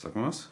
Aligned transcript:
Sag 0.00 0.14
mal 0.14 0.28
was. 0.28 0.48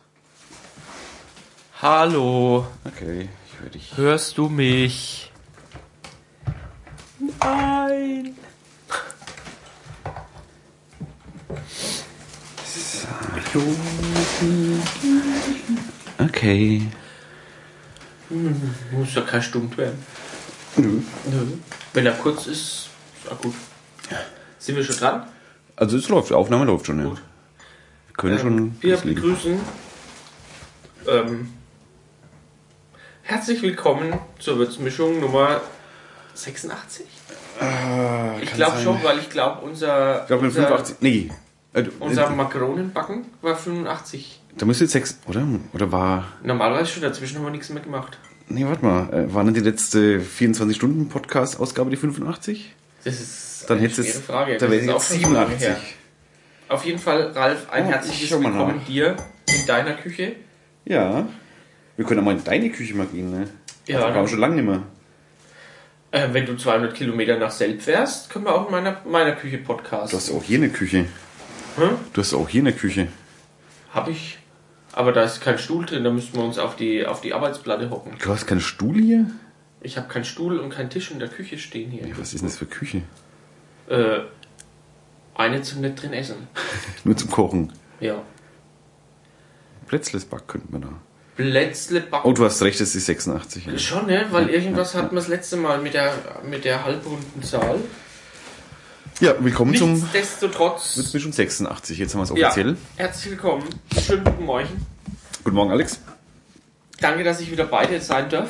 Hallo, 1.80 2.66
Okay, 2.84 3.28
ich 3.46 3.60
höre 3.60 3.70
dich. 3.70 3.96
hörst 3.96 4.38
du 4.38 4.48
mich? 4.48 5.30
Nein. 7.40 8.34
Okay. 16.18 16.82
Muss 18.90 19.14
ja 19.14 19.22
kein 19.22 19.42
Stumm 19.42 19.74
werden. 19.76 20.04
Nö. 20.76 21.00
Nö. 21.30 21.46
Wenn 21.92 22.06
er 22.06 22.12
kurz 22.12 22.46
ist, 22.46 22.88
ist 23.22 23.30
auch 23.30 23.40
gut. 23.40 23.54
Sind 24.58 24.76
wir 24.76 24.84
schon 24.84 24.96
dran? 24.96 25.26
Also 25.76 25.96
es 25.98 26.08
läuft, 26.08 26.30
die 26.30 26.34
Aufnahme 26.34 26.64
läuft 26.64 26.86
schon, 26.86 26.98
ja. 26.98 27.04
Gut. 27.04 27.22
Wir 28.16 28.30
können 28.30 28.38
schon 28.38 28.76
Wir 28.80 28.96
begrüßen 28.96 29.60
ähm, 31.06 31.52
herzlich 33.22 33.60
willkommen 33.60 34.18
zur 34.38 34.56
Würzmischung 34.56 35.20
Nummer 35.20 35.60
86. 36.32 37.04
Ah, 37.60 38.36
Ich 38.40 38.54
glaube 38.54 38.80
schon, 38.80 39.04
weil 39.04 39.18
ich 39.18 39.28
glaube, 39.28 39.60
unser, 39.66 40.22
Ich 40.22 40.28
glaube 40.28 40.44
mit 40.46 40.56
unser, 40.56 40.62
85. 40.68 40.96
Nee. 41.00 41.30
Äh, 41.74 41.84
unser 42.00 42.28
äh, 42.28 42.34
Makronenbacken 42.34 43.26
war 43.42 43.54
85. 43.54 44.40
da 44.56 44.64
müsste 44.64 44.84
jetzt 44.84 44.92
6, 44.92 45.18
oder? 45.26 45.46
Oder 45.74 45.92
war. 45.92 46.24
Normalerweise 46.42 46.90
schon, 46.92 47.02
dazwischen 47.02 47.36
haben 47.36 47.44
wir 47.44 47.50
nichts 47.50 47.68
mehr 47.68 47.82
gemacht. 47.82 48.18
Nee, 48.48 48.64
warte 48.64 48.82
mal. 48.82 49.12
Äh, 49.12 49.34
war 49.34 49.44
denn 49.44 49.52
die 49.52 49.60
letzte 49.60 50.20
24-Stunden-Podcast-Ausgabe 50.20 51.90
die 51.90 51.96
85? 51.96 52.74
Das 53.04 53.20
ist 53.20 53.66
Dann 53.68 53.76
eine 53.76 53.90
schwere 53.90 54.06
Frage. 54.06 54.56
Da 54.56 54.70
wäre 54.70 54.80
jetzt 54.82 54.90
auch 54.94 55.02
schon 55.02 55.20
so 55.20 55.32
lange 55.32 55.58
87. 55.58 55.96
Auf 56.68 56.84
jeden 56.84 56.98
Fall, 56.98 57.30
Ralf, 57.32 57.70
ein 57.70 57.86
Oh, 57.86 57.90
herzliches 57.90 58.30
Willkommen 58.32 58.84
dir 58.86 59.16
in 59.48 59.66
deiner 59.66 59.94
Küche. 59.94 60.32
Ja. 60.84 61.28
Wir 61.96 62.04
können 62.04 62.20
auch 62.20 62.24
mal 62.24 62.36
in 62.36 62.44
deine 62.44 62.70
Küche 62.70 62.94
mal 62.94 63.06
gehen, 63.06 63.30
ne? 63.30 63.48
Ja, 63.86 63.98
Also, 63.98 64.08
waren 64.14 64.24
wir 64.24 64.28
schon 64.28 64.40
lange 64.40 64.56
nicht 64.56 64.64
mehr. 64.64 64.82
Äh, 66.10 66.28
wenn 66.32 66.44
du 66.46 66.56
200 66.56 66.94
Kilometer 66.94 67.38
nach 67.38 67.50
Selb 67.52 67.86
wärst, 67.86 68.30
können 68.30 68.46
wir 68.46 68.54
auch 68.54 68.66
in 68.66 68.72
meiner, 68.72 69.00
meiner 69.06 69.32
Küche 69.32 69.58
podcasten. 69.58 70.10
Du 70.10 70.16
hast 70.16 70.30
auch 70.30 70.42
hier 70.42 70.58
eine 70.58 70.70
Küche. 70.70 71.06
Hm? 71.76 71.90
Du 72.12 72.20
hast 72.20 72.34
auch 72.34 72.48
hier 72.48 72.62
eine 72.62 72.72
Küche. 72.72 73.08
Hab 73.94 74.08
ich. 74.08 74.38
Aber 74.92 75.12
da 75.12 75.22
ist 75.22 75.40
kein 75.40 75.58
Stuhl 75.58 75.84
drin, 75.84 76.04
da 76.04 76.10
müssten 76.10 76.36
wir 76.36 76.44
uns 76.44 76.58
auf 76.58 76.74
die, 76.74 77.06
auf 77.06 77.20
die 77.20 77.32
Arbeitsplatte 77.34 77.90
hocken. 77.90 78.16
Du 78.22 78.30
hast 78.30 78.46
keinen 78.46 78.60
Stuhl 78.60 78.96
hier? 78.98 79.26
Ich 79.82 79.96
habe 79.98 80.08
keinen 80.08 80.24
Stuhl 80.24 80.58
und 80.58 80.70
keinen 80.70 80.90
Tisch 80.90 81.10
in 81.10 81.18
der 81.20 81.28
Küche 81.28 81.58
stehen 81.58 81.90
hier. 81.90 82.08
Was 82.18 82.32
ist 82.34 82.40
denn 82.40 82.48
das 82.48 82.56
für 82.58 82.66
Küche? 82.66 83.02
Äh, 83.88 84.20
eine 85.36 85.62
zum 85.62 85.80
nicht 85.80 86.00
drin 86.02 86.12
essen. 86.12 86.48
Nur 87.04 87.16
zum 87.16 87.30
Kochen. 87.30 87.72
Ja. 88.00 88.22
Plätzles 89.86 90.24
back 90.24 90.48
könnte 90.48 90.66
man 90.70 90.80
da. 90.82 90.88
Plätzle 91.36 92.00
backen. 92.00 92.28
Oh, 92.28 92.32
du 92.32 92.44
hast 92.44 92.62
recht, 92.62 92.80
das 92.80 92.94
ist 92.94 93.06
86. 93.06 93.66
Ja. 93.66 93.78
Schon, 93.78 94.06
ne? 94.06 94.26
Weil 94.30 94.48
irgendwas 94.48 94.94
hatten 94.94 95.14
wir 95.14 95.20
das 95.20 95.28
letzte 95.28 95.56
Mal 95.56 95.78
mit 95.80 95.94
der, 95.94 96.14
mit 96.48 96.64
der 96.64 96.82
halbrunden 96.84 97.42
Zahl. 97.42 97.78
Ja, 99.20 99.34
willkommen 99.38 99.74
zum 99.74 99.92
Nichtsdestotrotz. 99.94 100.96
Würzmischung 100.96 101.32
86. 101.32 101.98
Jetzt 101.98 102.14
haben 102.14 102.20
wir 102.20 102.24
es 102.24 102.38
Ja, 102.38 102.48
offiziell. 102.48 102.76
herzlich 102.96 103.30
willkommen. 103.32 103.64
Schönen 104.04 104.24
guten 104.24 104.44
Morgen. 104.44 104.86
Guten 105.44 105.56
Morgen, 105.56 105.70
Alex. 105.70 106.00
Danke, 107.00 107.22
dass 107.24 107.40
ich 107.40 107.50
wieder 107.50 107.64
bei 107.64 107.86
dir 107.86 108.00
sein 108.00 108.28
darf 108.30 108.48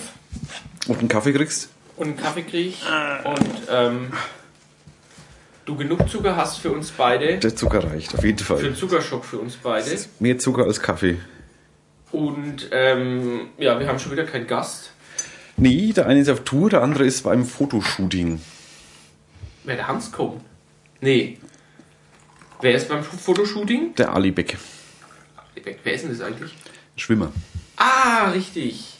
Und 0.86 0.98
einen 1.00 1.08
Kaffee 1.08 1.32
kriegst? 1.32 1.68
und 1.96 2.08
einen 2.08 2.16
Kaffee 2.16 2.42
krieg. 2.42 2.76
Und 3.24 3.48
ähm, 3.70 4.12
du 5.66 5.76
genug 5.76 6.08
Zucker 6.08 6.36
hast 6.36 6.58
für 6.58 6.70
uns 6.72 6.90
beide. 6.92 7.38
Der 7.38 7.54
Zucker 7.54 7.84
reicht, 7.84 8.14
auf 8.14 8.24
jeden 8.24 8.38
Für 8.38 8.44
Fall. 8.56 8.64
einen 8.64 8.74
Zuckerschock 8.74 9.24
für 9.24 9.38
uns 9.38 9.56
beide. 9.56 9.90
Mehr 10.20 10.38
Zucker 10.38 10.64
als 10.64 10.80
Kaffee. 10.80 11.18
Und 12.12 12.68
ähm, 12.72 13.48
ja, 13.58 13.78
wir 13.78 13.86
haben 13.88 13.98
schon 13.98 14.12
wieder 14.12 14.24
keinen 14.24 14.46
Gast. 14.46 14.92
Nee, 15.58 15.92
der 15.92 16.06
eine 16.06 16.20
ist 16.20 16.28
auf 16.30 16.44
Tour, 16.44 16.70
der 16.70 16.82
andere 16.82 17.04
ist 17.04 17.22
beim 17.22 17.44
Fotoshooting. 17.44 18.40
Wer 19.64 19.76
der 19.76 19.88
Hans 19.88 20.12
kommt? 20.12 20.42
Nee. 21.00 21.38
Wer 22.60 22.74
ist 22.74 22.88
beim 22.88 23.02
Fotoshooting? 23.02 23.94
Der 23.96 24.14
Ali 24.14 24.30
Beck. 24.30 24.56
Wer 25.82 25.94
ist 25.94 26.04
denn 26.04 26.10
das 26.10 26.20
eigentlich? 26.20 26.54
Schwimmer. 26.96 27.32
Ah, 27.76 28.30
richtig. 28.30 28.95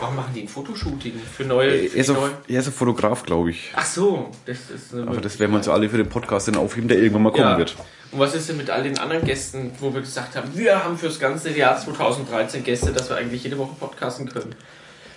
Warum 0.00 0.16
machen 0.16 0.32
die 0.34 0.42
ein 0.42 0.48
Fotoshooting? 0.48 1.12
Für 1.36 1.44
neue. 1.44 1.70
Er 1.82 1.88
Für 1.90 1.96
ist, 1.98 2.08
die 2.10 2.14
auf, 2.14 2.30
er 2.48 2.60
ist 2.60 2.66
ein 2.66 2.72
Fotograf, 2.72 3.22
glaube 3.22 3.50
ich. 3.50 3.70
Ach 3.76 3.84
so, 3.86 4.30
das 4.46 4.70
ist 4.74 4.92
eine 4.94 5.06
Aber 5.06 5.20
das 5.20 5.38
werden 5.38 5.52
wir 5.52 5.58
uns 5.58 5.68
alle 5.68 5.88
für 5.88 5.96
den 5.98 6.08
Podcast 6.08 6.48
dann 6.48 6.56
aufheben, 6.56 6.88
der 6.88 6.98
irgendwann 6.98 7.22
mal 7.22 7.30
kommen 7.32 7.44
Ja. 7.44 7.58
wird. 7.58 7.76
Und 8.10 8.18
was 8.18 8.34
ist 8.34 8.48
denn 8.48 8.56
mit 8.56 8.70
all 8.70 8.82
den 8.82 8.98
anderen 8.98 9.24
Gästen, 9.24 9.72
wo 9.80 9.92
wir 9.92 10.00
gesagt 10.00 10.36
haben, 10.36 10.50
wir 10.56 10.84
haben 10.84 10.96
fürs 10.98 11.18
ganze 11.20 11.50
Jahr 11.56 11.78
2013 11.78 12.62
Gäste, 12.64 12.92
dass 12.92 13.08
wir 13.08 13.16
eigentlich 13.16 13.44
jede 13.44 13.58
Woche 13.58 13.74
podcasten 13.78 14.28
können? 14.28 14.54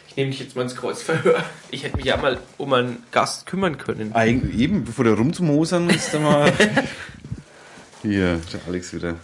Ich 0.09 0.15
nehme 0.15 0.31
dich 0.31 0.39
jetzt 0.39 0.55
mal 0.55 0.63
ins 0.63 0.75
Kreuzverhör. 0.75 1.43
Ich 1.71 1.83
hätte 1.83 1.97
mich 1.97 2.05
ja 2.05 2.17
mal 2.17 2.39
um 2.57 2.73
einen 2.73 3.03
Gast 3.11 3.45
kümmern 3.45 3.77
können. 3.77 4.13
Eigentlich 4.13 4.57
eben, 4.59 4.83
bevor 4.85 5.05
der 5.05 5.13
rumzumosern 5.15 5.89
ist, 5.89 6.13
da 6.13 6.19
mal. 6.19 6.51
Hier, 8.03 8.39
der 8.53 8.59
Alex 8.67 8.93
wieder. 8.93 9.15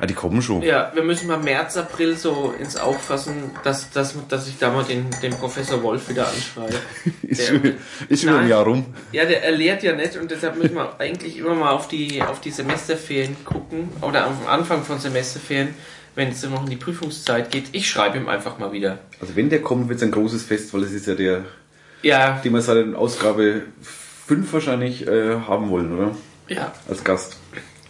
Ah, 0.00 0.06
die 0.06 0.14
kommen 0.14 0.40
schon. 0.40 0.62
Ja, 0.62 0.90
wir 0.94 1.02
müssen 1.02 1.26
mal 1.28 1.38
März, 1.38 1.76
April 1.76 2.16
so 2.16 2.54
ins 2.58 2.76
Auge 2.78 2.98
fassen, 2.98 3.50
dass, 3.64 3.90
dass, 3.90 4.14
dass 4.28 4.48
ich 4.48 4.56
da 4.58 4.70
mal 4.72 4.82
den, 4.84 5.06
den 5.22 5.32
Professor 5.34 5.82
Wolf 5.82 6.08
wieder 6.08 6.26
anschreibe. 6.26 6.74
Ist 7.22 7.46
schon, 7.48 7.74
ist 8.08 8.22
schon 8.22 8.32
Nein. 8.32 8.44
ein 8.44 8.48
Jahr 8.48 8.64
rum. 8.64 8.86
Ja, 9.12 9.24
der 9.24 9.44
er 9.44 9.52
lehrt 9.52 9.82
ja 9.84 9.94
nicht 9.94 10.16
und 10.16 10.30
deshalb 10.30 10.56
müssen 10.56 10.74
wir 10.74 10.98
eigentlich 10.98 11.36
immer 11.36 11.54
mal 11.54 11.70
auf 11.70 11.86
die, 11.86 12.20
auf 12.22 12.40
die 12.40 12.50
Semesterferien 12.50 13.36
gucken 13.44 13.88
oder 14.00 14.24
am 14.26 14.36
Anfang 14.48 14.82
von 14.82 14.98
Semesterferien, 14.98 15.74
wenn 16.16 16.28
es 16.30 16.40
dann 16.40 16.50
noch 16.50 16.64
in 16.64 16.70
die 16.70 16.76
Prüfungszeit 16.76 17.50
geht. 17.52 17.66
Ich 17.72 17.88
schreibe 17.88 18.16
ihm 18.18 18.28
einfach 18.28 18.58
mal 18.58 18.72
wieder. 18.72 18.98
Also 19.20 19.36
wenn 19.36 19.48
der 19.50 19.62
kommt, 19.62 19.88
wird 19.88 19.98
es 19.98 20.02
ein 20.02 20.10
großes 20.10 20.42
Fest, 20.42 20.72
weil 20.74 20.82
es 20.82 20.92
ist 20.92 21.06
ja 21.06 21.14
der, 21.14 21.44
Ja, 22.02 22.40
den 22.42 22.52
wir 22.52 22.62
seit 22.62 22.94
Ausgabe 22.96 23.62
5 24.26 24.52
wahrscheinlich 24.52 25.06
äh, 25.06 25.36
haben 25.46 25.70
wollen, 25.70 25.96
oder? 25.96 26.16
ja, 26.48 26.72
Als 26.88 27.04
Gast. 27.04 27.36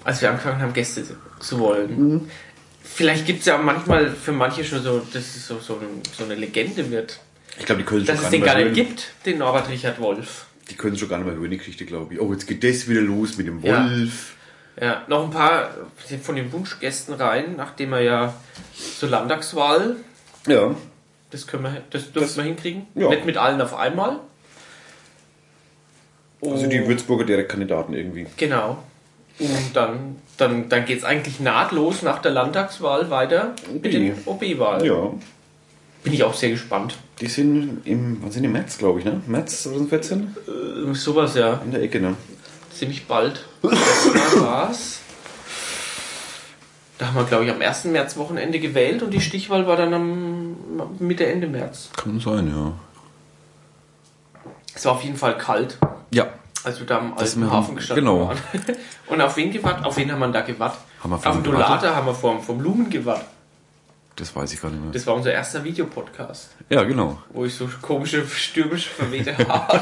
Als 0.05 0.21
wir 0.23 0.31
angefangen 0.31 0.61
haben, 0.61 0.73
Gäste 0.73 1.05
zu 1.41 1.59
wollen. 1.59 2.31
Vielleicht 2.83 3.27
gibt 3.27 3.41
es 3.41 3.47
ja 3.47 3.59
manchmal 3.59 4.11
für 4.11 4.33
manche 4.33 4.65
schon 4.65 4.83
so, 4.83 4.99
dass 4.99 5.23
es 5.37 5.47
so, 5.47 5.59
so, 5.59 5.81
so 6.17 6.25
eine 6.25 6.35
Legende 6.35 6.91
wird. 6.91 7.21
Ich 7.59 7.67
glaube, 7.67 7.81
die 7.83 7.87
können 7.87 8.05
Dass 8.07 8.17
schon 8.17 8.25
es 8.27 8.31
gar 8.31 8.31
den 8.31 8.45
gar 8.45 8.57
nicht 8.57 8.75
gibt, 8.75 9.11
den 9.27 9.39
Norbert 9.39 9.69
Richard 9.69 10.01
Wolf. 10.01 10.47
Die 10.71 10.75
können 10.77 10.97
schon 10.97 11.09
gar 11.09 11.19
nicht 11.19 11.27
mehr 11.27 11.37
hören, 11.37 11.51
die 11.51 11.59
Geschichte, 11.59 11.85
glaube 11.85 12.15
ich. 12.15 12.21
Oh, 12.21 12.33
jetzt 12.33 12.47
geht 12.47 12.63
das 12.65 12.89
wieder 12.89 13.01
los 13.01 13.37
mit 13.37 13.47
dem 13.47 13.61
Ja. 13.65 13.85
Wolf. 13.91 14.35
Ja, 14.81 15.03
noch 15.09 15.25
ein 15.25 15.31
paar 15.31 15.71
von 16.23 16.37
den 16.37 16.51
Wunschgästen 16.53 17.15
rein, 17.15 17.57
nachdem 17.57 17.93
er 17.93 18.01
ja 18.01 18.35
zur 18.99 19.09
Landtagswahl 19.11 19.97
Ja. 20.47 20.75
Das 21.31 21.47
können 21.47 21.65
wir, 21.65 21.83
das 21.91 22.05
dürfen 22.13 22.21
Das- 22.27 22.37
wir 22.37 22.45
hinkriegen. 22.45 22.87
ja. 22.95 23.09
Nicht 23.11 23.25
mit 23.27 23.37
allen 23.37 23.61
auf 23.61 23.75
einmal. 23.77 24.19
Also 26.43 26.67
die 26.67 26.87
Würzburger 26.89 27.25
Direktkandidaten 27.25 27.95
irgendwie. 27.95 28.27
Genau. 28.37 28.83
Und 29.41 29.71
dann, 29.75 30.17
dann, 30.37 30.69
dann 30.69 30.85
geht 30.85 30.99
es 30.99 31.05
eigentlich 31.05 31.41
nahtlos 31.41 32.03
nach 32.03 32.21
der 32.21 32.31
Landtagswahl 32.33 33.11
weiter 33.11 33.55
mit 33.73 33.93
den 33.93 34.15
OB-Wahlen. 34.27 34.85
Ja. 34.85 35.13
Bin 36.03 36.13
ich 36.13 36.23
auch 36.25 36.35
sehr 36.35 36.51
gespannt. 36.51 36.97
Die 37.21 37.27
sind 37.27 37.83
im, 37.85 38.19
wann 38.23 38.31
sind 38.31 38.43
die? 38.43 38.49
März, 38.49 38.79
glaube 38.79 39.01
ich, 39.01 39.05
ne? 39.05 39.21
März 39.27 39.65
2014? 39.65 40.37
Äh, 40.91 40.95
sowas 40.95 41.35
ja. 41.35 41.61
In 41.65 41.73
der 41.73 41.83
Ecke, 41.83 42.01
ne? 42.01 42.17
Ziemlich 42.75 43.07
bald. 43.07 43.45
Mal 43.63 43.73
war's. 44.41 45.01
Da 46.99 47.07
haben 47.07 47.17
wir, 47.17 47.25
glaube 47.25 47.47
ich, 47.47 47.51
am 47.51 47.61
1. 47.61 47.87
März 47.87 48.17
Wochenende 48.19 48.61
gewählt 48.61 49.03
und 49.03 49.13
die 49.13 49.23
Stichwahl 49.23 49.67
war 49.67 49.77
dann 49.77 49.95
am 49.95 50.57
Mitte, 50.99 51.27
Ende 51.27 51.47
März. 51.47 51.91
Kann 51.97 52.21
sein, 52.21 52.49
ja. 52.49 52.73
Es 54.75 54.85
war 54.85 54.93
auf 54.93 55.03
jeden 55.03 55.17
Fall 55.17 55.37
kalt, 55.39 55.79
Ja. 56.13 56.29
Als 56.65 56.79
wir 56.79 56.87
da 56.87 56.99
am 56.99 57.13
Das 57.17 57.31
alten 57.31 57.41
dem- 57.41 57.51
Hafen 57.53 57.77
gestanden 57.77 58.05
genau. 58.05 58.29
waren. 58.29 58.39
Und 59.07 59.21
auf 59.21 59.37
wen 59.37 59.51
gewartet? 59.51 59.85
Auf 59.85 59.97
wen 59.97 60.11
haben 60.13 60.19
wir 60.21 60.29
da 60.29 60.41
gewartet? 60.43 60.79
Haben 61.03 61.11
wir 61.11 61.17
Auf 61.17 61.23
vom 61.23 61.43
den 61.43 61.53
Dolate 61.53 61.95
haben 61.97 62.07
wir 62.07 62.15
vom, 62.15 62.43
vom 62.43 62.61
Lumen 62.61 62.91
gewartet. 62.91 63.27
Das 64.17 64.37
weiß 64.37 64.53
ich 64.53 64.61
gar 64.61 64.71
nicht 64.71 64.83
mehr. 64.83 64.93
Das 64.93 65.07
war 65.07 65.15
unser 65.15 65.33
erster 65.33 65.65
Videopodcast, 65.65 66.51
ja, 66.69 66.83
genau. 66.85 67.19
wo 67.33 67.45
ich 67.47 67.55
so 67.55 67.69
komische, 67.81 68.27
stürmische, 68.27 68.91
verwehte 68.91 69.37
Haare. 69.49 69.81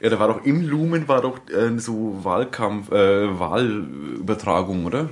Ja, 0.00 0.10
da 0.10 0.18
war 0.20 0.28
doch 0.28 0.44
im 0.44 0.68
Lumen 0.68 1.08
war 1.08 1.20
doch 1.22 1.38
äh, 1.48 1.76
so 1.78 2.20
Wahlkampf, 2.22 2.92
äh, 2.92 3.38
Wahlübertragung, 3.40 4.84
oder? 4.86 5.08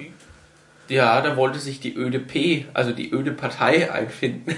ja, 0.88 1.20
da 1.22 1.36
wollte 1.36 1.58
sich 1.58 1.80
die 1.80 1.94
ÖDP, 1.96 2.66
also 2.74 2.92
die 2.92 3.12
öde 3.12 3.32
Partei, 3.32 3.90
einfinden. 3.90 4.54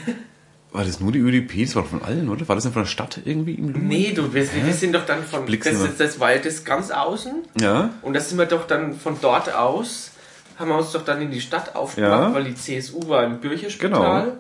War 0.75 0.85
das 0.85 0.99
nur 0.99 1.13
die 1.13 1.21
ÖDP? 1.21 1.65
Das 1.65 1.77
war 1.77 1.83
doch 1.83 1.89
von 1.91 2.03
allen, 2.03 2.29
oder? 2.29 2.49
War 2.49 2.57
das 2.57 2.65
nicht 2.65 2.75
von 2.75 2.83
der 2.83 2.89
Stadt 2.89 3.21
irgendwie 3.25 3.55
im 3.55 3.69
Lumen? 3.69 3.87
Nee, 3.87 4.13
du, 4.13 4.35
wir, 4.35 4.43
wir 4.53 4.73
sind 4.75 4.93
doch 4.93 5.07
dann 5.07 5.23
von. 5.23 5.47
Das, 5.47 5.61
das, 5.61 5.97
das 5.97 6.19
ja 6.33 6.39
das 6.39 6.65
ganz 6.65 6.91
außen. 6.91 7.33
Ja. 7.61 7.91
Und 8.03 8.15
da 8.15 8.19
sind 8.21 8.39
wir 8.39 8.47
doch 8.47 8.67
dann 8.67 8.99
von 8.99 9.17
dort 9.21 9.55
aus, 9.55 10.11
haben 10.59 10.71
wir 10.71 10.77
uns 10.77 10.91
doch 10.91 11.05
dann 11.05 11.23
in 11.23 11.31
die 11.31 11.41
Stadt 11.41 11.77
aufgemacht, 11.77 12.11
Ja. 12.31 12.35
weil 12.35 12.43
die 12.45 12.57
CSU 12.57 13.09
war 13.09 13.23
im 13.23 13.39
Bürgerspital. 13.39 14.23
Genau. 14.25 14.37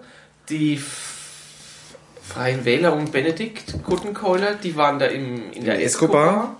Die 0.48 0.80
Freien 2.20 2.64
Wähler 2.64 2.94
und 2.96 3.12
Benedikt 3.12 3.84
Kuttenkeuler, 3.84 4.54
die 4.54 4.74
waren 4.74 4.98
da 4.98 5.06
im, 5.06 5.52
in 5.52 5.64
der 5.64 5.80
Escobar. 5.84 6.26
Escobar. 6.26 6.56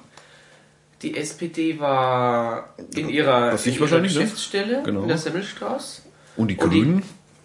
Die 1.02 1.16
SPD 1.16 1.80
war 1.80 2.74
in 2.94 3.08
ihrer, 3.08 3.58
in 3.64 3.72
ihrer 3.74 3.96
ne? 3.96 4.02
Geschäftsstelle 4.02 4.82
Genau. 4.84 5.02
in 5.02 5.08
der 5.08 5.18
Semmelstraße. 5.18 6.02
Und 6.36 6.48
die- 6.48 6.56
Grünen? 6.56 7.02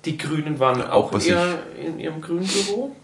Die 0.10 0.18
Grünen 0.18 0.58
waren 0.58 0.82
Auch 0.82 1.14
auch 1.14 1.22
eher 1.22 1.60
in 1.80 2.00
ihrem 2.00 2.20
grünen 2.20 2.48
Büro. 2.48 2.96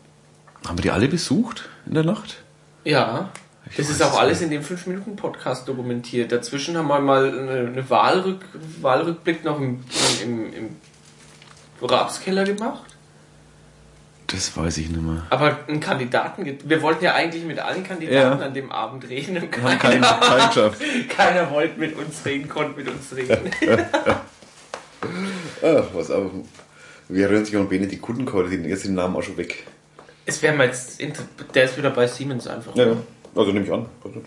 Haben 0.68 0.80
wir 0.80 0.82
die 0.82 0.90
alle 0.90 1.08
besucht 1.08 1.70
in 1.86 1.94
der 1.94 2.04
Nacht? 2.04 2.38
Ja. 2.84 3.30
Das 3.78 3.90
ist 3.92 4.02
auch 4.02 4.14
es 4.14 4.18
alles 4.18 4.42
in 4.42 4.50
dem 4.50 4.64
5-Minuten-Podcast 4.64 5.68
dokumentiert. 5.68 6.32
Dazwischen 6.32 6.76
haben 6.76 6.88
wir 6.88 7.00
mal 7.00 7.28
eine, 7.28 7.68
eine 7.68 7.90
Wahlrück, 7.92 8.42
Wahlrückblick 8.82 9.44
noch 9.44 9.60
im, 9.60 9.84
im, 10.24 10.52
im 10.52 10.76
Rapskeller 11.80 12.44
gemacht. 12.44 12.96
Das 14.26 14.58
weiß 14.58 14.80
ich 14.80 14.90
nicht 14.90 15.04
mehr. 15.04 15.28
Aber 15.30 15.60
einen 15.68 15.80
Kandidaten, 15.80 16.58
wir 16.64 16.82
wollten 16.82 17.06
ja 17.06 17.14
eigentlich 17.14 17.44
mit 17.44 17.60
allen 17.60 17.84
Kandidaten 17.84 18.40
Ja. 18.40 18.46
an 18.48 18.56
dem 18.56 18.72
Abend 18.72 19.08
reden. 19.08 19.38
Und 19.38 19.62
Haben 19.62 19.78
keinen, 19.78 20.02
keinen 20.02 21.08
keiner 21.08 21.52
wollte 21.52 21.80
mit 21.80 21.96
uns 21.96 22.26
reden, 22.26 22.50
konnte 22.50 22.76
mit 22.80 22.90
uns 22.90 23.16
reden. 23.16 23.52
Ah, 25.62 25.84
was 25.94 26.10
aber. 26.10 26.32
Wir 27.08 27.26
erinnern 27.26 27.46
sich 27.46 27.56
an 27.56 27.70
Benedikt 27.70 28.02
Kuttenkohl, 28.02 28.50
den 28.50 28.66
jetzt 28.66 28.86
den 28.86 28.96
Namen 28.96 29.16
auch 29.16 29.22
schon 29.24 29.38
weg. 29.38 29.66
Es 30.26 30.42
wäre 30.42 30.56
mal 30.56 30.68
jetzt, 30.68 31.00
der 31.54 31.64
ist 31.66 31.78
wieder 31.78 31.92
bei 31.92 32.08
Siemens 32.08 32.48
einfach. 32.48 32.76
Ja, 32.76 32.88
ja. 32.88 32.98
Also 33.36 33.52
nehme 33.52 33.66
ich 33.66 33.72
an. 33.72 33.86
Also, 34.04 34.22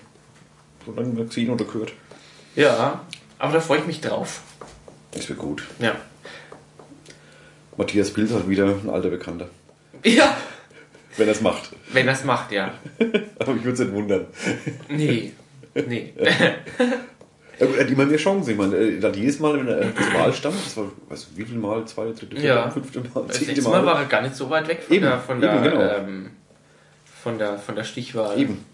so 0.87 0.93
lange 0.93 1.09
mehr 1.09 1.25
gesehen 1.25 1.51
oder 1.51 1.65
gehört. 1.65 1.93
Ja, 2.55 3.05
aber 3.39 3.53
da 3.53 3.61
freue 3.61 3.79
ich 3.81 3.87
mich 3.87 4.01
drauf. 4.01 4.43
Das 5.11 5.29
wäre 5.29 5.39
gut. 5.39 5.65
Ja. 5.81 5.97
Matthias 7.77 8.13
Pilz 8.13 8.33
hat 8.33 8.49
wieder 8.49 8.67
ein 8.67 8.91
alter 8.91 9.09
Bekannter. 9.11 9.49
Ja, 10.05 10.37
Wenn 11.17 11.29
er 11.29 11.33
es 11.33 11.41
macht. 11.41 11.71
wenn 11.93 12.07
er 12.07 12.15
es 12.15 12.25
macht, 12.25 12.53
ja. 12.53 12.75
Aber 13.39 13.55
ich 13.55 13.65
würde 13.65 13.73
es 13.73 13.79
nicht 13.81 13.93
wundern. 13.93 14.27
Nee. 14.89 15.33
Nee. 15.75 16.13
Ja, 16.17 16.31
gut, 17.67 17.77
er 17.77 17.85
hat 17.85 17.91
immer 17.91 18.07
mehr 18.07 18.19
Chancen. 18.19 18.51
Ich 18.51 18.57
meine, 18.57 18.77
er 18.77 19.03
hat 19.09 19.17
jedes 19.17 19.39
Mal, 19.41 19.59
wenn 19.59 19.69
er 19.69 19.95
zur 19.95 20.15
Wahl 20.15 20.33
stand, 20.33 20.55
das 20.65 20.77
war, 20.77 20.85
weiß 21.09 21.29
wie 21.35 21.45
viel 21.45 21.57
Mal, 21.59 21.85
zwei, 21.87 22.05
dritte, 22.07 22.27
vierte, 22.37 22.47
Ja. 22.47 22.71
fünfte 22.71 23.01
Mal, 23.01 23.25
Das 23.27 23.37
zehnte 23.39 23.55
letzte 23.55 23.71
Mal 23.71 23.85
war 23.85 23.99
er 24.01 24.05
gar 24.07 24.23
nicht 24.23 24.37
so 24.37 24.49
weit 24.51 24.69
weg 24.69 24.83
von 24.83 24.95
Eben, 24.97 25.05
der, 25.07 25.19
von 25.19 25.41
der, 25.41 25.55
eben, 25.55 25.63
genau. 25.65 25.81
ähm, 25.97 26.31
von 27.23 27.39
der, 27.39 27.59
von 27.59 27.75
der 27.75 27.85
Stichwahl. 27.85 28.39
Eben. 28.39 28.65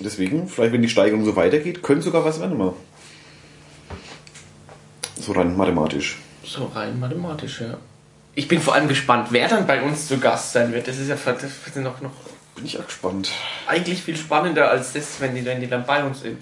Deswegen, 0.00 0.46
vielleicht 0.48 0.72
wenn 0.72 0.82
die 0.82 0.88
Steigerung 0.88 1.24
so 1.24 1.34
weitergeht, 1.34 1.82
könnte 1.82 2.02
sogar 2.02 2.24
was 2.24 2.40
werden 2.40 2.56
mal. 2.56 2.72
So 5.16 5.32
rein 5.32 5.56
mathematisch. 5.56 6.18
So 6.44 6.66
rein 6.66 6.98
mathematisch, 7.00 7.60
ja. 7.60 7.76
Ich 8.34 8.46
bin 8.46 8.60
vor 8.60 8.74
allem 8.74 8.86
gespannt, 8.86 9.28
wer 9.30 9.48
dann 9.48 9.66
bei 9.66 9.82
uns 9.82 10.06
zu 10.06 10.18
Gast 10.18 10.52
sein 10.52 10.72
wird. 10.72 10.86
Das 10.86 10.96
ist 10.98 11.08
ja 11.08 11.16
das 11.24 11.42
ist 11.42 11.76
noch, 11.76 12.00
noch 12.00 12.12
Bin 12.54 12.64
ich 12.66 12.78
auch 12.78 12.86
gespannt. 12.86 13.30
eigentlich 13.66 14.00
viel 14.02 14.16
spannender 14.16 14.70
als 14.70 14.92
das, 14.92 15.20
wenn 15.20 15.34
die, 15.34 15.44
wenn 15.44 15.60
die 15.60 15.66
dann 15.66 15.84
bei 15.84 16.04
uns 16.04 16.20
sind. 16.20 16.38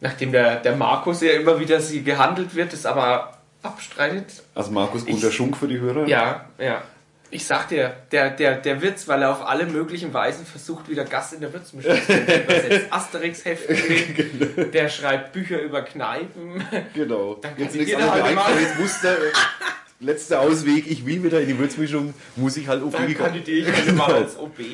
Nachdem 0.00 0.32
der, 0.32 0.56
der 0.56 0.76
Markus 0.76 1.20
ja 1.22 1.32
immer 1.32 1.58
wieder 1.58 1.80
sie 1.80 2.02
gehandelt 2.02 2.54
wird, 2.54 2.72
das 2.72 2.86
aber 2.86 3.38
abstreitet. 3.62 4.42
Also 4.54 4.70
Markus 4.70 5.04
Gunter 5.04 5.32
Schunk 5.32 5.56
für 5.56 5.68
die 5.68 5.78
Hörer. 5.78 6.06
Ja, 6.06 6.46
ja. 6.58 6.82
Ich 7.30 7.44
sag 7.46 7.68
dir, 7.68 7.94
der, 8.10 8.30
der, 8.30 8.56
der 8.56 8.80
Witz, 8.80 9.06
weil 9.06 9.20
er 9.20 9.32
auf 9.32 9.46
alle 9.46 9.66
möglichen 9.66 10.14
Weisen 10.14 10.46
versucht, 10.46 10.88
wieder 10.88 11.04
Gast 11.04 11.34
in 11.34 11.40
der 11.40 11.52
Würzmischung 11.52 11.94
zu 12.00 12.08
werden. 12.08 12.26
Der 12.26 12.44
übersetzt 12.44 12.92
Asterix-Hefte, 12.92 14.64
der 14.72 14.88
schreibt 14.88 15.32
Bücher 15.32 15.60
über 15.60 15.82
Kneipen. 15.82 16.64
Genau. 16.94 17.34
Dann 17.34 17.54
kann 17.54 17.64
jetzt 17.64 17.72
sich 17.72 17.82
nichts 17.82 17.96
anderes 17.96 18.22
halt 18.22 18.34
mehr. 18.34 18.60
Jetzt 18.62 18.78
musste 18.78 19.18
letzter 20.00 20.40
Ausweg, 20.40 20.90
ich 20.90 21.04
will 21.06 21.22
wieder 21.22 21.40
in 21.40 21.48
die 21.48 21.58
Würzmischung, 21.58 22.14
muss 22.36 22.56
ich 22.56 22.68
halt 22.68 22.82
Dann 22.82 22.88
OB 23.06 23.16
kandidiere 23.16 23.68
ich 23.70 23.72
halt 23.74 23.96
mal 23.96 24.12
als 24.12 24.36
OB. 24.38 24.58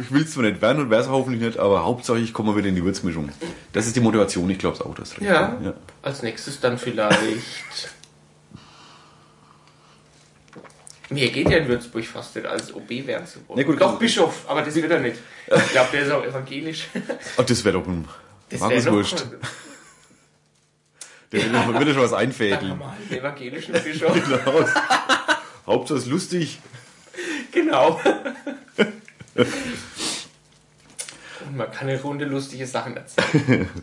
Ich 0.00 0.12
will 0.12 0.22
es 0.22 0.30
zwar 0.30 0.44
nicht 0.44 0.62
werden 0.62 0.80
und 0.82 0.90
wäre 0.90 1.02
es 1.02 1.08
hoffentlich 1.08 1.42
nicht, 1.42 1.58
aber 1.58 1.84
Hauptsache 1.84 2.18
ich 2.20 2.32
komme 2.32 2.52
mal 2.52 2.58
wieder 2.58 2.68
in 2.68 2.76
die 2.76 2.84
Würzmischung. 2.84 3.30
Das 3.72 3.86
ist 3.88 3.96
die 3.96 4.00
Motivation, 4.00 4.48
ich 4.48 4.58
glaube 4.58 4.76
es 4.76 4.80
auch, 4.82 4.94
das 4.94 5.10
recht. 5.12 5.22
Ja. 5.22 5.58
ja. 5.60 5.74
Als 6.02 6.22
nächstes 6.22 6.60
dann 6.60 6.78
vielleicht. 6.78 7.18
Mir 11.10 11.30
geht 11.30 11.50
ja 11.50 11.58
in 11.58 11.66
Würzburg 11.68 12.04
fast 12.04 12.36
nicht 12.36 12.46
als 12.46 12.72
OB 12.72 12.90
werden 13.06 13.26
zu 13.26 13.40
wollen. 13.48 13.58
Na 13.58 13.62
gut, 13.64 13.80
Doch 13.80 13.98
Bischof, 13.98 14.44
aber 14.46 14.62
das 14.62 14.74
wird 14.76 14.90
er 14.90 15.00
nicht. 15.00 15.16
Ich 15.48 15.70
glaube, 15.72 15.88
der 15.92 16.02
ist 16.02 16.12
auch 16.12 16.24
evangelisch. 16.24 16.86
Ach, 17.36 17.44
das 17.44 17.64
wäre 17.64 17.78
doch 17.80 17.86
ein 17.88 18.06
Das 18.50 18.60
Markus 18.60 18.76
wär 18.76 18.84
doch- 18.84 18.92
Wurscht. 18.98 19.24
Der 21.32 21.42
will, 21.44 21.52
will 21.80 21.88
ja 21.88 21.94
schon 21.94 22.02
was 22.02 22.12
einfädeln. 22.12 22.80
einen 22.80 23.10
evangelischen 23.10 23.72
Bischof. 23.74 24.12
Genau. 24.28 24.64
Hauptsache 25.66 26.08
lustig. 26.08 26.60
genau. 27.52 28.00
Und 31.46 31.56
man 31.56 31.70
kann 31.70 31.88
eine 31.88 32.00
Runde 32.00 32.24
lustige 32.24 32.66
Sachen 32.66 32.96
erzählen. 32.96 33.68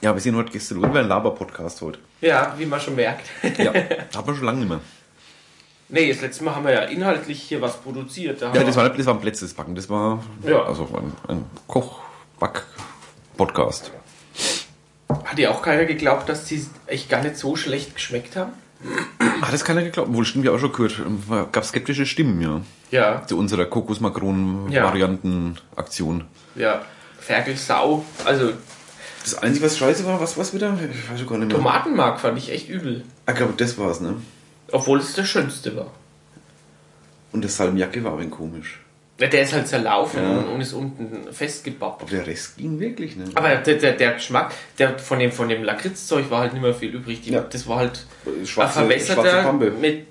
Ja, 0.00 0.14
wir 0.14 0.20
sind 0.20 0.36
heute 0.36 0.52
gestern 0.52 0.78
über 0.78 1.00
ein 1.00 1.08
Laber-Podcast 1.08 1.82
heute. 1.82 1.98
Ja, 2.20 2.54
wie 2.56 2.66
man 2.66 2.80
schon 2.80 2.94
merkt. 2.94 3.26
Ja, 3.58 3.74
hat 3.74 4.24
man 4.24 4.36
schon 4.36 4.44
lange 4.44 4.60
nicht 4.60 4.68
mehr. 4.68 4.78
Nee, 5.88 6.12
das 6.12 6.20
letzte 6.20 6.44
Mal 6.44 6.54
haben 6.54 6.64
wir 6.64 6.72
ja 6.72 6.82
inhaltlich 6.82 7.42
hier 7.42 7.60
was 7.60 7.78
produziert. 7.78 8.40
Da 8.40 8.54
Ja, 8.54 8.62
das 8.62 8.76
war, 8.76 8.88
das 8.90 9.06
war 9.06 9.14
ein 9.14 9.20
Plätzes 9.20 9.54
backen. 9.54 9.74
Das 9.74 9.90
war 9.90 10.22
Ja. 10.44 10.62
also 10.62 10.84
ein, 10.94 11.12
ein 11.26 11.44
Koch-Back-Podcast. 11.66 13.90
Hat 15.38 15.42
ja 15.44 15.50
auch 15.52 15.62
keiner 15.62 15.84
geglaubt, 15.84 16.28
dass 16.28 16.46
die 16.46 16.66
echt 16.88 17.08
gar 17.08 17.22
nicht 17.22 17.36
so 17.36 17.54
schlecht 17.54 17.94
geschmeckt 17.94 18.34
haben? 18.34 18.50
Hat 19.40 19.52
das 19.52 19.64
keiner 19.64 19.82
geglaubt? 19.84 20.12
Wohl, 20.12 20.24
stimmt 20.24 20.44
ja 20.44 20.50
auch 20.50 20.58
schon 20.58 20.72
gehört. 20.72 21.00
Gab 21.52 21.64
skeptische 21.64 22.06
Stimmen, 22.06 22.40
ja. 22.40 22.60
Ja, 22.90 23.24
Zu 23.24 23.38
unserer 23.38 23.66
Kokosmakronen-Varianten-Aktion. 23.66 26.24
ja. 26.56 26.82
Ferkelsau. 27.20 28.04
Also 28.24 28.52
Das 29.22 29.34
Einzige, 29.36 29.66
was 29.66 29.78
scheiße 29.78 30.04
war, 30.06 30.20
was 30.20 30.36
was 30.38 30.52
wieder? 30.54 30.76
Ich 30.92 31.08
weiß 31.10 31.18
schon 31.20 31.28
gar 31.28 31.38
nicht 31.38 31.48
mehr. 31.48 31.56
Tomatenmark 31.58 32.18
fand 32.20 32.36
ich 32.38 32.50
echt 32.50 32.68
übel. 32.68 33.04
Ah, 33.26 33.32
Ich 33.32 33.36
glaube, 33.36 33.52
das 33.56 33.76
war's, 33.78 34.00
ne? 34.00 34.14
Obwohl 34.72 34.98
es 34.98 35.12
der 35.14 35.24
schönste 35.24 35.76
war. 35.76 35.92
Und 37.32 37.44
das 37.44 37.56
Salmiakki 37.56 38.02
war 38.02 38.14
ein 38.14 38.18
wenig 38.20 38.30
komisch. 38.32 38.80
Der 39.20 39.42
ist 39.42 39.52
halt 39.52 39.66
zerlaufen 39.66 40.22
Ja. 40.22 40.38
und 40.38 40.60
ist 40.60 40.72
unten 40.72 41.32
festgebappt. 41.32 42.02
Aber 42.02 42.10
der 42.10 42.24
Rest 42.26 42.56
ging 42.56 42.78
wirklich, 42.78 43.16
ne? 43.16 43.24
Aber 43.34 43.48
der, 43.56 43.74
der, 43.74 43.92
der 43.94 44.12
Geschmack 44.12 44.52
der 44.78 44.96
von 44.98 45.18
dem, 45.18 45.32
von 45.32 45.48
dem 45.48 45.64
Lakritzzeug 45.64 46.30
war 46.30 46.42
halt 46.42 46.52
nicht 46.52 46.62
mehr 46.62 46.72
viel 46.74 46.94
übrig. 46.94 47.22
Die, 47.22 47.30
Ja. 47.32 47.40
Das 47.40 47.66
war 47.66 47.78
halt 47.78 48.06
Schwarze- 48.44 48.74
verwässerter 48.80 49.52
mit 49.52 50.06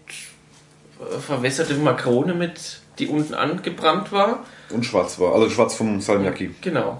äh, 1.00 1.19
verwässerte 1.19 1.75
Makrone 1.75 2.33
mit, 2.33 2.81
die 3.00 3.07
unten 3.07 3.33
angebrannt 3.33 4.12
war. 4.12 4.45
Und 4.71 4.85
schwarz 4.85 5.18
war. 5.19 5.33
Also 5.35 5.49
schwarz 5.49 5.76
vom 5.76 6.02
Salmiakki. 6.02 6.54
Genau. 6.59 6.99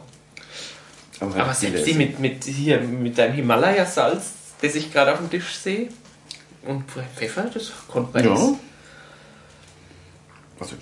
Aber, 1.20 1.36
Aber 1.36 1.54
selbst 1.54 1.86
die 1.88 1.94
mit, 1.94 2.20
mit 2.20 2.44
hier 2.46 2.80
mit 2.80 3.18
deinem 3.18 3.34
Himalaya-Salz, 3.34 4.32
das 4.62 4.76
ich 4.76 4.94
gerade 4.94 5.12
auf 5.12 5.18
dem 5.18 5.30
Tisch 5.30 5.56
sehe, 5.56 5.90
und 6.64 6.84
Pfeffer, 7.16 7.50
das 7.54 7.72
konnte 7.90 8.14
man 8.14 8.24
Ja. 8.26 8.34
essen. 8.34 8.60
Also, 10.60 10.76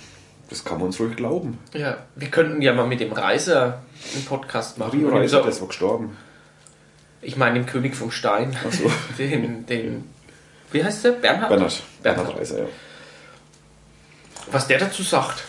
das 0.56 0.64
kann 0.64 0.78
man 0.78 0.88
uns 0.88 1.00
ruhig 1.02 1.18
glauben. 1.18 1.60
Ja, 1.74 1.98
wir 2.16 2.30
könnten 2.30 2.62
ja 2.62 2.74
mal 2.74 2.88
mit 2.88 3.02
dem 3.02 3.12
Reiser 3.12 3.82
einen 4.14 4.24
Podcast 4.24 4.78
machen. 4.78 4.98
Rio 4.98 5.10
Reiser, 5.10 5.42
der 5.42 5.52
ist 5.52 5.60
wohl 5.60 5.68
gestorben. 5.68 6.16
Ich 7.22 7.36
meine, 7.36 7.56
dem 7.56 7.66
König 7.66 7.94
vom 7.94 8.10
Stein. 8.10 8.56
Ach 8.66 8.72
so. 8.72 8.90
Den, 9.18 9.66
den, 9.66 10.06
wie 10.72 10.82
heißt 10.82 11.04
der? 11.04 11.12
Bernhard? 11.12 11.50
Bernhard. 11.50 11.84
Bernhard. 12.02 12.26
Bernhard 12.26 12.40
Reiser, 12.40 12.60
ja. 12.60 12.66
Was 14.52 14.68
der 14.68 14.80
dazu 14.80 15.04
sagt. 15.04 15.44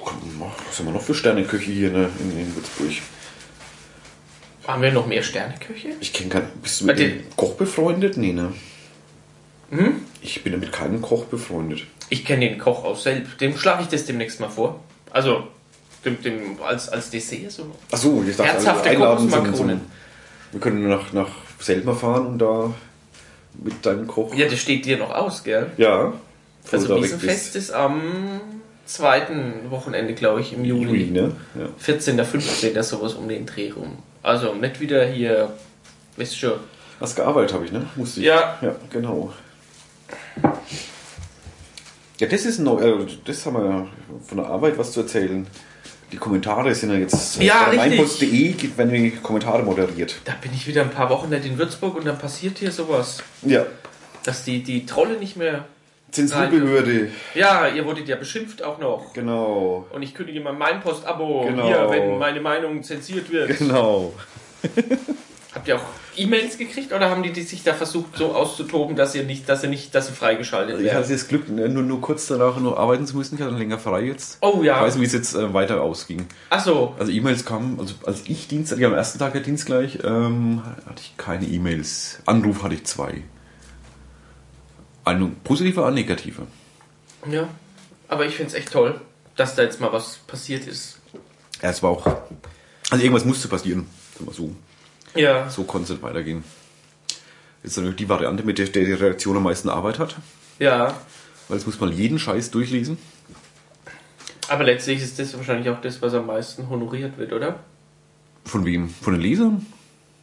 Was 0.00 0.78
haben 0.78 0.86
wir 0.86 0.92
noch 0.92 1.02
für 1.02 1.14
Sterneköche 1.14 1.70
hier 1.70 1.90
ne, 1.90 2.10
in, 2.18 2.36
in 2.36 2.56
Würzburg? 2.56 2.90
Haben 4.66 4.82
wir 4.82 4.90
noch 4.90 5.06
mehr 5.06 5.22
Sterneköche? 5.22 5.90
Ich 6.00 6.12
kenne 6.12 6.30
keinen. 6.30 6.48
Bist 6.62 6.80
du 6.80 6.86
mit 6.86 6.98
dem 6.98 7.22
Koch 7.36 7.54
befreundet? 7.54 8.16
Nee, 8.16 8.32
ne? 8.32 8.52
Ich 10.20 10.42
bin 10.42 10.52
ja 10.52 10.58
mit 10.58 10.72
keinem 10.72 11.00
Koch 11.00 11.26
befreundet. 11.26 11.86
Ich 12.10 12.24
kenne 12.24 12.48
den 12.48 12.58
Koch 12.58 12.84
aus 12.84 13.04
Selb. 13.04 13.38
Dem 13.38 13.56
schlage 13.56 13.82
ich 13.82 13.88
das 13.88 14.04
demnächst 14.04 14.40
mal 14.40 14.48
vor. 14.48 14.80
Also, 15.10 15.44
dem, 16.04 16.20
dem 16.22 16.60
als, 16.62 16.88
als 16.88 17.10
Dessert 17.10 17.50
so. 17.50 17.70
Ach 17.90 17.96
so, 17.96 18.24
ich 18.28 18.36
dachte, 18.36 18.52
Herzhafte 18.52 18.90
also 18.90 19.04
Kokosmakronen. 19.04 19.80
Wir 20.52 20.60
können 20.60 20.88
nach, 20.88 21.12
nach 21.12 21.30
Selma 21.60 21.94
fahren 21.94 22.26
und 22.26 22.38
da 22.38 22.74
mit 23.62 23.84
deinem 23.84 24.06
Koch. 24.06 24.34
Ja, 24.34 24.48
das 24.48 24.58
steht 24.58 24.84
dir 24.84 24.98
noch 24.98 25.10
aus, 25.10 25.44
gell? 25.44 25.70
Ja. 25.76 26.12
Also 26.70 26.88
du 26.88 27.02
Wiesenfest 27.02 27.56
ist 27.56 27.72
am 27.72 28.40
zweiten 28.86 29.70
Wochenende, 29.70 30.14
glaube 30.14 30.40
ich, 30.40 30.52
im 30.52 30.64
Juli. 30.64 31.04
Juli, 31.04 31.10
ne? 31.10 31.32
Ja. 31.58 31.68
14., 31.78 32.22
15. 32.24 32.82
sowas 32.82 33.14
um 33.14 33.28
den 33.28 33.46
Dreh 33.46 33.70
rum. 33.70 33.98
Also 34.22 34.54
nicht 34.54 34.80
wieder 34.80 35.06
hier, 35.06 35.52
wisst 36.16 36.38
schon. 36.38 36.54
Hast 37.00 37.16
gearbeitet, 37.16 37.54
habe 37.54 37.64
ich, 37.64 37.72
ne? 37.72 37.86
Musste 37.96 38.20
ich. 38.20 38.26
Ja. 38.26 38.58
Ja, 38.60 38.74
genau. 38.90 39.32
Ja, 42.20 42.26
das 42.28 42.44
ist 42.44 42.58
neu. 42.60 42.80
Äh, 42.80 43.06
das 43.24 43.44
haben 43.46 43.54
wir 43.56 43.64
ja 43.68 43.86
von 44.26 44.36
der 44.38 44.46
Arbeit 44.46 44.78
was 44.78 44.92
zu 44.92 45.00
erzählen. 45.00 45.46
Die 46.12 46.16
Kommentare 46.16 46.74
sind 46.74 46.90
ja 46.92 46.96
jetzt 46.98 47.40
Ja, 47.40 47.64
richtig. 47.70 47.78
meinpost.de, 47.90 48.52
gibt- 48.52 48.76
wenn 48.78 48.90
die 48.92 49.10
Kommentare 49.12 49.62
moderiert. 49.62 50.16
Da 50.24 50.32
bin 50.40 50.52
ich 50.54 50.66
wieder 50.66 50.82
ein 50.82 50.90
paar 50.90 51.08
Wochen 51.10 51.28
nicht 51.30 51.44
in 51.44 51.56
Würzburg 51.58 51.96
und 51.96 52.06
dann 52.06 52.18
passiert 52.18 52.58
hier 52.58 52.72
sowas. 52.72 53.22
Ja. 53.42 53.64
Dass 54.24 54.44
die, 54.44 54.62
die 54.62 54.86
Trolle 54.86 55.18
nicht 55.18 55.36
mehr. 55.36 55.64
Zensurbehörde, 56.10 57.08
Ja, 57.34 57.68
ihr 57.68 57.86
wurdet 57.86 58.08
ja 58.08 58.16
beschimpft 58.16 58.64
auch 58.64 58.78
noch. 58.80 59.12
genau. 59.12 59.86
Und 59.92 60.02
ich 60.02 60.12
kündige 60.12 60.40
mal 60.40 60.52
mein 60.52 60.80
Post-Abo 60.80 61.44
Genau. 61.46 61.66
hier, 61.68 61.86
wenn 61.88 62.18
meine 62.18 62.40
Meinung 62.40 62.82
zensiert 62.82 63.30
wird. 63.30 63.56
Genau. 63.58 64.12
Habt 65.54 65.68
ihr 65.68 65.76
auch 65.76 65.82
E-Mails 66.16 66.58
gekriegt 66.58 66.92
oder 66.92 67.10
haben 67.10 67.22
die, 67.22 67.32
die 67.32 67.42
sich 67.42 67.62
da 67.62 67.74
versucht 67.74 68.16
so 68.16 68.34
auszutoben, 68.34 68.96
dass 68.96 69.14
ihr 69.14 69.24
nicht, 69.24 69.48
dass 69.48 69.62
ihr 69.62 69.68
nicht, 69.68 69.94
dass 69.94 70.08
sie 70.08 70.12
freigeschaltet 70.12 70.76
Also 70.76 70.86
ich 70.86 70.92
hatte 70.92 71.12
das 71.12 71.28
Glück, 71.28 71.48
ne, 71.48 71.68
nur, 71.68 71.82
nur 71.82 72.00
kurz 72.00 72.26
danach 72.26 72.58
noch 72.58 72.76
arbeiten 72.76 73.06
zu 73.06 73.16
müssen. 73.16 73.36
Ich 73.36 73.40
hatte 73.40 73.54
länger 73.54 73.78
frei 73.78 74.02
jetzt. 74.02 74.38
Oh 74.40 74.62
ja. 74.62 74.76
Ich 74.76 74.82
weiß 74.82 74.94
nicht, 74.94 75.02
wie 75.02 75.06
es 75.06 75.12
jetzt 75.12 75.34
äh, 75.34 75.54
weiter 75.54 75.80
ausging. 75.80 76.26
Ach 76.50 76.62
so. 76.62 76.94
Also 76.98 77.12
E-Mails 77.12 77.44
kamen, 77.44 77.78
also 77.78 77.94
als 78.04 78.22
ich 78.26 78.48
Dienst, 78.48 78.76
ja, 78.76 78.88
am 78.88 78.94
ersten 78.94 79.18
Tag 79.18 79.32
der 79.32 79.42
Dienst 79.42 79.66
gleich, 79.66 79.98
ähm, 80.04 80.62
hatte 80.86 81.00
ich 81.00 81.16
keine 81.16 81.46
E-Mails. 81.46 82.20
Anruf 82.26 82.62
hatte 82.62 82.74
ich 82.74 82.84
zwei. 82.84 83.22
Eine 85.04 85.30
positive, 85.44 85.84
eine 85.84 85.94
negative. 85.94 86.42
Ja. 87.30 87.48
Aber 88.08 88.26
ich 88.26 88.34
finde 88.34 88.48
es 88.48 88.54
echt 88.54 88.72
toll, 88.72 89.00
dass 89.36 89.54
da 89.54 89.62
jetzt 89.62 89.80
mal 89.80 89.92
was 89.92 90.16
passiert 90.26 90.66
ist. 90.66 90.98
Ja, 91.62 91.70
es 91.70 91.82
war 91.82 91.90
auch, 91.90 92.06
also 92.90 93.02
irgendwas 93.02 93.24
musste 93.24 93.48
passieren. 93.48 93.86
Sagen 94.14 94.26
wir 94.26 94.34
so. 94.34 94.54
Ja. 95.14 95.48
So 95.50 95.64
konnte 95.64 95.92
es 95.94 96.02
weitergehen. 96.02 96.44
Jetzt 97.62 97.76
natürlich 97.76 97.96
die 97.96 98.08
Variante, 98.08 98.42
mit 98.42 98.58
der, 98.58 98.66
der 98.66 98.84
die 98.84 98.92
Redaktion 98.92 99.36
am 99.36 99.42
meisten 99.42 99.68
Arbeit 99.68 99.98
hat. 99.98 100.16
Ja. 100.58 100.94
Weil 101.48 101.58
jetzt 101.58 101.66
muss 101.66 101.80
man 101.80 101.92
jeden 101.92 102.18
Scheiß 102.18 102.50
durchlesen. 102.50 102.98
Aber 104.48 104.64
letztlich 104.64 105.02
ist 105.02 105.18
das 105.18 105.36
wahrscheinlich 105.36 105.68
auch 105.68 105.80
das, 105.80 106.00
was 106.02 106.14
am 106.14 106.26
meisten 106.26 106.68
honoriert 106.68 107.18
wird, 107.18 107.32
oder? 107.32 107.60
Von 108.44 108.64
wem? 108.64 108.88
Von 108.88 109.14
den 109.14 109.22
Lesern? 109.22 109.66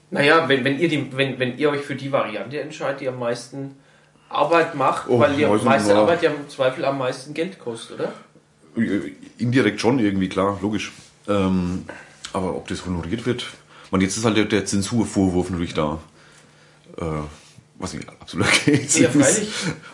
Naja, 0.09 0.47
wenn, 0.49 0.63
wenn, 0.63 0.79
ihr 0.79 0.89
die, 0.89 1.15
wenn, 1.15 1.37
wenn 1.39 1.57
ihr 1.57 1.69
euch 1.69 1.81
für 1.81 1.95
die 1.95 2.11
Variante 2.11 2.59
entscheidet, 2.59 3.01
die 3.01 3.07
am 3.07 3.19
meisten 3.19 3.75
Arbeit 4.29 4.75
macht, 4.75 5.07
Oh, 5.07 5.19
weil 5.19 5.33
die 5.35 5.45
meiste 5.45 5.89
nicht. 5.89 5.97
Arbeit 5.97 6.23
ja 6.23 6.31
im 6.31 6.49
Zweifel 6.49 6.85
am 6.85 6.97
meisten 6.97 7.33
Geld 7.33 7.59
kostet, 7.59 7.99
oder? 7.99 8.13
Äh, 8.77 9.11
Indirekt 9.37 9.79
schon 9.79 9.99
irgendwie, 9.99 10.29
klar, 10.29 10.57
logisch. 10.61 10.91
Ähm, 11.27 11.85
aber 12.33 12.55
ob 12.55 12.67
das 12.67 12.85
honoriert 12.85 13.25
wird, 13.25 13.45
man 13.91 14.01
jetzt 14.01 14.17
ist 14.17 14.25
halt 14.25 14.37
der, 14.37 14.45
der 14.45 14.65
Zensurvorwurf 14.65 15.49
natürlich 15.49 15.73
da. 15.73 15.99
Äh, 16.97 17.03
was 17.79 17.93
nicht 17.93 18.09
absolut 18.09 18.47
ist. 18.67 18.97
Ja, 18.97 19.09
freilich. 19.09 19.49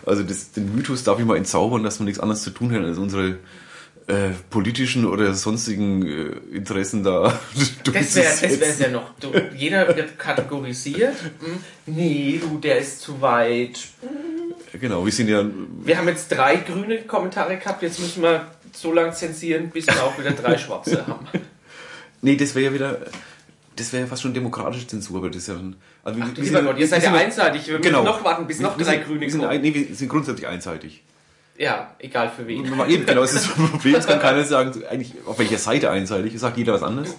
Also 0.05 0.23
das, 0.23 0.51
den 0.51 0.73
Mythos 0.73 1.03
darf 1.03 1.19
ich 1.19 1.25
mal 1.25 1.37
entzaubern, 1.37 1.83
dass 1.83 1.99
man 1.99 2.05
nichts 2.05 2.19
anderes 2.19 2.43
zu 2.43 2.51
tun 2.51 2.71
hat, 2.71 2.81
als 2.83 2.97
unsere 2.97 3.39
äh, 4.07 4.29
politischen 4.49 5.05
oder 5.05 5.33
sonstigen 5.33 6.05
äh, 6.05 6.55
Interessen 6.55 7.03
da 7.03 7.39
Das 7.85 8.15
wäre 8.15 8.25
das 8.41 8.59
wär's 8.59 8.79
ja 8.79 8.89
noch. 8.89 9.11
Du, 9.19 9.31
jeder 9.55 9.87
wird 9.95 10.17
kategorisiert. 10.17 11.15
Hm, 11.39 11.59
Nee, 11.85 12.39
du, 12.41 12.57
der 12.59 12.79
ist 12.79 13.01
zu 13.01 13.19
weit. 13.21 13.79
Genau, 14.79 15.05
wir 15.05 15.11
sind 15.11 15.27
ja 15.29 15.45
Wir 15.83 15.97
haben 15.97 16.07
jetzt 16.07 16.29
drei 16.29 16.57
grüne 16.57 17.03
Kommentare 17.03 17.57
gehabt, 17.57 17.83
jetzt 17.83 17.99
müssen 17.99 18.23
wir 18.23 18.47
so 18.73 18.91
lange 18.91 19.13
zensieren, 19.13 19.69
bis 19.69 19.87
wir 19.87 20.03
auch 20.03 20.17
wieder 20.17 20.31
drei 20.31 20.57
schwarze 20.57 21.05
haben. 21.05 21.27
Nee, 22.21 22.37
das 22.37 22.55
wäre 22.55 22.65
ja 22.65 22.73
wieder, 22.73 22.99
das 23.75 23.91
wäre 23.93 24.03
ja 24.03 24.07
fast 24.07 24.21
schon 24.21 24.33
demokratische 24.33 24.85
Zensur, 24.87 25.17
aber 25.17 25.29
das 25.29 25.37
ist 25.43 25.47
ja 25.47 25.55
dann. 25.55 25.75
Also 26.03 26.19
wir, 26.19 26.25
Ach, 26.31 26.37
lieber 26.37 26.61
Gott, 26.63 26.77
ihr 26.77 26.87
seid 26.87 27.03
ja 27.03 27.13
einseitig. 27.13 27.65
Wir 27.67 27.73
müssen 27.77 27.83
Genau. 27.91 28.03
noch 28.03 28.23
warten, 28.23 28.45
bis 28.47 28.59
noch 28.59 28.77
wir 28.77 28.85
drei 28.85 28.93
sind, 28.95 29.05
grüne 29.05 29.21
wir 29.21 29.31
sind, 29.31 29.41
kommen. 29.41 29.61
nee, 29.61 29.73
wir 29.73 29.95
sind 29.95 30.09
grundsätzlich 30.09 30.47
einseitig. 30.47 31.03
Ja, 31.57 31.95
egal 31.99 32.31
für 32.35 32.47
wen. 32.47 32.65
Eben, 32.65 33.05
genau, 33.05 33.21
das 33.21 33.33
ist 33.33 33.47
das 33.57 33.69
Problem. 33.69 33.95
Es 33.95 34.07
kann 34.07 34.19
keiner 34.19 34.43
sagen, 34.43 34.83
eigentlich 34.89 35.13
auf 35.25 35.37
welcher 35.39 35.57
Seite 35.59 35.91
einseitig. 35.91 36.33
Es 36.33 36.41
sagt 36.41 36.57
jeder 36.57 36.73
was 36.73 36.83
anderes. 36.83 37.15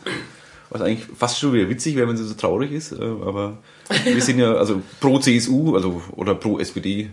Was 0.71 0.81
eigentlich 0.83 1.07
fast 1.17 1.39
schon 1.39 1.53
wieder 1.53 1.69
witzig 1.69 1.95
wäre, 1.95 2.09
wenn 2.09 2.17
es 2.17 2.23
so 2.23 2.35
traurig 2.35 2.73
ist. 2.73 2.93
äh, 2.93 2.97
Aber 3.03 3.59
wir 4.05 4.21
sind 4.23 4.39
ja 4.41 4.55
also 4.55 4.83
pro 5.01 5.19
CSU, 5.21 5.75
also 5.77 6.03
oder 6.13 6.35
pro 6.35 6.59
SPD, 6.59 7.11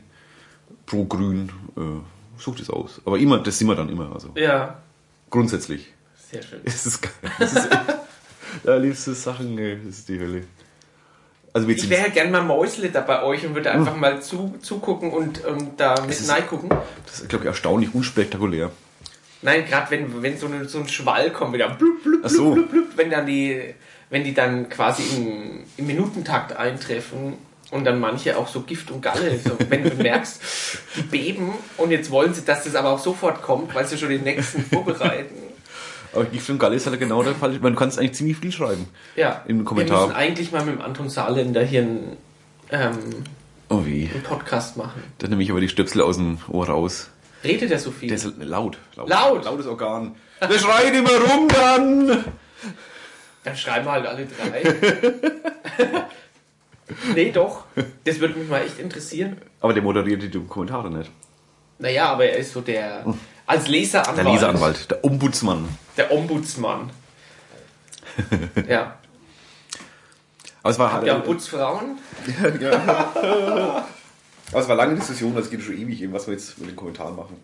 pro 0.88 1.06
Grün. 1.06 1.52
Äh, 1.78 1.82
sucht 2.42 2.60
es 2.60 2.70
aus. 2.72 3.02
Aber 3.06 3.20
immer, 3.20 3.38
das 3.40 3.60
sind 3.60 3.68
wir 3.68 3.76
dann 3.76 3.90
immer. 3.90 4.12
Also 4.14 4.30
Ja, 4.36 4.80
grundsätzlich. 5.30 5.94
sehr 6.32 6.42
schön. 6.42 6.62
Es 6.64 6.86
ist 6.88 7.02
geil. 7.02 7.12
Das 7.40 7.54
ist 7.54 7.70
da 8.63 8.75
liebste 8.77 9.13
Sachen, 9.13 9.58
ey, 9.58 9.77
das 9.86 10.00
ist 10.00 10.10
die 10.10 10.20
Hölle. 10.20 10.44
Also 11.53 11.68
Ich 11.68 11.89
wäre 11.89 12.10
gern 12.12 12.32
mal 12.32 12.44
Mäusle 12.44 12.89
da 12.89 13.01
bei 13.01 13.24
euch 13.24 13.46
und 13.46 13.56
würde 13.56 13.72
einfach 13.72 13.96
mal 13.98 14.22
zu, 14.22 14.56
zugucken 14.62 15.12
und 15.12 15.41
ähm, 15.46 15.72
da 15.75 15.96
mit 16.01 16.12
ist- 16.12 16.48
gucken. 16.48 16.70
das 17.06 17.20
ist, 17.22 17.30
glaube 17.30 17.44
ich, 17.44 17.48
erstaunlich 17.50 17.94
unspektakulär. 17.94 18.72
Nein, 19.41 19.65
gerade 19.65 19.89
wenn, 19.91 20.22
wenn 20.22 20.38
so, 20.38 20.46
eine, 20.46 20.70
so 20.70 20.80
ein 20.80 20.88
Schwall 20.88 21.32
kommt, 21.32 21.53
wieder 21.53 21.70
blub, 21.72 22.03
blub, 22.03 22.22
Ach 22.24 22.30
so. 22.30 22.53
blub, 22.53 22.70
blub, 22.72 22.86
blub, 22.86 22.98
wenn 22.98 23.10
dann 23.10 23.25
die, 23.25 23.74
wenn 24.10 24.24
die 24.24 24.34
dann 24.34 24.70
quasi 24.70 25.03
im, 25.18 25.63
im 25.77 25.88
Minutentakt 25.88 26.56
eintreffen 26.56 27.34
und 27.72 27.84
dann 27.86 28.00
manche 28.00 28.38
auch 28.38 28.48
so 28.48 28.62
Gift 28.62 28.89
und 28.91 29.01
Galle, 29.01 29.38
so, 29.39 29.58
wenn 29.70 29.84
du 29.84 29.96
merkst, 29.96 30.41
die 30.96 31.01
beben 31.01 31.53
und 31.77 31.91
jetzt 31.91 32.12
wollen 32.12 32.34
sie, 32.34 32.46
dass 32.46 32.63
das 32.63 32.75
aber 32.75 32.91
auch 32.91 33.00
sofort 33.00 33.41
kommt, 33.41 33.74
weil 33.75 33.86
sie 33.86 33.98
schon 33.98 34.10
den 34.10 34.24
nächsten 34.24 34.63
vorbereiten. 34.63 35.36
Aber 36.13 36.25
Gift 36.25 36.50
und 36.50 36.60
Galle 36.60 36.75
ist 36.75 36.86
halt 36.88 37.00
genau 37.00 37.24
der 37.24 37.36
Fall. 37.36 37.58
Man 37.62 37.75
kann 37.75 37.89
es 37.89 37.98
eigentlich 37.98 38.13
ziemlich 38.13 38.38
viel 38.38 38.51
schreiben. 38.51 38.88
Ja, 39.15 39.44
Im 39.48 39.63
Kommentar. 39.63 40.00
wir 40.01 40.08
müssen 40.08 40.18
eigentlich 40.18 40.51
mal 40.51 40.65
mit 40.65 40.75
dem 40.75 40.82
Anton 40.82 41.10
Saarländer 41.10 41.63
hier 41.63 41.82
einen, 41.82 42.18
ähm, 42.72 42.98
Oh 43.70 43.86
wie. 43.86 44.10
einen 44.13 44.24
Podcast 44.24 44.75
machen. 44.75 45.01
Dann 45.20 45.30
nehme 45.30 45.41
ich 45.44 45.51
aber 45.51 45.62
die 45.62 45.70
Stöpsel 45.70 46.01
aus 46.01 46.18
dem 46.18 46.38
Ohr 46.50 46.68
raus. 46.68 47.10
Redet 47.44 47.72
er 47.72 47.80
so 47.80 47.91
viel? 47.91 48.10
Der 48.10 48.18
ist 48.18 48.25
laut. 48.39 48.77
Laut? 48.96 49.10
Laut? 49.10 49.46
Lautes 49.46 49.65
Organ. 49.68 50.15
Der 50.41 50.60
schreit 50.60 50.94
immer 50.94 51.10
rum 51.12 51.48
dann. 51.48 52.25
Dann 53.44 53.56
schreiben 53.56 53.86
wir 53.86 53.91
halt 53.94 54.06
alle 54.06 54.25
drei. 54.27 54.63
nee, 57.15 57.32
doch. 57.32 57.63
Das 58.03 58.20
würde 58.20 58.38
mich 58.38 58.50
mal 58.50 58.62
echt 58.62 58.80
interessieren. 58.80 59.38
Aber 59.62 59.74
der 59.74 59.82
moderiert 59.82 60.22
die 60.22 60.30
Kommentare 60.30 60.91
nicht. 60.91 61.10
Naja, 61.80 62.12
aber 62.12 62.25
er 62.25 62.38
ist 62.38 62.53
so 62.53 62.62
der. 62.62 63.06
Als 63.46 63.68
Leseranwalt. 63.68 64.18
Der 64.18 64.34
Leseranwalt, 64.34 64.92
der 64.92 65.04
Ombudsmann. 65.04 65.68
Der 65.98 66.12
Ombudsmann. 66.12 66.92
ja. 68.68 68.98
Aber 70.64 70.72
es 70.72 70.80
war, 70.80 70.94
Habt 70.94 71.08
ihr 71.08 71.16
Ombudsfrauen? 71.16 71.98
aber 73.16 73.86
es 74.54 74.68
war 74.68 74.76
lange 74.76 74.96
Diskussion, 74.96 75.36
das 75.36 75.50
geht 75.50 75.62
schon 75.62 75.78
ewig, 75.78 76.02
eben, 76.02 76.14
was 76.14 76.28
wir 76.28 76.34
jetzt 76.34 76.58
mit 76.60 76.70
den 76.70 76.76
Kommentaren 76.76 77.16
machen. 77.16 77.38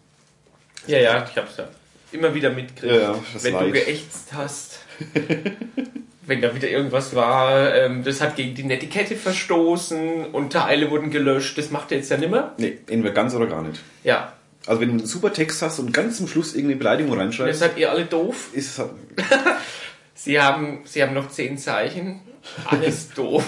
Ja, 0.86 1.00
ja, 1.00 1.26
ich 1.30 1.36
hab's 1.36 1.58
ja 1.58 1.68
immer 2.12 2.34
wieder 2.34 2.50
mitgekriegt. 2.50 2.94
Ja, 2.94 3.14
ja, 3.14 3.16
das 3.34 3.44
wenn 3.44 3.54
du 3.54 3.60
Leid. 3.60 3.74
geächtzt 3.74 4.30
hast. 4.34 4.80
wenn 6.26 6.42
da 6.42 6.54
wieder 6.56 6.70
irgendwas 6.70 7.16
war, 7.16 7.74
ähm, 7.74 8.04
das 8.04 8.22
hat 8.22 8.36
gegen 8.36 8.56
die 8.56 8.64
Netiquette 8.64 9.16
verstoßen 9.16 10.26
und 10.26 10.54
Teile 10.54 10.92
wurden 10.92 11.10
gelöscht. 11.10 11.58
Das 11.58 11.72
macht 11.72 11.92
er 11.92 12.00
jetzt 12.00 12.12
ja 12.12 12.18
nimmer. 12.18 12.54
Nee, 12.58 12.78
entweder 12.88 13.14
ganz 13.14 13.34
oder 13.34 13.48
gar 13.48 13.62
nicht. 13.62 13.82
Ja. 14.04 14.34
Also 14.68 14.82
wenn 14.82 14.90
du 14.90 14.96
einen 14.98 15.06
super 15.08 15.32
Text 15.34 15.62
hast 15.62 15.80
und 15.80 15.94
ganz 15.94 16.18
zum 16.18 16.28
Schluss 16.28 16.54
irgendeine 16.54 16.78
Beleidigung 16.78 17.18
reinschreibst, 17.18 17.60
seid 17.60 17.78
ihr 17.78 17.90
alle 17.90 18.06
doof. 18.06 18.50
ist 18.54 18.72
es 18.72 18.80
halt, 18.80 18.92
Sie 20.14 20.40
haben, 20.40 20.80
Sie 20.86 21.02
haben 21.02 21.14
noch 21.14 21.30
zehn 21.30 21.58
Zeichen. 21.58 22.20
Alles 22.66 23.10
doof. 23.16 23.44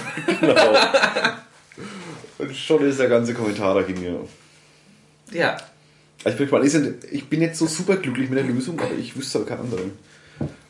und 2.38 2.55
schon 2.55 2.83
ist 2.88 2.99
der 2.99 3.09
ganze 3.09 3.33
Kommentar 3.33 3.75
dahin, 3.75 4.01
ja. 4.03 4.15
Ja. 5.31 5.57
Also 6.23 6.43
ich, 6.43 6.49
bin 6.49 6.63
ja- 6.63 6.91
ich 7.11 7.25
bin 7.27 7.41
jetzt 7.41 7.59
so 7.59 7.65
super 7.67 7.97
glücklich 7.97 8.29
mit 8.29 8.39
der 8.39 8.45
Lösung, 8.45 8.79
aber 8.79 8.93
ich 8.97 9.15
wüsste 9.17 9.39
aber 9.39 9.47
keine 9.47 9.61
andere. 9.61 9.81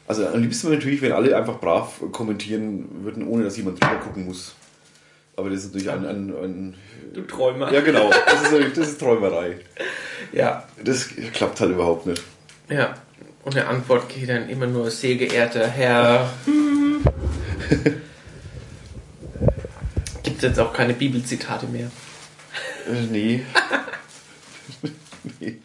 Also 0.07 0.27
am 0.27 0.41
liebsten 0.41 0.67
wäre 0.69 0.77
natürlich, 0.77 1.01
wenn 1.01 1.11
alle 1.11 1.35
einfach 1.37 1.59
brav 1.59 1.99
kommentieren 2.11 2.87
würden, 3.03 3.27
ohne 3.27 3.43
dass 3.43 3.57
jemand 3.57 3.81
drüber 3.83 3.95
gucken 3.97 4.25
muss. 4.25 4.55
Aber 5.35 5.49
das 5.49 5.59
ist 5.59 5.65
natürlich 5.67 5.89
ein, 5.91 6.05
ein, 6.05 6.29
ein 6.29 6.75
Du 7.13 7.21
Träumer. 7.21 7.71
ja 7.71 7.81
genau, 7.81 8.09
das 8.25 8.51
ist, 8.51 8.77
das 8.77 8.87
ist 8.89 8.99
Träumerei. 8.99 9.59
Ja. 10.31 10.63
Das 10.83 11.09
klappt 11.33 11.59
halt 11.59 11.71
überhaupt 11.71 12.05
nicht. 12.05 12.23
Ja. 12.69 12.95
Und 13.43 13.55
der 13.55 13.69
Antwort 13.69 14.09
geht 14.09 14.29
dann 14.29 14.49
immer 14.49 14.67
nur, 14.67 14.91
sehr 14.91 15.15
geehrter 15.15 15.67
Herr. 15.67 16.29
Gibt 20.23 20.43
jetzt 20.43 20.59
auch 20.59 20.73
keine 20.73 20.93
Bibelzitate 20.93 21.65
mehr. 21.67 21.89
Äh, 22.87 23.01
nee. 23.09 23.43
nee. 25.39 25.57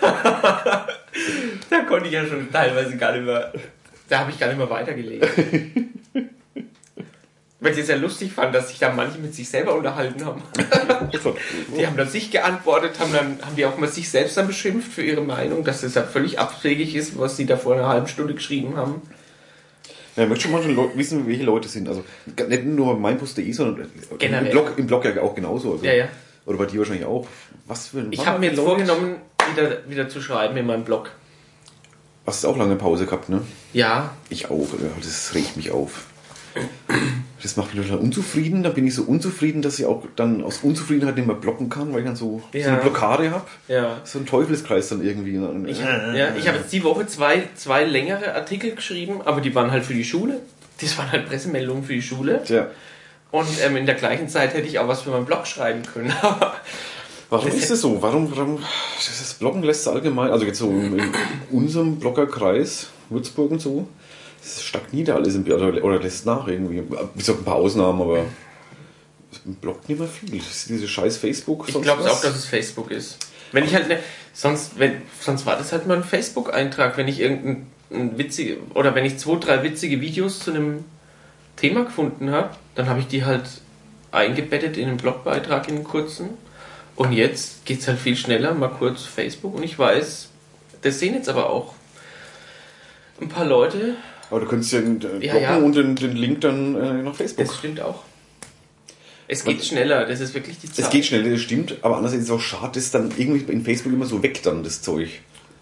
Da 0.00 1.80
konnte 1.88 2.06
ich 2.06 2.12
ja 2.12 2.26
schon 2.26 2.50
teilweise 2.50 2.96
gar 2.96 3.12
nicht 3.12 3.24
mehr. 3.24 3.52
Da 4.08 4.20
habe 4.20 4.30
ich 4.30 4.38
gar 4.38 4.46
nicht 4.48 4.58
mehr 4.58 4.70
weitergelesen. 4.70 6.00
Weil 7.62 7.72
ich 7.72 7.78
es 7.78 7.88
ja 7.88 7.96
lustig 7.96 8.32
fand, 8.32 8.54
dass 8.54 8.68
sich 8.70 8.78
da 8.78 8.90
manche 8.90 9.18
mit 9.18 9.34
sich 9.34 9.48
selber 9.48 9.74
unterhalten 9.74 10.24
haben. 10.24 10.42
Die 11.76 11.86
haben 11.86 11.96
dann 11.96 12.08
sich 12.08 12.30
geantwortet, 12.30 12.98
haben 12.98 13.12
dann 13.12 13.38
haben 13.42 13.54
die 13.54 13.66
auch 13.66 13.76
mal 13.76 13.88
sich 13.88 14.08
selbst 14.08 14.36
dann 14.38 14.46
beschimpft 14.46 14.90
für 14.90 15.02
ihre 15.02 15.20
Meinung, 15.20 15.62
dass 15.62 15.82
das 15.82 15.94
ja 15.94 16.02
völlig 16.02 16.38
abwegig 16.38 16.94
ist, 16.94 17.18
was 17.18 17.36
sie 17.36 17.44
da 17.44 17.58
vor 17.58 17.74
einer 17.74 17.86
halben 17.88 18.06
Stunde 18.06 18.34
geschrieben 18.34 18.76
haben. 18.76 19.02
Ja, 20.16 20.22
ich 20.24 20.28
möchte 20.28 20.44
schon 20.44 20.52
mal 20.52 20.62
schon 20.62 20.98
wissen, 20.98 21.26
welche 21.26 21.44
Leute 21.44 21.68
sind. 21.68 21.88
Also 21.88 22.02
nicht 22.48 22.64
nur 22.64 22.94
bei 22.94 23.00
meinpost.de, 23.00 23.52
sondern 23.52 23.90
Generell. 24.18 24.46
im 24.46 24.50
Blog, 24.50 24.72
im 24.76 24.86
Blog 24.86 25.04
ja 25.04 25.20
auch 25.22 25.34
genauso. 25.34 25.72
Also, 25.72 25.84
Ja, 25.84 25.92
ja. 25.92 26.08
Oder 26.46 26.58
bei 26.58 26.66
dir 26.66 26.78
wahrscheinlich 26.78 27.04
auch. 27.04 27.26
Was 27.66 27.88
für 27.88 27.98
ein 27.98 28.08
Ich 28.10 28.26
habe 28.26 28.38
mir 28.38 28.46
jetzt 28.46 28.56
Leute? 28.56 28.68
vorgenommen, 28.68 29.16
wieder, 29.54 29.88
wieder 29.88 30.08
zu 30.08 30.20
schreiben 30.20 30.56
in 30.56 30.66
meinem 30.66 30.84
Blog. 30.84 31.10
Hast 32.26 32.44
du 32.44 32.48
auch 32.48 32.56
lange 32.56 32.76
Pause 32.76 33.06
gehabt, 33.06 33.28
ne? 33.28 33.42
Ja, 33.72 34.14
Ich 34.28 34.50
auch. 34.50 34.68
Das 35.02 35.34
regt 35.34 35.56
mich 35.56 35.70
auf. 35.70 36.06
Das 37.42 37.56
macht 37.56 37.74
mich 37.74 37.86
total 37.86 38.02
unzufrieden. 38.02 38.62
Da 38.62 38.68
bin 38.70 38.86
ich 38.86 38.94
so 38.94 39.02
unzufrieden, 39.04 39.62
dass 39.62 39.78
ich 39.78 39.86
auch 39.86 40.04
dann 40.16 40.42
aus 40.44 40.58
Unzufriedenheit 40.62 41.16
nicht 41.16 41.26
mehr 41.26 41.36
blocken 41.36 41.70
kann, 41.70 41.92
weil 41.92 42.00
ich 42.00 42.06
dann 42.06 42.16
so, 42.16 42.42
so 42.52 42.58
Ja. 42.58 42.68
eine 42.68 42.76
Blockade 42.82 43.30
habe. 43.30 43.46
ja. 43.68 43.98
So 44.04 44.18
ein 44.18 44.26
Teufelskreis 44.26 44.88
dann 44.90 45.02
irgendwie. 45.02 45.36
Ich, 45.70 45.78
ja, 45.80 46.34
ich 46.36 46.48
habe 46.48 46.58
jetzt 46.58 46.72
die 46.72 46.84
Woche 46.84 47.06
zwei, 47.06 47.44
zwei 47.54 47.84
längere 47.84 48.34
Artikel 48.34 48.74
geschrieben, 48.74 49.22
aber 49.24 49.40
die 49.40 49.54
waren 49.54 49.70
halt 49.70 49.84
für 49.84 49.94
die 49.94 50.04
Schule. 50.04 50.40
Das 50.80 50.96
waren 50.98 51.10
halt 51.12 51.26
Pressemeldungen 51.28 51.82
für 51.84 51.94
die 51.94 52.02
Schule. 52.02 52.42
Tja, 52.44 52.66
Und 53.30 53.48
ähm, 53.64 53.76
in 53.76 53.86
der 53.86 53.94
gleichen 53.94 54.28
Zeit 54.28 54.52
hätte 54.54 54.66
ich 54.66 54.78
auch 54.78 54.88
was 54.88 55.02
für 55.02 55.10
meinen 55.10 55.24
Blog 55.26 55.46
schreiben 55.46 55.82
können. 55.82 56.12
Warum 57.30 57.46
ist 57.48 57.70
das 57.70 57.80
so? 57.80 58.02
Warum, 58.02 58.36
warum 58.36 58.58
das 58.96 59.34
Bloggen 59.34 59.62
lässt 59.62 59.86
allgemein, 59.86 60.30
also 60.32 60.44
jetzt 60.44 60.58
so 60.58 60.68
in, 60.68 60.98
in 60.98 61.12
unserem 61.52 62.00
Bloggerkreis, 62.00 62.88
Würzburg 63.08 63.52
und 63.52 63.60
so, 63.62 63.86
es 64.42 64.62
stagniert 64.62 65.10
alles 65.10 65.34
im, 65.34 65.44
oder, 65.44 65.84
oder 65.84 66.00
lässt 66.00 66.26
nach 66.26 66.46
irgendwie. 66.46 66.82
Bis 67.14 67.30
auf 67.30 67.38
ein 67.38 67.44
paar 67.44 67.56
Ausnahmen, 67.56 68.00
aber 68.00 68.24
es 69.32 69.40
bloggt 69.44 69.88
nicht 69.88 69.98
mehr 69.98 70.08
viel. 70.08 70.38
Das 70.38 70.48
ist 70.48 70.68
diese 70.68 70.88
scheiß 70.88 71.18
Facebook. 71.18 71.68
ich 71.68 71.80
glaube 71.80 72.02
auch, 72.10 72.20
dass 72.20 72.34
es 72.34 72.46
Facebook 72.46 72.90
ist. 72.90 73.18
Wenn 73.52 73.64
ich 73.64 73.74
halt 73.74 73.88
ne, 73.88 73.98
sonst, 74.32 74.78
wenn, 74.78 75.02
sonst 75.20 75.46
war 75.46 75.56
das 75.56 75.72
halt 75.72 75.86
mal 75.86 75.96
ein 75.96 76.04
Facebook-Eintrag, 76.04 76.96
wenn 76.96 77.08
ich 77.08 77.20
irgendein 77.20 77.66
ein 77.92 78.18
witzige 78.18 78.58
oder 78.74 78.94
wenn 78.94 79.04
ich 79.04 79.18
zwei, 79.18 79.36
drei 79.36 79.62
witzige 79.62 80.00
Videos 80.00 80.40
zu 80.40 80.52
einem 80.52 80.84
Thema 81.56 81.84
gefunden 81.84 82.30
habe, 82.30 82.50
dann 82.74 82.88
habe 82.88 83.00
ich 83.00 83.08
die 83.08 83.24
halt 83.24 83.44
eingebettet 84.12 84.76
in 84.76 84.88
einen 84.88 84.96
Blogbeitrag 84.96 85.68
in 85.68 85.76
einen 85.76 85.84
kurzen. 85.84 86.30
Und 86.96 87.12
jetzt 87.12 87.64
geht's 87.64 87.88
halt 87.88 87.98
viel 87.98 88.16
schneller, 88.16 88.54
mal 88.54 88.68
kurz 88.68 89.02
Facebook 89.02 89.54
und 89.54 89.62
ich 89.62 89.78
weiß, 89.78 90.28
das 90.82 90.98
sehen 90.98 91.14
jetzt 91.14 91.28
aber 91.28 91.50
auch 91.50 91.74
ein 93.20 93.28
paar 93.28 93.44
Leute, 93.44 93.96
Aber 94.30 94.40
du 94.40 94.46
könntest 94.46 94.72
ja, 94.72 94.80
den- 94.80 95.00
Ja, 95.20 95.36
ja. 95.38 95.56
und 95.56 95.74
den, 95.76 95.96
den 95.96 96.16
Link 96.16 96.40
dann 96.42 96.74
äh, 96.76 97.02
nach 97.02 97.14
Facebook. 97.14 97.46
das 97.46 97.56
stimmt 97.56 97.80
auch. 97.80 98.04
Es 99.28 99.44
geht 99.44 99.64
schneller, 99.64 100.06
das 100.06 100.20
ist 100.20 100.34
wirklich 100.34 100.58
die 100.58 100.70
Zahl. 100.72 100.84
Es 100.86 100.90
geht 100.90 101.04
schnell, 101.06 101.28
das 101.30 101.40
stimmt, 101.40 101.76
aber 101.82 101.96
andererseits 101.96 102.22
ist 102.24 102.28
es 102.30 102.34
auch 102.34 102.40
schade, 102.40 102.72
das 102.74 102.84
ist 102.84 102.94
dann 102.94 103.12
irgendwie 103.16 103.52
in 103.52 103.64
Facebook 103.64 103.92
immer 103.92 104.06
so 104.06 104.22
weg 104.24 104.42
dann, 104.42 104.64
das 104.64 104.82
Zeug. 104.82 105.08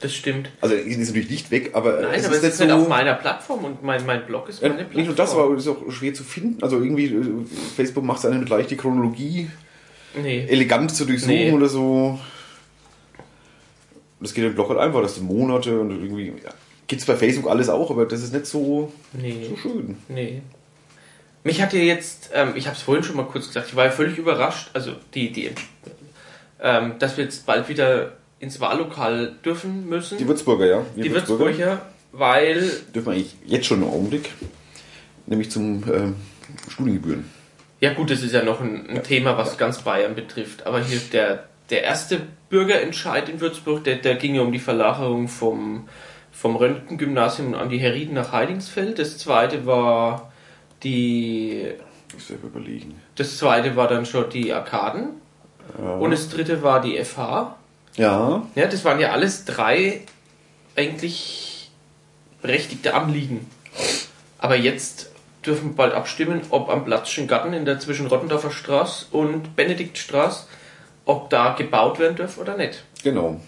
Das 0.00 0.14
stimmt. 0.14 0.48
Also 0.60 0.74
es 0.74 0.86
ist 0.86 1.08
natürlich 1.08 1.28
nicht 1.28 1.50
weg, 1.50 1.70
aber 1.74 2.00
Nein, 2.00 2.12
es 2.14 2.24
aber 2.26 2.36
ist 2.36 2.44
es 2.44 2.50
ist 2.52 2.58
so... 2.58 2.64
halt 2.64 2.72
auf 2.72 2.88
meiner 2.88 3.14
Plattform 3.14 3.64
und 3.64 3.82
mein, 3.82 4.06
mein 4.06 4.24
Blog 4.26 4.48
ist 4.48 4.62
Ja, 4.62 4.68
meine 4.68 4.80
Plattform. 4.84 4.96
nicht 4.98 5.06
nur 5.08 5.16
das, 5.16 5.32
aber 5.34 5.54
es 5.54 5.64
ist 5.66 5.68
auch 5.68 5.90
schwer 5.90 6.14
zu 6.14 6.22
finden. 6.24 6.62
Also 6.62 6.80
irgendwie, 6.80 7.06
äh, 7.06 7.24
Facebook 7.76 8.04
macht 8.04 8.20
es 8.20 8.26
einem 8.26 8.46
leicht 8.46 8.70
die 8.70 8.76
Chronologie 8.76 9.50
Nee. 10.22 10.46
elegant 10.48 10.94
zu 10.94 11.04
durchsuchen 11.04 11.34
Nee. 11.34 11.52
oder 11.52 11.68
so. 11.68 12.18
Das 14.20 14.32
geht 14.34 14.44
im 14.44 14.54
Blog 14.54 14.68
halt 14.70 14.78
einfach, 14.78 15.02
dass 15.02 15.16
du 15.16 15.22
Monate 15.22 15.78
und 15.78 15.90
irgendwie. 15.90 16.28
Ja, 16.44 16.52
gibt's 16.88 17.04
bei 17.06 17.16
Facebook 17.16 17.48
alles 17.50 17.68
auch, 17.68 17.90
aber 17.90 18.06
das 18.06 18.22
ist 18.22 18.32
nicht 18.32 18.46
so, 18.46 18.92
Nee. 19.12 19.46
so 19.48 19.56
schön. 19.56 19.96
Nee. 20.08 20.42
Mich 21.44 21.62
hat 21.62 21.72
ja 21.72 21.80
jetzt, 21.80 22.30
ähm, 22.34 22.54
ich 22.56 22.66
habe 22.66 22.76
es 22.76 22.82
vorhin 22.82 23.04
schon 23.04 23.16
mal 23.16 23.26
kurz 23.26 23.46
gesagt, 23.46 23.68
ich 23.68 23.76
war 23.76 23.84
ja 23.86 23.90
völlig 23.90 24.18
überrascht, 24.18 24.70
also 24.74 24.92
die, 25.14 25.30
die, 25.30 25.50
ähm, 26.60 26.94
dass 26.98 27.16
wir 27.16 27.24
jetzt 27.24 27.46
bald 27.46 27.68
wieder 27.68 28.14
ins 28.40 28.60
Wahllokal 28.60 29.34
dürfen 29.44 29.88
müssen. 29.88 30.18
Die 30.18 30.26
Würzburger, 30.26 30.66
ja. 30.66 30.86
Wir 30.94 31.04
Die 31.04 31.12
Würzburger, 31.12 31.82
weil 32.12 32.70
dürfen 32.94 33.06
wir 33.06 33.12
eigentlich 33.12 33.36
jetzt 33.46 33.66
schon 33.66 33.82
im 33.82 33.88
Augenblick. 33.88 34.30
Nämlich 35.26 35.50
zum 35.50 35.84
ähm, 35.92 36.16
Studiengebühren. 36.68 37.24
Ja 37.80 37.92
gut, 37.92 38.10
das 38.10 38.22
ist 38.22 38.32
ja 38.32 38.42
noch 38.42 38.60
ein, 38.60 38.88
ein 38.88 39.02
Thema, 39.02 39.36
was 39.36 39.58
ganz 39.58 39.82
Bayern 39.82 40.14
betrifft. 40.14 40.66
Aber 40.66 40.82
hier 40.82 41.00
der, 41.12 41.44
der 41.70 41.82
erste 41.84 42.22
Bürgerentscheid 42.48 43.28
in 43.28 43.40
Würzburg, 43.40 43.84
der, 43.84 43.96
der 43.96 44.14
ging 44.16 44.34
ja 44.34 44.40
um 44.42 44.52
die 44.52 44.58
Verlagerung 44.58 45.28
vom, 45.28 45.88
vom 46.40 46.54
Röntgengymnasium 46.56 47.54
an 47.54 47.68
die 47.68 47.78
Herrieden 47.78 48.14
nach 48.14 48.30
Heidingsfeld. 48.32 48.98
Das 48.98 49.18
zweite 49.18 49.66
war 49.66 50.30
die 50.82 51.72
Ich 52.16 52.24
selber 52.24 52.46
überlegen. 52.46 53.00
das 53.16 53.38
zweite 53.38 53.74
war 53.74 53.88
dann 53.88 54.06
schon 54.06 54.30
die 54.30 54.52
Arkaden. 54.52 55.08
Und 55.76 56.12
das 56.12 56.28
dritte 56.28 56.62
war 56.62 56.80
die 56.80 56.96
FH. 57.02 57.56
Ja, 57.96 58.42
Ja, 58.54 58.66
das 58.66 58.84
waren 58.84 59.00
ja 59.00 59.10
alles 59.10 59.44
drei 59.44 60.02
eigentlich 60.76 61.70
berechtigte 62.40 62.94
Anliegen. 62.94 63.50
Aber 64.38 64.54
jetzt 64.56 65.10
dürfen 65.44 65.70
wir 65.70 65.76
bald 65.76 65.94
abstimmen, 65.94 66.42
ob 66.50 66.70
am 66.70 66.84
Platzschen 66.84 67.26
Garten 67.26 67.52
in 67.52 67.64
der 67.64 67.80
zwischen 67.80 68.06
Rottendorfer 68.06 68.50
Straße 68.52 69.06
und 69.10 69.56
Benediktstraße, 69.56 70.46
ob 71.04 71.30
da 71.30 71.54
gebaut 71.54 71.98
werden 71.98 72.16
darf 72.16 72.38
oder 72.38 72.56
nicht. 72.56 72.84
genau. 73.02 73.40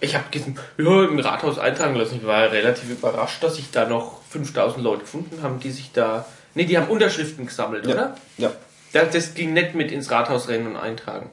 Ich 0.00 0.14
habe 0.14 0.24
diesen 0.32 0.58
ja, 0.78 1.04
im 1.04 1.18
Rathaus 1.18 1.58
eintragen 1.58 1.94
lassen. 1.94 2.16
Ich 2.20 2.26
war 2.26 2.50
relativ 2.50 2.88
überrascht, 2.90 3.42
dass 3.42 3.56
sich 3.56 3.70
da 3.70 3.86
noch 3.88 4.22
5000 4.30 4.82
Leute 4.82 5.00
gefunden 5.02 5.42
haben, 5.42 5.60
die 5.60 5.70
sich 5.70 5.92
da. 5.92 6.24
Ne, 6.54 6.64
die 6.64 6.76
haben 6.78 6.88
Unterschriften 6.88 7.46
gesammelt, 7.46 7.86
Ja. 7.86 7.92
oder? 7.94 8.16
Ja. 8.38 8.52
Das, 8.92 9.10
das 9.10 9.34
ging 9.34 9.52
nicht 9.52 9.74
mit 9.74 9.92
ins 9.92 10.10
Rathaus 10.10 10.48
rennen 10.48 10.68
und 10.68 10.76
eintragen. 10.76 11.30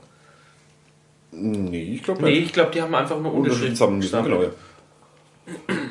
Nee, 1.31 1.95
ich 1.95 2.03
glaube 2.03 2.23
Nee, 2.23 2.31
ich 2.39 2.53
glaube, 2.53 2.71
die 2.71 2.81
haben 2.81 2.93
einfach 2.95 3.19
nur 3.19 3.33
Unterschriften 3.33 3.75
sammeln 3.75 3.99
müssen, 3.99 4.23
genau, 4.23 4.43
ja. 4.43 4.49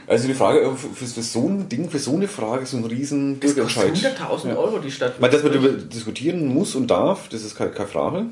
Also 0.06 0.28
die 0.28 0.34
Frage, 0.34 0.60
äh, 0.60 0.70
für, 0.74 1.06
für 1.06 1.22
so 1.22 1.48
ein 1.48 1.68
Ding, 1.68 1.88
für 1.88 1.98
so 1.98 2.14
eine 2.14 2.28
Frage, 2.28 2.66
so 2.66 2.76
ein 2.76 2.84
riesen 2.84 3.40
Das 3.40 3.56
kostet 3.56 3.82
Bürgerentscheid. 3.86 4.18
100.000 4.20 4.56
Euro 4.56 4.78
die 4.78 4.90
Stadt. 4.90 5.18
Meine, 5.20 5.32
dass 5.32 5.42
man 5.42 5.52
darüber 5.52 5.68
diskutieren 5.70 6.46
muss 6.46 6.74
und 6.74 6.88
darf, 6.88 7.28
das 7.30 7.42
ist 7.42 7.56
keine, 7.56 7.70
keine 7.70 7.88
Frage, 7.88 8.26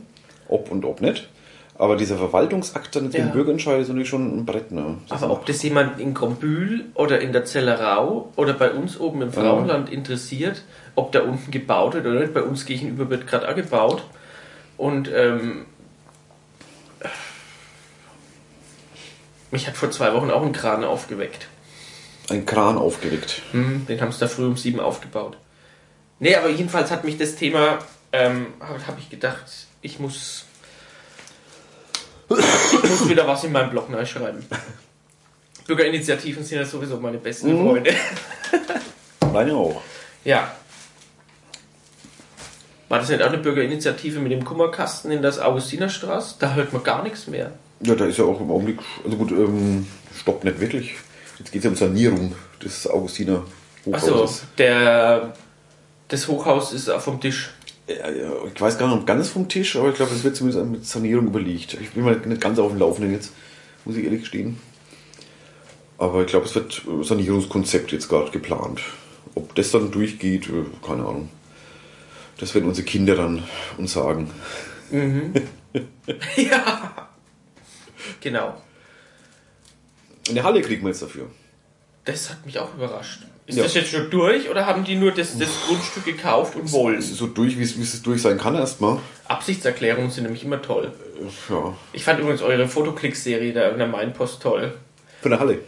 ob 0.49 0.71
und 0.71 0.85
ob 0.85 1.01
nicht. 1.01 1.29
Aber 1.77 1.97
dieser 1.97 2.17
Verwaltungsakt 2.19 2.95
dann 2.95 3.05
mit 3.05 3.15
Ja. 3.15 3.25
dem 3.25 3.33
Bürgerentscheid 3.33 3.81
ist 3.81 3.89
natürlich 3.89 4.09
schon 4.09 4.39
ein 4.39 4.47
Brett. 4.47 4.71
Ne? 4.71 4.99
Das 5.09 5.23
Aber 5.23 5.33
ob 5.33 5.47
das 5.47 5.61
jemand 5.63 5.99
in 6.01 6.15
Grombühl 6.15 6.85
oder 6.95 7.21
in 7.21 7.33
der 7.33 7.45
Zellerau 7.45 8.33
oder 8.37 8.53
bei 8.53 8.71
uns 8.71 8.99
oben 9.01 9.23
im 9.23 9.33
Frauenland 9.33 9.91
interessiert, 9.91 10.63
ob 10.95 11.11
da 11.11 11.23
unten 11.23 11.51
gebaut 11.51 11.95
wird 11.95 12.07
oder 12.07 12.21
nicht, 12.21 12.33
bei 12.33 12.43
uns 12.43 12.65
gegenüber 12.65 13.11
wird 13.11 13.27
gerade 13.27 13.49
auch 13.49 13.57
gebaut. 13.57 14.05
Und 14.77 15.11
ähm, 15.13 15.67
mich 19.51 19.67
hat 19.67 19.77
vor 19.77 19.91
zwei 19.91 20.13
Wochen 20.15 20.31
auch 20.31 20.43
ein 20.43 20.53
Kran 20.53 20.85
aufgeweckt. 20.85 21.49
ein 22.31 22.47
Kran 22.47 22.79
aufgeregt. 22.79 23.43
Hm, 23.53 23.87
den 23.87 24.01
haben 24.01 24.13
sie 24.13 24.21
da 24.21 24.29
früh 24.29 24.47
um 24.47 24.57
sieben 24.57 24.81
aufgebaut. 24.81 25.37
Nee, 26.21 26.35
aber 26.37 26.49
jedenfalls 26.49 26.91
hat 26.91 27.05
mich 27.05 27.19
das 27.19 27.35
Thema, 27.37 27.79
ähm, 28.13 28.47
habe 28.61 28.87
hab 28.87 28.99
ich 28.99 29.11
gedacht, 29.11 29.45
ich 29.83 29.99
muss, 29.99 30.47
ich 32.31 32.91
muss 32.91 33.09
wieder 33.09 33.27
was 33.27 33.45
in 33.45 33.53
meinem 33.53 33.71
Blog 33.71 33.91
neu 33.91 34.05
schreiben. 34.05 34.45
Bürgerinitiativen 35.67 36.45
sind 36.45 36.59
ja 36.59 36.65
sowieso 36.65 36.99
meine 36.99 37.19
besten 37.19 37.57
Freunde. 37.57 37.95
Meine 39.33 39.55
auch. 39.55 39.81
Ja. 40.25 40.53
War 42.89 42.99
das 42.99 43.09
nicht 43.09 43.23
auch 43.23 43.29
eine 43.29 43.39
Bürgerinitiative 43.39 44.21
mit 44.21 44.31
dem 44.31 44.45
Kummerkasten 44.45 45.11
in 45.11 45.23
das 45.23 45.39
Augustinerstraße? 45.39 46.37
Da 46.39 46.55
hört 46.55 46.73
man 46.73 46.83
gar 46.83 47.03
nichts 47.03 47.27
mehr. 47.27 47.53
Ja, 47.81 47.95
da 47.95 48.05
ist 48.07 48.19
ja 48.19 48.25
auch 48.25 48.41
im 48.41 48.51
Augenblick, 48.51 48.79
also 49.05 49.17
gut, 49.17 49.31
ähm, 49.33 49.87
stoppt 50.17 50.45
nicht 50.45 50.61
wirklich. 50.61 50.95
Jetzt 51.39 51.51
geht 51.51 51.61
es 51.61 51.65
ja 51.65 51.71
um 51.71 51.77
Sanierung 51.77 52.35
des 52.63 52.87
Augustiner 52.87 53.43
Achso, 53.91 54.15
Hochhauses. 54.15 54.45
der, 54.59 55.35
das 56.09 56.29
Hochhaus 56.29 56.73
ist 56.73 56.91
vom 56.91 57.21
Tisch. 57.21 57.51
Ja, 57.87 58.09
ich 58.53 58.61
weiß 58.61 58.79
gar 58.79 58.89
nicht, 58.89 58.99
ob 58.99 59.07
ganz 59.07 59.29
vom 59.29 59.49
Tisch, 59.49 59.77
aber 59.77 59.91
ich 59.91 59.97
glaube, 59.97 60.15
es 60.15 60.25
wird 60.25 60.37
zumindest 60.37 60.67
mit 60.67 60.87
Sanierung 60.87 61.27
überlegt. 61.27 61.75
Ich 61.75 61.91
bin 61.91 62.05
mal 62.05 62.17
nicht 62.17 62.41
ganz 62.41 62.59
auf 62.59 62.71
dem 62.71 62.79
Laufenden 62.79 63.13
jetzt, 63.13 63.33
muss 63.85 63.97
ich 63.97 64.05
ehrlich 64.05 64.21
gestehen. 64.21 64.59
Aber 65.99 66.23
ich 66.23 66.29
glaube, 66.29 66.47
es 66.47 66.55
wird 66.55 66.83
äh, 66.87 67.05
Sanierungskonzept 67.05 67.93
jetzt 67.93 68.09
gerade 68.09 68.31
geplant. 68.31 68.81
Ob 69.35 69.55
das 69.55 69.71
dann 69.71 69.91
durchgeht, 69.91 70.49
äh, 70.49 70.65
keine 70.87 71.07
Ahnung. 71.07 71.29
Das 72.39 72.55
werden 72.55 72.69
unsere 72.69 72.87
Kinder 72.87 73.17
dann 73.17 73.45
uns 73.77 73.93
sagen. 73.93 74.31
ja. 76.37 77.09
Genau. 78.21 78.63
Eine 80.29 80.43
Halle 80.43 80.63
kriegen 80.63 80.83
wir 80.83 80.89
jetzt 80.89 81.03
dafür. 81.03 81.31
Das 82.05 82.31
hat 82.31 82.45
mich 82.45 82.59
auch 82.59 82.75
überrascht. 82.75 83.21
Ist 83.47 83.57
Ja. 83.59 83.65
das 83.65 83.75
jetzt 83.75 83.91
schon 83.91 84.11
durch 84.11 84.49
oder 84.49 84.65
haben 84.67 84.85
die 84.85 84.97
nur 84.97 85.13
das, 85.13 85.37
das 85.39 85.49
Grundstück 85.67 86.05
gekauft 86.05 86.57
und 86.57 86.71
wollen? 86.73 87.01
So 87.03 87.27
durch, 87.27 87.59
wie 87.59 87.63
es, 87.63 87.77
wie 87.77 87.83
es 87.83 88.03
durch 88.03 88.23
sein 88.23 88.39
kann 88.39 88.55
erstmal. 88.55 88.99
Absichtserklärungen 89.29 90.11
sind 90.11 90.25
nämlich 90.25 90.45
immer 90.45 90.61
toll. 90.63 90.93
Äh, 91.21 91.53
Ja. 91.53 91.75
Ich 91.93 92.05
fand 92.05 92.21
übrigens 92.21 92.43
eure 92.43 92.67
Fotoklick-Serie 92.69 93.53
da 93.53 93.69
in 93.69 93.79
der 93.79 93.87
Mainpost 93.87 94.43
toll. 94.43 94.75
Für 95.21 95.29
eine 95.29 95.39
Halle. 95.41 95.59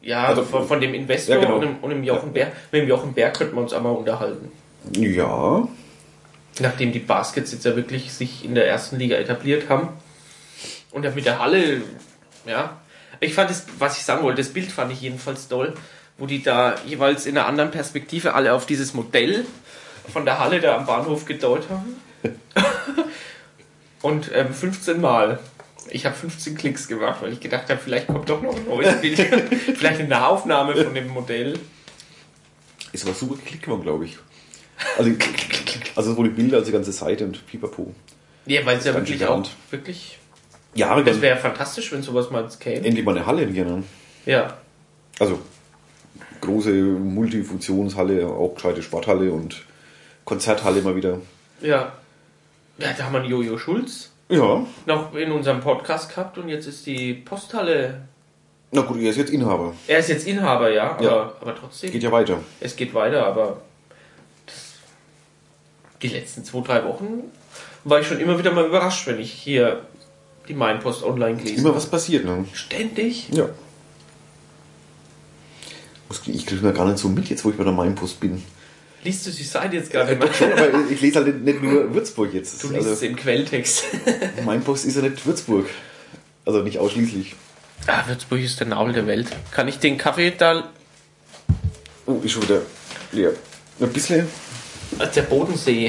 Ja, 0.00 0.24
Also- 0.24 0.42
von, 0.44 0.66
von 0.66 0.80
dem 0.80 0.94
Investor 0.94 1.36
Ja, 1.36 1.40
genau. 1.42 1.54
und, 1.56 1.60
dem, 1.62 1.76
und 1.80 1.90
dem 1.90 2.04
Jochen 2.04 2.32
Bär. 2.32 2.52
Mit 2.72 2.82
dem 2.82 2.88
Jochen 2.88 3.12
Bär 3.14 3.30
könnten 3.32 3.54
wir 3.56 3.62
uns 3.62 3.72
auch 3.72 3.82
mal 3.82 3.90
unterhalten. 3.90 4.50
Ja. 4.92 5.66
Nachdem 6.60 6.92
die 6.92 6.98
Baskets 6.98 7.52
jetzt 7.52 7.64
ja 7.64 7.74
wirklich 7.76 8.12
sich 8.12 8.44
in 8.44 8.54
der 8.54 8.66
ersten 8.68 8.98
Liga 8.98 9.16
etabliert 9.16 9.68
haben. 9.68 9.88
Und 10.92 11.04
ja 11.04 11.10
mit 11.10 11.24
der 11.26 11.38
Halle, 11.40 11.82
ja. 12.46 12.80
Ich 13.24 13.34
fand 13.34 13.50
das, 13.50 13.64
was 13.78 13.96
ich 13.96 14.04
sagen 14.04 14.22
wollte, 14.22 14.42
das 14.42 14.52
Bild 14.52 14.70
fand 14.70 14.92
ich 14.92 15.00
jedenfalls 15.00 15.48
toll, 15.48 15.74
wo 16.18 16.26
die 16.26 16.42
da 16.42 16.74
jeweils 16.86 17.26
in 17.26 17.38
einer 17.38 17.46
anderen 17.46 17.70
Perspektive 17.70 18.34
alle 18.34 18.52
auf 18.52 18.66
dieses 18.66 18.94
Modell 18.94 19.44
von 20.12 20.24
der 20.24 20.38
Halle 20.38 20.60
da 20.60 20.76
am 20.76 20.86
Bahnhof 20.86 21.24
gedeutet 21.24 21.70
haben. 21.70 21.96
Und 24.02 24.30
ähm, 24.34 24.52
15 24.52 25.00
Mal. 25.00 25.38
Ich 25.90 26.04
habe 26.06 26.14
15 26.14 26.56
Klicks 26.56 26.88
gemacht, 26.88 27.22
weil 27.22 27.32
ich 27.32 27.40
gedacht 27.40 27.68
habe, 27.70 27.80
vielleicht 27.82 28.06
kommt 28.06 28.28
doch 28.28 28.42
noch 28.42 28.56
ein 28.56 28.66
neues 28.66 28.94
Bild. 29.00 29.18
vielleicht 29.18 30.00
eine 30.00 30.08
Nahaufnahme 30.08 30.76
von 30.76 30.94
dem 30.94 31.08
Modell. 31.08 31.58
Ist 32.92 33.06
aber 33.06 33.14
super 33.14 33.36
geklickt 33.36 33.66
worden, 33.66 33.82
glaube 33.82 34.04
ich. 34.04 34.18
Also, 34.98 35.10
also 35.96 36.10
sowohl 36.10 36.28
die 36.28 36.34
Bilder 36.34 36.58
als 36.58 36.66
die 36.66 36.72
ganze 36.72 36.92
Seite 36.92 37.24
und 37.24 37.46
pipapo. 37.46 37.94
Ja, 38.46 38.64
weil 38.66 38.78
es 38.78 38.84
ja 38.84 38.94
wirklich 38.94 39.24
auch 39.26 39.46
wirklich. 39.70 40.18
Ja, 40.74 41.00
Das 41.02 41.20
wäre 41.20 41.36
fantastisch, 41.38 41.92
wenn 41.92 42.02
sowas 42.02 42.30
mal 42.30 42.48
käme. 42.58 42.84
endlich 42.86 43.04
mal 43.04 43.16
eine 43.16 43.26
Halle 43.26 43.46
gerne. 43.46 43.82
Ja. 44.26 44.56
Also 45.20 45.38
große 46.40 46.70
Multifunktionshalle, 46.72 48.26
auch 48.26 48.54
gescheite 48.54 48.82
Sporthalle 48.82 49.30
und 49.32 49.62
Konzerthalle 50.24 50.82
mal 50.82 50.96
wieder. 50.96 51.18
Ja. 51.60 51.92
Ja, 52.78 52.92
da 52.96 53.04
haben 53.04 53.12
wir 53.12 53.20
einen 53.20 53.30
Jojo 53.30 53.56
Schulz 53.56 54.10
Ja. 54.28 54.66
noch 54.86 55.14
in 55.14 55.30
unserem 55.30 55.60
Podcast 55.60 56.08
gehabt 56.10 56.38
und 56.38 56.48
jetzt 56.48 56.66
ist 56.66 56.84
die 56.86 57.14
Posthalle. 57.14 58.00
Na 58.72 58.80
gut, 58.80 59.00
er 59.00 59.10
ist 59.10 59.16
jetzt 59.16 59.30
Inhaber. 59.30 59.74
Er 59.86 60.00
ist 60.00 60.08
jetzt 60.08 60.26
Inhaber, 60.26 60.70
ja, 60.72 60.90
aber, 60.92 61.04
Ja. 61.04 61.32
aber 61.40 61.54
trotzdem. 61.54 61.92
Geht 61.92 62.02
ja 62.02 62.10
weiter. 62.10 62.38
Es 62.60 62.74
geht 62.74 62.92
weiter, 62.92 63.24
aber 63.24 63.58
das, 64.46 64.72
die 66.02 66.08
letzten 66.08 66.44
zwei, 66.44 66.60
drei 66.62 66.84
Wochen 66.84 67.22
war 67.84 68.00
ich 68.00 68.06
schon 68.08 68.18
immer 68.18 68.36
wieder 68.38 68.50
mal 68.52 68.66
überrascht, 68.66 69.06
wenn 69.06 69.20
ich 69.20 69.30
hier 69.32 69.82
die 70.48 70.54
Mainpost 70.54 71.02
online 71.02 71.36
gelesen 71.36 71.58
Immer 71.58 71.74
was 71.74 71.86
passiert, 71.86 72.24
ne? 72.24 72.44
Ständig? 72.52 73.28
Ja. 73.30 73.48
Ich 76.26 76.46
kriege 76.46 76.62
mir 76.64 76.72
gar 76.72 76.86
nicht 76.86 76.98
so 76.98 77.08
mit, 77.08 77.28
jetzt 77.28 77.44
wo 77.44 77.50
ich 77.50 77.56
bei 77.56 77.64
der 77.64 77.72
Mainpost 77.72 78.20
bin. 78.20 78.42
Liest 79.02 79.26
du 79.26 79.30
die 79.30 79.42
Seite 79.42 79.76
jetzt 79.76 79.90
gerade 79.90 80.14
mal? 80.16 80.32
Schon, 80.32 80.52
aber 80.52 80.68
ich 80.90 81.00
lese 81.00 81.16
halt 81.16 81.26
nicht- 81.26 81.44
nicht 81.44 81.62
nur 81.62 81.92
Würzburg 81.92 82.32
jetzt. 82.32 82.62
Du 82.62 82.68
liest 82.68 82.82
es 82.86 82.90
Also, 82.92 83.06
im 83.06 83.16
Quelltext. 83.16 83.84
Mainpost 84.44 84.84
ist 84.86 84.96
ja 84.96 85.02
nicht 85.02 85.26
Würzburg. 85.26 85.66
Also 86.46 86.62
nicht 86.62 86.78
ausschließlich. 86.78 87.34
ah, 87.86 88.06
Würzburg 88.06 88.40
ist 88.40 88.60
der 88.60 88.68
Nabel 88.68 88.92
der 88.94 89.06
Welt. 89.06 89.28
Kann 89.50 89.68
ich 89.68 89.78
den 89.78 89.98
Kaffee 89.98 90.30
da... 90.36 90.70
Oh, 92.06 92.20
ist 92.22 92.32
schon 92.32 92.42
wieder 92.44 92.62
leer. 93.12 93.32
Ein 93.80 93.92
bisschen. 93.92 94.28
äh, 94.98 95.08
Der 95.14 95.22
Bodensee. 95.22 95.88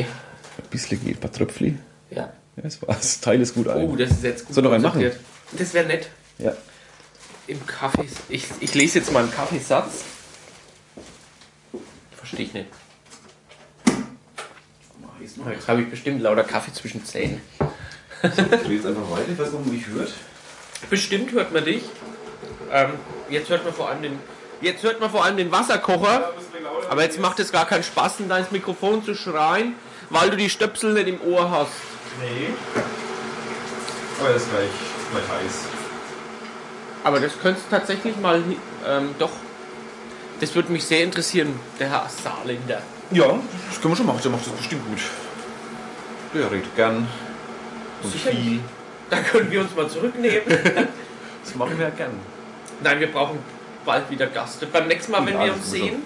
Ein 0.58 0.70
bisschen 0.70 1.02
geht. 1.04 1.18
Ein 1.18 1.20
paar 1.20 1.32
Tröpfli. 1.32 1.78
Ja. 2.56 2.64
Das 2.64 2.82
war's. 2.82 3.20
Teil 3.22 3.42
ist 3.42 3.54
gut 3.54 3.68
ein. 3.68 3.84
Oh, 3.84 3.96
das 3.96 4.12
ist 4.12 4.24
jetzt 4.24 4.46
gut 4.46 4.56
Soll 4.56 4.64
noch 4.64 4.72
einen 4.72 4.84
machen? 4.84 5.12
Das 5.52 5.74
wäre 5.74 5.86
nett. 5.86 6.10
Ja. 6.38 6.54
Im 7.48 7.66
Kaffee... 7.66 8.08
Ich, 8.30 8.46
ich 8.60 8.74
lese 8.74 9.00
jetzt 9.00 9.12
mal 9.12 9.24
einen 9.24 9.32
Kaffeesatz. 9.32 10.04
Verstehe 12.16 12.46
ich 12.46 12.54
nicht. 12.54 12.68
Jetzt 15.20 15.68
habe 15.68 15.82
ich 15.82 15.90
bestimmt 15.90 16.22
lauter 16.22 16.44
Kaffee 16.44 16.74
zwischen 16.74 17.04
Zähnen. 17.06 17.42
Ich 18.24 18.32
drehe 18.32 18.76
jetzt 18.76 18.86
einfach 18.86 19.10
weiter, 19.12 19.32
ich 19.32 19.38
weiß 19.38 19.52
nicht, 19.52 19.60
ob 19.60 19.66
mich 19.66 19.88
hört. 19.88 20.12
Bestimmt 20.90 21.32
hört 21.34 21.54
man 21.54 21.66
dich. 21.66 21.84
Ähm, 22.72 22.94
jetzt 23.30 23.50
hört 23.50 23.64
man 23.64 23.74
vor 23.74 23.90
allem 23.90 24.02
den. 24.02 24.20
Jetzt 24.62 24.84
hört 24.84 25.00
man 25.00 25.10
vor 25.10 25.24
allem 25.24 25.38
den 25.38 25.52
Wasserkocher. 25.52 26.34
Aber 26.90 27.04
jetzt 27.04 27.20
macht 27.20 27.40
es 27.40 27.52
gar 27.52 27.66
keinen 27.68 27.84
Spaß, 27.84 28.20
in 28.20 28.30
dein 28.30 28.46
Mikrofon 28.52 29.04
zu 29.04 29.16
schreien, 29.16 29.74
weil 30.10 30.30
du 30.30 30.38
die 30.38 30.50
Stöpsel 30.50 30.94
nicht 30.94 31.08
im 31.08 31.22
Ohr 31.22 31.52
hast. 31.52 31.72
Nee. 32.22 32.54
Aber 34.20 34.30
er 34.30 34.36
ist 34.36 34.50
gleich, 34.50 34.70
gleich 35.12 35.24
heiß. 35.44 35.54
Aber 37.04 37.20
das 37.20 37.34
könntest 37.42 37.68
du 37.68 37.76
tatsächlich 37.76 38.18
mal. 38.18 38.42
Ähm, 38.88 39.16
doch. 39.20 39.32
Das 40.40 40.54
würde 40.56 40.72
mich 40.72 40.84
sehr 40.84 41.04
interessieren, 41.04 41.60
der 41.80 41.90
Herr 41.90 42.10
Saarländer. 42.10 42.82
Ja, 43.12 43.40
das 43.70 43.82
können 43.82 43.94
wir 43.94 43.98
schon 43.98 44.06
machen. 44.08 44.20
Der 44.24 44.32
macht 44.32 44.46
das 44.46 44.54
bestimmt 44.54 44.86
gut. 44.88 45.00
Der 46.34 46.52
redet 46.52 46.76
gern. 46.76 47.08
Und 48.04 48.12
Sicherlich. 48.12 48.40
viel. 48.40 48.60
Da 49.10 49.18
können 49.22 49.52
wir 49.52 49.62
uns 49.62 49.76
mal 49.76 49.90
zurücknehmen. 49.90 50.42
Das 51.46 51.54
machen 51.54 51.78
wir 51.78 51.86
ja 51.90 51.92
gern. 51.92 52.20
Nein, 52.82 53.00
wir 53.00 53.12
brauchen 53.12 53.38
bald 53.86 54.10
wieder 54.10 54.26
Gast. 54.26 54.66
Beim 54.74 54.88
nächsten 54.88 55.12
Mal, 55.12 55.24
wenn 55.28 55.36
Ja, 55.36 55.46
wir 55.46 55.54
uns 55.54 55.70
sehen, 55.70 56.02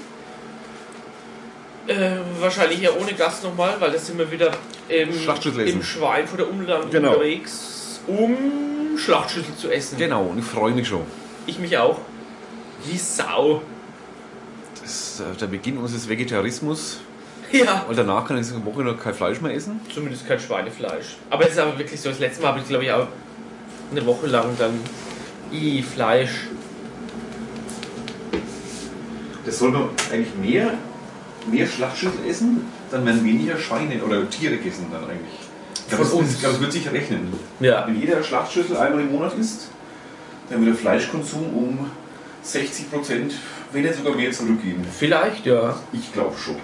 äh, 1.88 2.18
wahrscheinlich 2.42 2.82
ja 2.82 2.92
ohne 2.92 3.14
Gast 3.14 3.46
nochmal, 3.46 3.80
weil 3.80 3.92
das 3.92 4.06
sind 4.06 4.18
wir 4.18 4.30
wieder 4.30 4.52
im, 4.90 5.14
Schlachtschüssel 5.14 5.62
essen. 5.62 5.78
im 5.78 5.84
Schweinfurter 5.84 6.50
Umland 6.50 6.92
Genau. 6.92 7.12
unterwegs, 7.14 8.00
um 8.08 8.36
Schlachtschüssel 8.98 9.56
zu 9.56 9.70
essen. 9.72 9.98
Genau, 9.98 10.24
und 10.26 10.40
ich 10.40 10.46
freue 10.46 10.74
mich 10.74 10.88
schon. 10.88 11.04
Ich 11.46 11.60
mich 11.60 11.78
auch. 11.78 12.00
Wie 12.86 12.98
Sau. 12.98 13.62
Das 14.82 14.92
ist 14.92 15.20
äh, 15.22 15.38
der 15.40 15.48
Beginn 15.48 15.78
unseres 15.78 16.08
Vegetarismus. 16.10 17.00
Ja. 17.52 17.86
Und 17.90 17.98
danach 17.98 18.26
kann 18.28 18.38
ich 18.40 18.52
eine 18.52 18.64
Woche 18.66 18.84
noch 18.84 18.98
kein 19.00 19.14
Fleisch 19.14 19.42
mehr 19.42 19.54
essen. 19.54 19.80
Zumindest 19.94 20.28
kein 20.28 20.40
Schweinefleisch. 20.40 21.18
Aber 21.30 21.44
es 21.46 21.52
ist 21.52 21.60
aber 21.60 21.78
wirklich 21.80 22.00
so, 22.00 22.10
das 22.10 22.20
letzte 22.20 22.42
Mal 22.44 22.50
habe 22.50 22.60
ich 22.60 22.68
glaube 22.68 22.84
ich 22.86 22.92
auch 22.92 23.08
eine 23.92 24.06
Woche 24.06 24.28
lang 24.28 24.46
dann 24.60 24.80
i 25.52 25.82
Fleisch. 25.82 26.48
Das 29.46 29.58
soll 29.60 29.72
man 29.72 29.90
eigentlich 30.12 30.36
mehr, 30.36 30.74
mehr 31.50 31.66
Schlachtschüssel 31.66 32.20
essen, 32.30 32.62
dann 32.92 33.06
werden 33.06 33.24
weniger 33.24 33.58
Schweine 33.58 34.02
oder 34.04 34.30
Tiere 34.30 34.58
gegessen 34.58 34.88
dann 34.92 35.04
eigentlich. 35.04 35.40
Ich 35.74 35.88
glaube, 35.88 36.04
das, 36.04 36.14
uns. 36.14 36.34
Ich 36.34 36.40
glaube, 36.40 36.56
es 36.56 36.62
wird 36.62 36.72
sich 36.72 36.92
rechnen. 36.92 37.34
Ja. 37.60 37.88
Wenn 37.88 38.00
jeder 38.00 38.24
Schlachtschüssel 38.24 38.78
einmal 38.78 39.02
im 39.02 39.12
Monat 39.12 39.38
isst, 39.38 39.70
dann 40.50 40.66
wird 40.66 40.76
der 40.76 40.82
Fleischkonsum 40.82 41.54
um 41.54 41.92
60 42.42 42.92
Prozent, 42.92 43.34
wenn 43.72 43.84
nicht 43.84 43.96
sogar 43.96 44.16
mehr 44.16 44.32
zurückgehen. 44.32 44.86
Vielleicht, 44.98 45.46
ja. 45.46 45.80
Ich 45.92 46.12
glaube 46.14 46.36
schon. 46.38 46.58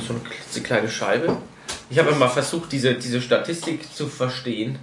So 0.00 0.14
eine 0.14 0.22
klitzekleine 0.22 0.88
Scheibe. 0.88 1.36
Ich 1.90 1.98
habe 1.98 2.12
mal 2.16 2.28
versucht, 2.28 2.72
diese, 2.72 2.94
diese 2.94 3.20
Statistik 3.20 3.94
zu 3.94 4.08
verstehen. 4.08 4.78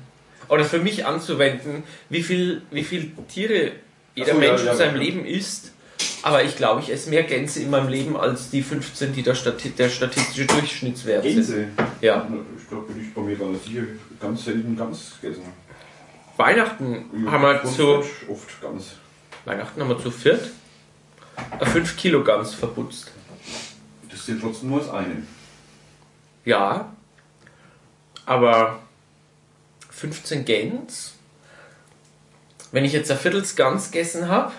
Oder 0.48 0.66
für 0.66 0.80
mich 0.80 1.06
anzuwenden, 1.06 1.84
wie 2.10 2.24
viel, 2.24 2.62
wie 2.72 2.84
viel 2.84 3.12
Tiere 3.28 3.72
jeder 4.16 4.34
so, 4.34 4.42
ja, 4.42 4.50
Mensch 4.50 4.64
ja, 4.64 4.72
in 4.72 4.78
seinem 4.78 4.96
ja. 4.96 5.02
Leben 5.02 5.26
isst. 5.26 5.72
Aber 6.24 6.44
ich 6.44 6.56
glaube, 6.56 6.82
ich 6.82 6.92
esse 6.92 7.10
mehr 7.10 7.24
Gänse 7.24 7.62
in 7.62 7.70
meinem 7.70 7.88
Leben 7.88 8.16
als 8.16 8.50
die 8.52 8.62
15, 8.62 9.14
die 9.14 9.24
der, 9.24 9.34
Stati 9.34 9.72
der 9.72 9.90
statistische 9.90 10.46
Durchschnittswert 10.46 11.24
sind. 11.24 11.70
Ja. 12.00 12.28
Ich 12.58 12.68
glaube, 12.68 12.94
bin 12.94 13.02
ich 13.02 13.14
bei 13.14 13.22
mir 13.22 13.36
gar 13.36 13.48
nicht 13.48 13.66
sicher. 13.66 13.84
Ganz 14.20 14.46
selten 14.46 14.78
ganz 14.78 15.14
gegessen. 15.20 15.44
Weihnachten 16.38 17.06
haben 17.26 17.44
wir 17.44 17.64
zu, 17.64 18.04
Oft 18.30 18.62
ganz. 18.62 18.92
Weihnachten 19.46 19.82
haben 19.82 19.90
wir 19.90 20.00
zu 20.00 20.12
viert 20.12 20.52
eine 21.52 21.66
5 21.70 21.98
Kilo 21.98 22.24
Gans 22.24 22.54
verputzt. 22.54 23.12
Das 24.10 24.26
sind 24.26 24.42
trotzdem 24.42 24.70
nur 24.70 24.80
das 24.80 24.90
eine. 24.90 25.24
Ja, 26.46 26.92
aber 28.26 28.80
15 29.90 30.46
Gans, 30.46 31.14
wenn 32.72 32.86
ich 32.86 32.94
jetzt 32.94 33.12
ein 33.12 33.18
Viertels 33.18 33.56
Gans 33.56 33.92
gegessen 33.92 34.28
habe, 34.28 34.52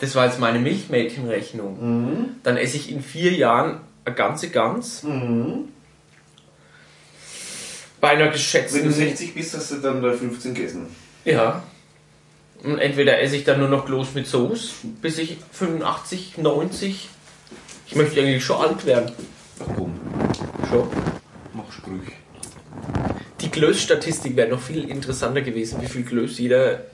das 0.00 0.14
war 0.14 0.26
jetzt 0.26 0.40
meine 0.40 0.58
Milchmädchenrechnung, 0.58 2.36
dann 2.42 2.56
esse 2.56 2.76
ich 2.76 2.90
in 2.90 3.02
vier 3.02 3.32
Jahren 3.32 3.80
eine 4.04 4.14
ganze 4.14 4.50
Gans. 4.50 5.04
Bei 8.00 8.08
einer 8.08 8.20
Wenn 8.20 8.26
du 8.28 8.32
geschätzten... 8.32 8.90
60 8.90 9.34
bist, 9.34 9.54
hast 9.54 9.70
du 9.72 9.76
dann 9.76 10.02
da 10.02 10.12
15 10.12 10.54
gegessen. 10.54 10.86
Ja. 11.24 11.62
Und 12.62 12.78
entweder 12.78 13.20
esse 13.20 13.36
ich 13.36 13.44
dann 13.44 13.58
nur 13.58 13.68
noch 13.68 13.84
bloß 13.84 14.14
mit 14.14 14.26
Soße, 14.26 14.72
bis 15.02 15.18
ich 15.18 15.36
85, 15.52 16.38
90... 16.38 17.08
Ich 17.86 17.96
möchte 17.96 18.20
eigentlich 18.20 18.44
schon 18.44 18.56
alt 18.56 18.86
werden. 18.86 19.10
Ach 19.58 19.66
komm, 19.76 19.98
Schon. 20.68 20.88
mach 21.52 21.72
Sprüche. 21.72 22.12
Die 23.40 23.50
Glöß-Statistik 23.50 24.36
wäre 24.36 24.48
noch 24.48 24.60
viel 24.60 24.88
interessanter 24.88 25.40
gewesen, 25.40 25.82
wie 25.82 25.86
viel 25.86 26.04
Glöß 26.04 26.38
jeder, 26.38 26.84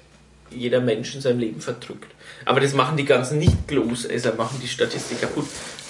jeder 0.50 0.80
Mensch 0.80 1.14
in 1.14 1.20
seinem 1.20 1.40
Leben 1.40 1.60
verdrückt. 1.60 2.14
Aber 2.44 2.60
das 2.60 2.74
machen 2.74 2.96
die 2.96 3.04
ganzen 3.04 3.38
Nicht-Glößesser, 3.38 4.34
machen 4.34 4.60
die 4.62 4.68
Statistik 4.68 5.20
kaputt. 5.20 5.46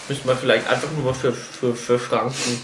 Müssen 0.08 0.26
wir 0.26 0.36
vielleicht 0.36 0.68
einfach 0.68 0.90
nur 0.92 1.04
mal 1.04 1.14
für, 1.14 1.32
für, 1.32 1.74
für 1.74 1.98
Franken. 1.98 2.60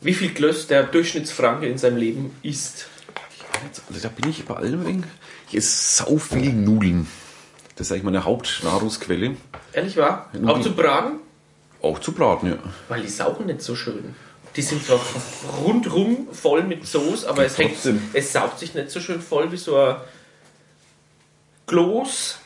Wie 0.00 0.14
viel 0.14 0.32
Glöß 0.32 0.68
der 0.68 0.84
Durchschnittsfranke 0.84 1.66
in 1.66 1.78
seinem 1.78 1.96
Leben 1.96 2.36
isst. 2.42 2.86
Also 3.88 4.00
da 4.00 4.08
bin 4.08 4.30
ich 4.30 4.44
bei 4.44 4.54
allem 4.54 4.86
eng. 4.86 5.04
Ich 5.48 5.56
esse 5.56 6.04
sau 6.04 6.18
viel 6.18 6.52
Nudeln. 6.52 7.06
Das 7.74 7.88
ist 7.88 7.92
eigentlich 7.92 8.04
meine 8.04 8.24
Hauptnahrungsquelle. 8.24 9.36
Ehrlich 9.72 9.96
wahr? 9.96 10.30
Nudeln. 10.32 10.48
Auch 10.48 10.60
zu 10.60 10.74
braten? 10.74 11.12
Auch 11.82 11.98
zu 11.98 12.12
braten, 12.12 12.50
ja. 12.50 12.58
Weil 12.88 13.02
die 13.02 13.08
saugen 13.08 13.46
nicht 13.46 13.62
so 13.62 13.74
schön. 13.74 14.14
Die 14.54 14.62
sind 14.62 14.84
zwar 14.84 15.00
rundrum 15.62 16.28
voll 16.32 16.62
mit 16.62 16.86
Soße, 16.86 17.28
aber 17.28 17.44
es, 17.44 17.58
hängt, 17.58 17.76
es 18.14 18.32
saugt 18.32 18.58
sich 18.58 18.74
nicht 18.74 18.90
so 18.90 19.00
schön 19.00 19.20
voll 19.20 19.52
wie 19.52 19.58
so 19.58 19.76
ein 19.76 19.96
Kloß. 21.66 22.38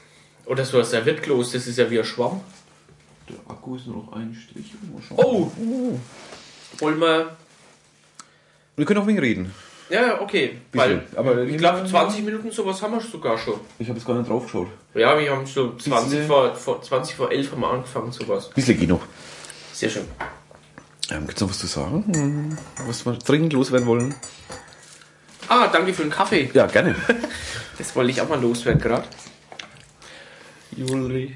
Oder 0.46 0.64
so 0.64 0.78
ein 0.78 0.84
Serviettkloß, 0.84 1.52
das 1.52 1.66
ist 1.66 1.78
ja 1.78 1.90
wie 1.90 1.98
ein 1.98 2.04
Schwamm. 2.04 2.40
Der 3.28 3.36
Akku 3.48 3.76
ist 3.76 3.86
nur 3.86 4.04
noch 4.04 4.12
ein 4.14 4.34
Strich. 4.34 4.72
Oh! 5.16 5.50
Wollen 6.78 6.98
wir. 6.98 7.36
Wir 8.76 8.84
können 8.86 9.00
auch 9.00 9.06
wegen 9.06 9.18
reden. 9.18 9.54
Ja, 9.90 10.20
okay. 10.20 10.58
Weil 10.72 11.04
Aber 11.16 11.42
ich 11.42 11.58
glaube, 11.58 11.86
20 11.86 12.24
Minuten 12.24 12.50
sowas 12.52 12.80
haben 12.80 12.94
wir 12.94 13.00
sogar 13.00 13.36
schon. 13.38 13.54
Ich 13.78 13.88
habe 13.88 13.98
jetzt 13.98 14.06
gar 14.06 14.14
nicht 14.16 14.28
drauf 14.28 14.44
geschaut. 14.44 14.68
Ja, 14.94 15.18
wir 15.18 15.30
haben 15.30 15.46
so 15.46 15.76
20 15.76 16.10
Bisschen- 16.10 16.26
vor, 16.26 16.54
vor, 16.54 16.80
20 16.82 17.16
vor 17.16 17.30
11 17.30 17.50
haben 17.52 17.60
wir 17.60 17.70
angefangen, 17.70 18.12
sowas. 18.12 18.50
Bisschen 18.50 18.78
geht 18.78 18.88
noch. 18.88 19.00
Sehr 19.72 19.90
schön. 19.90 20.04
Ähm, 21.10 21.26
Gibt 21.26 21.34
es 21.38 21.40
noch 21.40 21.50
was 21.50 21.58
zu 21.58 21.66
sagen? 21.66 22.04
Hm, 22.14 22.58
Was 22.86 23.04
wir 23.04 23.14
dringend 23.14 23.52
loswerden 23.52 23.86
wollen? 23.86 24.14
Ah, 25.48 25.66
danke 25.66 25.92
für 25.92 26.02
den 26.02 26.10
Kaffee. 26.12 26.48
Ja, 26.54 26.66
gerne. 26.66 26.94
Das 27.80 27.96
wollte 27.96 28.10
ich 28.10 28.20
auch 28.20 28.28
mal 28.28 28.38
loswerden 28.38 28.78
gerade. 28.78 29.08
Juli. 30.76 31.34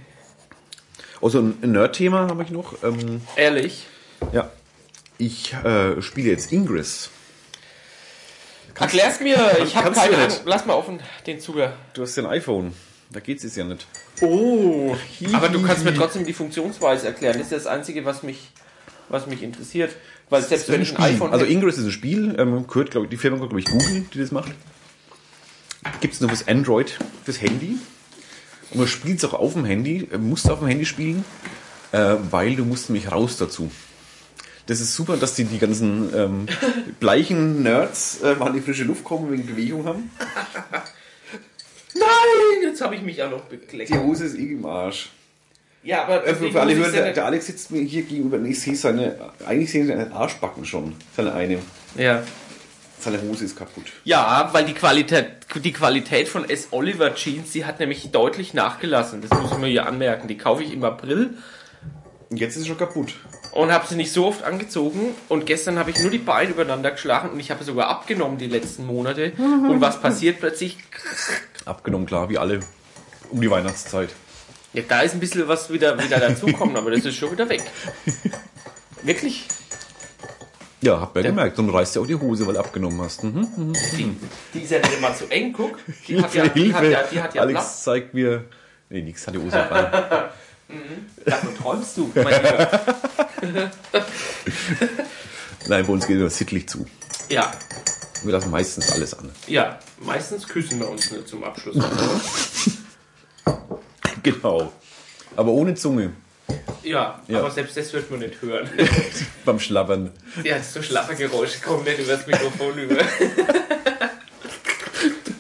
Also 1.23 1.39
ein 1.41 1.59
Nerd-Thema 1.63 2.29
habe 2.29 2.43
ich 2.43 2.51
noch. 2.51 2.83
Ähm, 2.85 3.23
Ehrlich? 3.35 3.87
ja. 4.33 4.51
Ich 5.17 5.55
äh, 5.55 6.03
spiele 6.03 6.29
jetzt 6.29 6.53
Ingress. 6.53 7.09
Erklär's 8.79 9.21
mir, 9.21 9.37
ich 9.63 9.75
habe 9.75 9.85
kannst 9.87 10.01
keine 10.03 10.17
nicht. 10.19 10.33
Ahnung. 10.33 10.39
Lass 10.45 10.67
mal 10.67 10.75
offen 10.75 11.01
den 11.27 11.41
Zuger. 11.41 11.73
Du 11.95 12.03
hast 12.03 12.15
ja 12.17 12.25
ein 12.25 12.29
iPhone. 12.29 12.75
Da 13.11 13.21
geht's 13.21 13.43
jetzt 13.43 13.57
ja 13.57 13.65
nicht. 13.65 13.87
Oh. 14.21 14.95
Aber 15.33 15.49
du 15.49 15.63
kannst 15.63 15.85
mir 15.85 15.95
trotzdem 15.95 16.27
die 16.27 16.35
Funktionsweise 16.35 17.07
erklären. 17.07 17.39
Das 17.39 17.45
ist 17.45 17.53
das 17.53 17.67
Einzige, 17.67 18.05
was 18.05 18.23
mich 18.23 18.51
was 19.09 19.27
mich 19.27 19.43
interessiert. 19.43 19.97
Weil 20.29 20.43
selbst 20.43 20.71
wenn 20.71 20.83
ich 20.83 20.91
ein 20.91 20.97
Spiel. 20.97 21.15
iPhone 21.17 21.33
Also 21.33 21.47
Ingress 21.47 21.79
ist 21.79 21.85
ein 21.85 21.91
Spiel, 21.91 22.35
ähm, 22.39 22.67
gehört, 22.67 22.91
glaube 22.91 23.07
ich, 23.07 23.11
die 23.11 23.17
Firma, 23.17 23.39
glaube 23.39 23.61
ich, 23.61 23.67
Google, 23.67 24.05
die 24.13 24.19
das 24.19 24.31
macht. 24.31 24.53
Gibt 26.01 26.15
es 26.15 26.21
nur 26.21 26.31
fürs 26.31 26.47
Android, 26.49 26.99
fürs 27.25 27.41
Handy. 27.41 27.79
Und 28.71 28.79
man 28.79 28.89
spielt 28.89 29.19
es 29.19 29.25
auch 29.25 29.35
auf 29.35 29.53
dem 29.55 29.65
Handy, 29.65 30.09
äh, 30.13 30.19
musst 30.19 30.51
auf 30.51 30.59
dem 30.59 30.69
Handy 30.69 30.85
spielen, 30.87 31.25
äh, 31.93 32.17
weil 32.31 32.57
du 32.57 32.65
musst 32.65 32.91
nämlich 32.91 33.13
raus 33.13 33.37
dazu. 33.37 33.71
Das 34.67 34.81
ist 34.81 34.95
super, 34.95 35.17
dass 35.17 35.35
die, 35.35 35.45
die 35.45 35.59
ganzen 35.59 36.15
ähm, 36.15 36.47
bleichen 37.01 37.63
Nerds 37.63 38.21
äh, 38.23 38.35
mal 38.35 38.49
in 38.49 38.55
die 38.55 38.61
frische 38.61 38.85
Luft 38.85 39.05
kommen, 39.05 39.31
wegen 39.31 39.47
Bewegung 39.47 39.85
haben. 39.85 40.11
Nein, 41.95 42.63
jetzt 42.63 42.81
habe 42.81 42.97
ich 42.97 43.03
mich 43.03 43.19
ja 43.19 43.29
noch 43.29 43.43
bekleckt. 43.43 43.91
Die 43.91 43.99
Hose 43.99 44.25
ist 44.25 44.37
eh 44.37 44.53
im 44.53 44.67
Arsch. 44.67 45.11
Ja, 45.85 46.05
aber 46.05 46.27
Äh, 46.27 46.35
für, 46.35 46.51
für 46.51 46.61
alle 46.61 46.75
Hörer, 46.75 46.91
der, 46.91 47.13
der 47.13 47.27
Alex 47.27 47.47
sitzt 47.47 47.71
mir 47.71 47.83
hier 47.83 48.03
gegenüber 48.03 48.39
und 48.39 48.47
ich 48.47 48.59
sehe 48.59 48.75
seine, 48.75 49.17
eigentlich 49.47 49.71
sehe 49.71 49.83
ich 49.83 49.89
seine 49.89 50.11
Arschbacken 50.13 50.65
schon. 50.65 50.95
Seine 51.15 51.35
eine. 51.35 51.59
Ja. 51.97 52.23
Seine 53.05 53.21
Hose 53.23 53.45
ist 53.45 53.57
kaputt. 53.57 53.85
Ja, 54.05 54.49
weil 54.53 54.65
die 54.65 54.73
Qualität, 54.75 55.27
die 55.63 55.73
Qualität 55.73 56.27
von 56.29 56.49
S. 56.49 56.69
Oliver 56.71 57.15
Jeans, 57.15 57.53
die 57.53 57.65
hat 57.67 57.79
nämlich 57.81 58.11
deutlich 58.11 58.55
nachgelassen. 58.55 59.21
Das 59.21 59.39
muss 59.39 59.53
ich 59.53 59.59
mir 59.59 59.67
hier 59.69 59.87
anmerken. 59.87 60.27
Die 60.27 60.39
kaufe 60.39 60.63
ich 60.63 60.73
im 60.73 60.83
April 60.85 61.37
Und 62.31 62.39
jetzt 62.39 62.57
ist 62.57 62.63
sie 62.63 62.69
schon 62.69 62.79
kaputt. 62.79 63.15
und 63.53 63.71
habe 63.71 63.87
sie 63.87 63.97
nicht 63.97 64.11
so 64.11 64.27
oft 64.27 64.43
angezogen. 64.43 65.15
Und 65.29 65.45
gestern 65.45 65.79
habe 65.79 65.91
ich 65.91 65.99
nur 66.01 66.11
die 66.11 66.19
Beine 66.19 66.53
übereinander 66.53 66.91
geschlagen 66.93 67.29
und 67.31 67.39
ich 67.41 67.51
habe 67.51 67.63
sogar 67.63 67.89
abgenommen 67.89 68.39
die 68.39 68.47
letzten 68.49 68.87
Monate. 68.87 69.33
Und 69.39 69.81
was 69.83 70.01
passiert 70.01 70.41
plötzlich? 70.41 70.79
Abgenommen, 71.67 72.07
klar, 72.07 72.29
wie 72.31 72.39
alle 72.39 72.61
um 73.31 73.41
die 73.41 73.51
Weihnachtszeit. 73.51 74.11
Ja, 74.73 74.83
da 74.89 75.03
ist 75.03 75.13
ein 75.15 75.21
bisschen 75.21 75.47
was 75.47 75.71
wieder, 75.71 76.03
wieder 76.03 76.19
dazukommen, 76.19 76.77
aber 76.77 76.91
das 76.91 77.05
ist 77.05 77.17
schon 77.17 77.31
wieder 77.33 77.49
weg. 77.49 77.63
Wirklich? 79.03 79.47
Ja, 80.85 81.01
hab 81.01 81.17
ja 81.17 81.23
gemerkt. 81.23 81.59
Und 81.59 81.69
du 81.69 81.73
reißt 81.73 81.97
ja 81.97 82.03
auch 82.03 82.07
die 82.07 82.15
Hose, 82.15 82.47
weil 82.47 82.55
du 82.55 82.61
abgenommen 82.61 83.01
hast. 83.01 83.23
Mhm. 83.25 83.73
Die, 83.97 84.17
die 84.53 84.61
ist 84.61 84.71
ja 84.71 84.79
nicht 84.81 84.99
immer 84.99 85.15
zu 85.15 85.27
eng, 85.31 85.53
guck. 85.53 85.79
Die 86.07 86.21
hat 86.21 86.35
ja, 86.35 86.47
die 86.49 86.75
hat 86.75 86.85
ja, 86.85 87.03
die 87.11 87.21
hat 87.23 87.35
ja 87.35 87.41
Alex 87.43 87.59
Platz. 87.61 87.83
zeigt 87.85 88.13
mir. 88.15 88.45
Nee, 88.91 89.03
nix, 89.03 89.27
hat 89.27 89.35
die 89.35 89.39
Hose 89.39 89.57
rein. 89.57 89.87
Davon 91.25 91.57
träumst 91.63 91.97
du, 91.97 92.11
mein 92.15 92.27
Lieber. 92.27 92.81
Nein, 95.69 95.87
bei 95.87 95.93
uns 95.93 96.07
geht 96.07 96.17
es 96.17 96.21
immer 96.21 96.31
sittlich 96.31 96.69
zu. 96.69 96.87
Ja, 97.31 97.51
Wir 98.23 98.33
lassen 98.33 98.51
meistens 98.51 98.91
alles 98.93 99.15
an. 99.19 99.31
ja. 99.47 99.79
Meistens 100.01 100.47
küssen 100.47 100.81
wir 100.81 100.89
uns 100.91 101.11
nur 101.11 101.25
zum 101.25 101.45
Abschluss. 101.45 101.77
Genau. 104.23 104.73
Aber 105.37 105.51
ohne 105.53 105.75
Zunge. 105.75 106.13
Ja, 106.83 107.23
Ja. 107.29 107.39
aber 107.41 107.51
selbst 107.51 107.77
das 107.77 107.93
wird 107.93 108.11
man 108.11 108.21
nicht 108.21 108.41
hören. 108.43 108.69
Beim 109.45 109.59
Schlabbern. 109.59 110.11
Ja, 110.43 110.63
so 110.63 110.83
schlaffe 110.83 111.15
Geräusche 111.15 111.61
kommen 111.61 111.85
nicht 111.85 111.99
über 111.99 112.13
das 112.17 112.27
Mikrofon 112.27 112.77
über. 112.79 112.97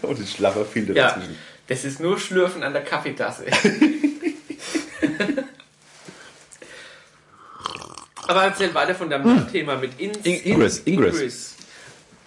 Und 0.03 0.21
das 0.21 0.31
Schlabberfilter 0.33 0.95
Ja, 0.95 1.09
dazwischen. 1.11 1.37
das 1.67 1.85
ist 1.85 2.01
nur 2.01 2.19
Schlürfen 2.19 2.63
an 2.63 2.73
der 2.73 2.83
Kaffeetasse. 2.83 3.45
Aber 8.27 8.45
erzähl 8.45 8.73
weiter 8.75 8.95
von 8.95 9.11
deinem 9.11 9.51
Thema 9.51 9.77
mit 9.77 10.01
Ins 10.01 10.19
In- 10.25 10.41
Ingress, 10.45 10.81
Ingress. 10.87 11.55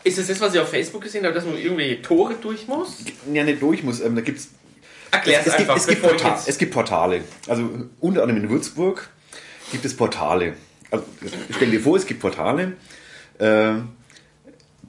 Ist 0.04 0.18
es 0.20 0.28
das, 0.28 0.40
was 0.40 0.54
ich 0.54 0.60
auf 0.60 0.70
Facebook 0.70 1.02
gesehen 1.04 1.24
habe, 1.26 1.34
dass 1.34 1.44
man 1.46 1.58
irgendwelche 1.58 2.02
Tore 2.02 2.36
durch 2.36 2.68
muss? 2.68 2.98
Ja, 3.34 3.44
nicht 3.44 3.62
durch 3.62 3.84
muss. 3.84 4.00
Ähm, 4.00 4.16
da 4.16 4.22
gibt's 4.22 4.50
Erklär 5.12 5.40
es, 5.40 5.46
gibt, 5.46 5.60
einfach. 5.60 5.78
es, 5.78 5.88
gibt 5.88 6.02
bevor 6.02 6.16
ich 6.16 6.22
Porta 6.22 6.36
jetzt- 6.36 6.48
es 6.50 6.58
gibt 6.58 6.74
Portale. 6.74 7.22
Also 7.48 7.70
unter 8.00 8.24
anderem 8.24 8.44
in 8.44 8.50
Würzburg 8.50 9.10
gibt 9.72 9.86
es 9.86 9.96
Portale. 9.96 10.54
Also, 10.92 11.06
stell 11.56 11.72
dir 11.72 11.82
vor, 11.82 11.98
es 11.98 12.06
gibt 12.06 12.20
Portale, 12.22 12.74
äh, 13.40 13.74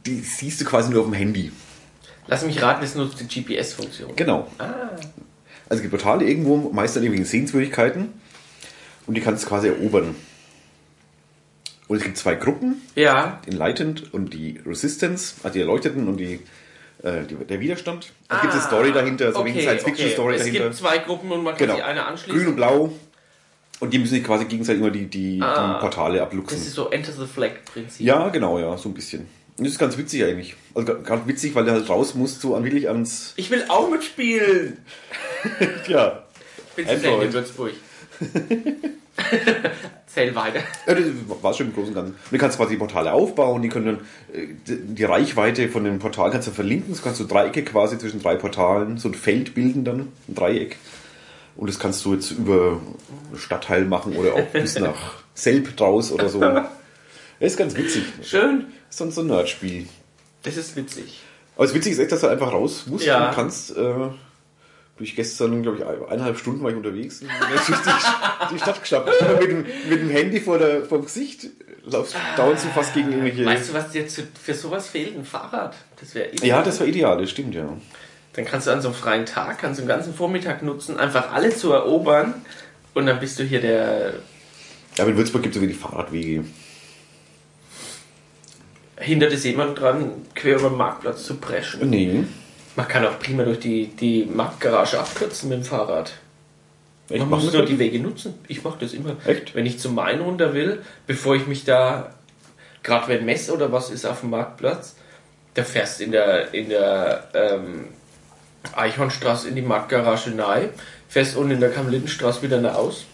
die 0.06 0.20
siehst 0.20 0.60
du 0.60 0.64
quasi 0.64 0.90
nur 0.90 1.00
auf 1.00 1.06
dem 1.06 1.14
Handy. 1.14 1.50
Lass 2.28 2.44
mich 2.44 2.60
raten, 2.62 2.82
das 2.82 2.94
nutzt 2.94 3.20
die 3.20 3.26
GPS-Funktion. 3.42 4.14
Genau. 4.16 4.50
Also 4.58 5.00
es 5.70 5.80
gibt 5.80 5.90
Portale 5.90 6.24
irgendwo, 6.24 6.56
meist 6.72 6.96
an 6.96 7.02
irgendwelchen 7.02 7.30
Sehenswürdigkeiten 7.30 8.12
und 9.06 9.14
die 9.14 9.20
kannst 9.20 9.44
du 9.44 9.48
quasi 9.48 9.68
erobern. 9.68 10.14
Und 11.88 11.96
es 11.96 12.02
gibt 12.04 12.18
zwei 12.18 12.34
Gruppen, 12.34 12.82
Ja. 12.94 13.40
die 13.46 13.50
Enlightened 13.50 14.12
und 14.12 14.34
die 14.34 14.60
Resistance, 14.66 15.36
also 15.42 15.54
die 15.54 15.60
Erleuchteten 15.60 16.06
und 16.06 16.18
die, 16.18 16.40
äh, 17.02 17.24
die 17.28 17.34
der 17.36 17.60
Widerstand. 17.60 18.12
Da 18.28 18.40
gibt 18.40 18.52
es 18.54 18.58
eine 18.60 18.64
Ah, 18.64 18.68
Story 18.68 18.92
dahinter, 18.92 19.32
so 19.32 19.40
okay, 19.40 19.48
wie 19.48 19.52
eine 19.52 19.62
Science-Fiction-Story 19.62 20.34
okay. 20.34 20.38
dahinter. 20.44 20.70
Es 20.70 20.78
gibt 20.78 20.88
zwei 20.88 20.98
Gruppen 20.98 21.30
und 21.32 21.42
man 21.44 21.54
kann 21.54 21.58
Genau. 21.66 21.74
sich 21.76 21.84
eine 21.84 22.04
anschließen. 22.06 22.38
Grün 22.38 22.48
und 22.48 22.56
Blau. 22.56 22.92
Und 23.80 23.94
die 23.94 23.98
müssen 23.98 24.14
sich 24.14 24.24
quasi 24.24 24.44
gegenseitig 24.46 24.80
immer 24.82 24.90
die, 24.90 25.06
die, 25.06 25.40
Ah. 25.40 25.74
die 25.74 25.80
Portale 25.80 26.14
Das 26.18 26.26
abluchsen. 26.26 26.58
ist 26.58 26.72
so 26.74 26.90
Enter 26.90 27.12
the 27.12 27.26
Flag-Prinzip. 27.26 28.04
Ja, 28.04 28.28
genau, 28.30 28.58
ja, 28.58 28.76
so 28.76 28.88
ein 28.88 28.94
bisschen. 28.94 29.28
Und 29.56 29.64
das 29.64 29.72
ist 29.74 29.78
ganz 29.78 29.96
witzig 29.98 30.24
eigentlich. 30.24 30.56
Also 30.74 31.00
ganz 31.02 31.26
witzig, 31.26 31.54
weil 31.54 31.64
der 31.64 31.74
halt 31.74 31.88
raus 31.88 32.14
muss, 32.14 32.40
so 32.40 32.54
an 32.54 32.64
wirklich 32.64 32.88
ans. 32.88 33.32
Ich 33.36 33.50
will 33.50 33.64
auch 33.68 33.88
mitspielen. 33.90 34.78
Ja. 35.88 36.24
Bin 36.74 36.86
zu 36.86 36.92
Android. 36.94 37.26
in 37.26 37.32
Würzburg. 37.32 37.72
Zähl 40.06 40.34
weiter. 40.34 40.60
Ja, 40.86 40.94
das 40.94 41.04
war 41.42 41.52
schon 41.54 41.66
im 41.66 41.74
Großen 41.74 41.88
und 41.88 41.94
Ganzen. 41.94 42.12
Und 42.14 42.32
du 42.32 42.38
kannst 42.38 42.56
quasi 42.56 42.70
die 42.70 42.78
Portale 42.78 43.12
aufbauen, 43.12 43.60
die 43.62 43.68
können 43.68 43.86
dann, 43.86 43.98
äh, 44.32 44.46
die 44.66 44.94
die 44.94 45.04
Reichweite 45.04 45.68
von 45.68 45.84
den 45.84 45.98
Portalen 45.98 46.32
kannst 46.32 46.48
du 46.48 46.52
verlinken, 46.52 46.92
das 46.92 47.02
kannst 47.02 47.20
du 47.20 47.24
Dreiecke 47.24 47.62
quasi 47.64 47.98
zwischen 47.98 48.22
drei 48.22 48.36
Portalen, 48.36 48.96
so 48.98 49.08
ein 49.08 49.14
Feld 49.14 49.54
bilden 49.54 49.84
dann, 49.84 50.08
ein 50.28 50.34
Dreieck. 50.34 50.76
Und 51.56 51.68
das 51.68 51.78
kannst 51.78 52.04
du 52.04 52.14
jetzt 52.14 52.30
über 52.30 52.80
Stadtteil 53.36 53.84
machen 53.84 54.16
oder 54.16 54.34
auch 54.34 54.46
bis 54.46 54.78
nach 54.78 55.14
Selb 55.34 55.76
draus 55.76 56.12
oder 56.12 56.28
so. 56.28 56.40
Das 56.40 56.66
ist 57.40 57.56
ganz 57.56 57.76
witzig. 57.76 58.04
Schön. 58.22 58.66
Das 58.88 59.00
ist 59.00 59.14
so 59.14 59.20
ein 59.22 59.26
Nerdspiel. 59.26 59.86
Das 60.44 60.56
ist 60.56 60.74
witzig. 60.76 61.20
Aber 61.56 61.66
das 61.66 61.74
Witzige 61.74 61.94
ist 61.94 62.00
echt, 62.00 62.12
dass 62.12 62.20
du 62.20 62.28
einfach 62.28 62.52
raus 62.52 62.84
musst 62.86 63.04
Ja. 63.04 63.28
und 63.28 63.34
kannst. 63.34 63.76
Äh, 63.76 63.92
durch 64.98 65.14
gestern, 65.16 65.62
glaube 65.62 65.78
ich, 65.78 66.10
eineinhalb 66.10 66.38
Stunden 66.38 66.62
war 66.62 66.70
ich 66.70 66.76
unterwegs 66.76 67.20
und 67.22 67.28
bin 67.28 67.36
durch 67.50 67.64
die, 67.66 68.54
die 68.54 68.58
Stadt 68.58 68.80
geschafft. 68.80 69.08
mit, 69.40 69.50
dem, 69.50 69.64
mit 69.88 70.00
dem 70.00 70.10
Handy 70.10 70.40
vor, 70.40 70.58
der, 70.58 70.84
vor 70.84 70.98
dem 70.98 71.04
Gesicht 71.04 71.46
laufst 71.84 72.14
dauernd 72.36 72.58
so 72.60 72.68
fast 72.68 72.94
gegen 72.94 73.08
irgendwelche. 73.10 73.46
Weißt 73.46 73.70
du, 73.70 73.74
was 73.74 73.90
dir 73.90 74.06
zu- 74.08 74.26
für 74.42 74.54
sowas 74.54 74.88
fehlt? 74.88 75.16
Ein 75.16 75.24
Fahrrad. 75.24 75.74
Das 76.00 76.14
wäre 76.14 76.28
ja, 76.42 76.62
das 76.62 76.80
war 76.80 76.86
ideal, 76.86 77.18
das 77.20 77.30
stimmt, 77.30 77.54
ja. 77.54 77.68
Dann 78.34 78.44
kannst 78.44 78.66
du 78.66 78.70
an 78.72 78.82
so 78.82 78.88
einem 78.88 78.96
freien 78.96 79.26
Tag, 79.26 79.58
kannst 79.58 79.78
du 79.78 79.82
den 79.84 79.88
ganzen 79.88 80.14
Vormittag 80.14 80.62
nutzen, 80.62 80.98
einfach 80.98 81.32
alle 81.32 81.50
zu 81.54 81.72
erobern. 81.72 82.34
Und 82.94 83.06
dann 83.06 83.18
bist 83.20 83.38
du 83.38 83.44
hier 83.44 83.60
der. 83.60 84.14
Ja, 84.96 85.04
aber 85.04 85.10
in 85.12 85.16
Würzburg 85.16 85.42
gibt 85.42 85.54
es 85.54 85.60
so 85.60 85.66
wenig 85.66 85.78
Fahrradwege. 85.78 86.44
Hindert 88.96 89.32
es 89.32 89.44
jemand 89.44 89.78
dran, 89.78 90.10
quer 90.34 90.56
über 90.58 90.70
den 90.70 90.76
Marktplatz 90.78 91.22
zu 91.24 91.36
preschen? 91.36 91.88
Nee. 91.88 92.24
Man 92.78 92.86
kann 92.86 93.04
auch 93.04 93.18
prima 93.18 93.42
durch 93.42 93.58
die, 93.58 93.88
die 93.88 94.24
Marktgarage 94.24 95.00
abkürzen 95.00 95.48
mit 95.48 95.58
dem 95.58 95.64
Fahrrad. 95.64 96.12
Ich 97.08 97.18
Man 97.18 97.28
muss 97.28 97.46
das 97.46 97.54
nur 97.54 97.66
die 97.66 97.80
Wege 97.80 97.98
nutzen. 97.98 98.34
Ich 98.46 98.62
mache 98.62 98.78
das 98.78 98.92
immer. 98.92 99.16
Echt? 99.26 99.56
Wenn 99.56 99.66
ich 99.66 99.80
zum 99.80 99.96
Main 99.96 100.20
runter 100.20 100.54
will, 100.54 100.84
bevor 101.08 101.34
ich 101.34 101.48
mich 101.48 101.64
da, 101.64 102.14
gerade 102.84 103.08
wenn 103.08 103.24
Mess 103.24 103.50
oder 103.50 103.72
was 103.72 103.90
ist 103.90 104.06
auf 104.06 104.20
dem 104.20 104.30
Marktplatz, 104.30 104.94
da 105.54 105.64
fährst 105.64 106.00
in 106.00 106.12
der, 106.12 106.54
in 106.54 106.68
der 106.68 107.28
ähm, 107.34 107.86
Eichhornstraße 108.76 109.48
in 109.48 109.56
die 109.56 109.62
Marktgarage 109.62 110.30
nahe, 110.30 110.68
fährst 111.08 111.36
unten 111.36 111.50
in 111.50 111.60
der 111.60 111.72
Kamelitenstraße 111.72 112.42
wieder 112.42 112.60
nach 112.60 112.76
aus, 112.76 113.06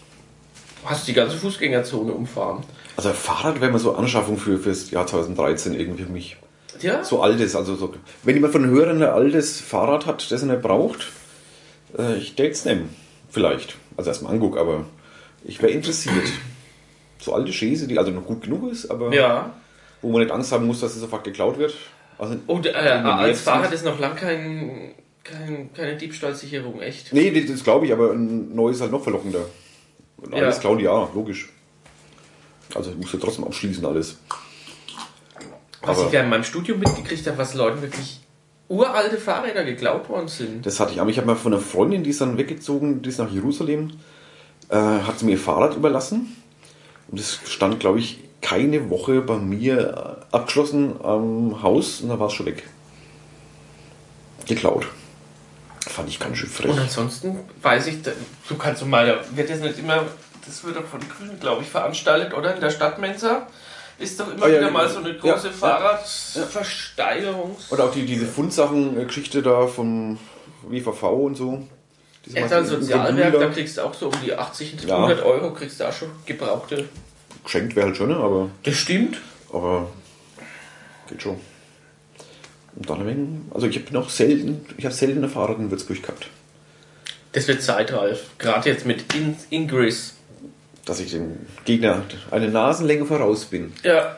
hast 0.85 1.07
die 1.07 1.13
ganze 1.13 1.37
Fußgängerzone 1.37 2.11
umfahren. 2.11 2.63
Also 2.97 3.13
Fahrrad 3.13 3.61
wäre 3.61 3.71
mal 3.71 3.79
so 3.79 3.95
Anschaffung 3.95 4.37
für 4.37 4.59
fürs 4.59 4.91
Jahr 4.91 5.07
2013 5.07 5.73
irgendwie 5.73 6.03
für 6.03 6.11
mich. 6.11 6.37
Ja? 6.81 7.03
So 7.03 7.21
altes, 7.21 7.55
also 7.55 7.75
so. 7.75 7.93
Wenn 8.23 8.35
jemand 8.35 8.53
von 8.53 8.65
Hörern 8.67 9.01
ein 9.01 9.09
altes 9.09 9.59
Fahrrad 9.61 10.05
hat, 10.05 10.31
das 10.31 10.41
er 10.41 10.47
nicht 10.47 10.61
braucht, 10.61 11.07
äh, 11.97 12.17
ich 12.17 12.35
täte 12.35 12.51
es 12.51 12.65
nehmen. 12.65 12.89
Vielleicht. 13.29 13.75
Also 13.97 14.09
erstmal 14.09 14.33
angucken, 14.33 14.57
aber 14.57 14.85
ich 15.43 15.61
wäre 15.61 15.71
interessiert. 15.71 16.27
So 17.19 17.33
alte 17.33 17.51
Schäse, 17.53 17.87
die 17.87 17.97
also 17.97 18.11
noch 18.11 18.25
gut 18.25 18.43
genug 18.43 18.71
ist, 18.71 18.89
aber 18.91 19.13
Ja. 19.13 19.53
wo 20.01 20.11
man 20.11 20.21
nicht 20.21 20.31
Angst 20.31 20.51
haben 20.51 20.67
muss, 20.67 20.79
dass 20.81 20.93
es 20.93 20.99
sofort 21.01 21.23
geklaut 21.23 21.57
wird. 21.57 21.73
Also, 22.17 22.37
Und 22.47 22.65
äh, 22.65 22.71
als 22.71 23.41
Fahrrad 23.41 23.73
ist 23.73 23.83
noch 23.83 23.99
lang 23.99 24.15
kein, 24.15 24.93
kein, 25.23 25.69
keine 25.73 25.95
Diebstahlsicherung, 25.97 26.81
echt. 26.81 27.11
nee, 27.13 27.31
das, 27.45 27.63
glaube 27.63 27.85
ich, 27.85 27.91
aber 27.93 28.11
ein 28.11 28.55
neues 28.55 28.77
ist 28.77 28.81
halt 28.83 28.91
noch 28.91 29.03
verlockender. 29.03 29.45
Und 30.17 30.33
Ja. 30.33 30.43
alles 30.43 30.59
klauen, 30.59 30.79
ja, 30.79 31.09
logisch. 31.13 31.49
Also 32.73 32.91
ich 32.91 32.97
muss 32.97 33.11
ja 33.13 33.19
trotzdem 33.21 33.43
abschließen 33.45 33.85
alles. 33.85 34.17
Was 35.85 35.97
Aber- 35.99 36.07
ich 36.07 36.13
ja 36.13 36.21
in 36.21 36.29
meinem 36.29 36.43
Studium 36.43 36.79
mitgekriegt 36.79 37.25
habe, 37.27 37.37
was 37.37 37.53
Leuten 37.53 37.81
wirklich 37.81 38.19
uralte 38.67 39.17
Fahrräder 39.17 39.63
geklaut 39.63 40.09
worden 40.09 40.27
sind. 40.27 40.65
Das 40.65 40.79
hatte 40.79 40.93
ich, 40.93 40.99
aber 41.01 41.09
ich 41.09 41.17
habe 41.17 41.27
mal 41.27 41.35
von 41.35 41.53
einer 41.53 41.61
Freundin, 41.61 42.03
die 42.03 42.09
ist 42.09 42.21
dann 42.21 42.37
weggezogen, 42.37 43.01
die 43.03 43.09
ist 43.09 43.19
nach 43.19 43.31
Jerusalem, 43.31 43.91
äh, 44.69 44.75
hat 44.75 45.19
sie 45.19 45.25
mir 45.25 45.33
ihr 45.33 45.37
Fahrrad 45.37 45.75
überlassen. 45.75 46.35
Und 47.09 47.19
es 47.19 47.39
stand, 47.45 47.79
glaube 47.79 47.99
ich, 47.99 48.19
keine 48.41 48.89
Woche 48.89 49.21
bei 49.21 49.37
mir 49.37 50.19
äh, 50.31 50.35
abgeschlossen 50.35 50.95
am 51.03 51.61
Haus 51.61 52.01
und 52.01 52.09
dann 52.09 52.19
war 52.19 52.27
es 52.27 52.33
schon 52.33 52.47
weg. 52.47 52.63
Geklaut. 54.47 54.87
fand 55.87 56.09
ich 56.09 56.19
ganz 56.19 56.37
schön 56.37 56.49
Und 56.49 56.55
frech. 56.55 56.79
ansonsten 56.79 57.39
weiß 57.61 57.87
ich, 57.87 58.01
da- 58.01 58.11
du 58.49 58.55
kannst 58.57 58.81
doch 58.81 58.87
mal, 58.87 59.05
da 59.07 59.37
wird 59.37 59.49
das 59.49 59.59
nicht 59.59 59.79
immer, 59.79 60.03
das 60.45 60.63
wird 60.63 60.75
doch 60.75 60.85
von 60.85 60.99
Grünen, 60.99 61.39
glaube 61.39 61.61
ich, 61.61 61.69
veranstaltet, 61.69 62.33
oder? 62.33 62.53
In 62.55 62.59
der 62.61 62.69
Stadtmensa 62.71 63.47
ist 63.99 64.19
doch 64.19 64.33
immer 64.33 64.45
Ah, 64.45 64.49
ja, 64.49 64.59
wieder 64.59 64.71
mal 64.71 64.89
so 64.89 64.99
eine 64.99 65.13
große 65.15 65.47
ja. 65.47 65.53
Fahrradversteigerungs... 65.53 67.71
Oder 67.71 67.85
auch 67.85 67.91
die, 67.91 68.05
diese 68.05 68.25
Fundsachen-Geschichte 68.25 69.41
da 69.41 69.67
vom 69.67 70.17
WVV 70.67 71.03
und 71.03 71.35
so. 71.35 71.63
Eltern 72.33 72.49
ganzen 72.49 72.81
Sozialwerk, 72.81 73.39
da 73.39 73.47
kriegst 73.49 73.77
du 73.77 73.81
auch 73.83 73.93
so 73.93 74.07
um 74.07 74.13
die 74.23 74.33
80, 74.33 74.77
Ja. 74.85 74.95
100 74.97 75.23
Euro, 75.23 75.53
kriegst 75.53 75.79
du 75.79 75.87
auch 75.87 75.93
schon 75.93 76.09
gebrauchte. 76.25 76.85
Geschenkt 77.43 77.75
wäre 77.75 77.87
halt 77.87 77.97
schon, 77.97 78.09
ne? 78.09 78.15
aber, 78.17 78.49
Das 78.63 78.75
stimmt. 78.75 79.17
aber 79.53 79.87
geht 81.07 81.21
schon. 81.21 81.39
Und 82.75 82.89
dann 82.89 83.01
ein 83.01 83.07
wenig, 83.07 83.27
also 83.53 83.67
ich 83.67 83.77
habe 83.79 83.93
noch 83.93 84.09
selten, 84.09 84.65
ich 84.77 84.85
habe 84.85 84.95
selten 84.95 85.23
ein 85.23 85.29
Fahrrad 85.29 85.59
in 85.59 85.69
Würzburg 85.69 86.01
gehabt, 86.01 86.27
Das 87.31 87.47
wird 87.47 87.61
Zeit, 87.61 87.93
Ralf. 87.93 88.23
Gerade 88.39 88.69
jetzt 88.69 88.87
mit 88.87 89.13
In 89.13 89.35
Ingress. 89.51 90.15
Dass 90.85 90.99
ich 90.99 91.11
den 91.11 91.45
Gegner 91.65 92.03
eine 92.31 92.49
Nasenlänge 92.49 93.05
voraus 93.05 93.45
bin. 93.45 93.73
Ja. 93.83 94.17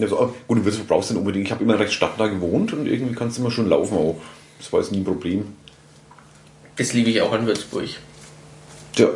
Also, 0.00 0.34
gut, 0.48 0.58
in 0.58 0.64
Würzburg 0.64 0.88
brauchst 0.88 1.10
du 1.10 1.14
nicht 1.14 1.20
unbedingt. 1.20 1.46
Ich 1.46 1.52
habe 1.52 1.62
immer 1.62 1.78
recht 1.78 1.92
stadtnah 1.92 2.28
gewohnt 2.28 2.72
und 2.72 2.86
irgendwie 2.86 3.14
kannst 3.14 3.36
du 3.36 3.42
immer 3.42 3.50
schon 3.50 3.68
laufen 3.68 3.96
auch. 3.96 4.20
Das 4.58 4.72
war 4.72 4.80
jetzt 4.80 4.90
nie 4.90 4.98
ein 4.98 5.04
Problem. 5.04 5.54
Das 6.76 6.94
liebe 6.94 7.10
ich 7.10 7.20
auch 7.20 7.32
an 7.32 7.46
Würzburg. 7.46 7.88
Tja, 8.94 9.08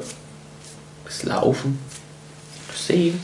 Das 1.05 1.23
Laufen. 1.23 1.79
Das 2.69 2.87
Sehen. 2.87 3.19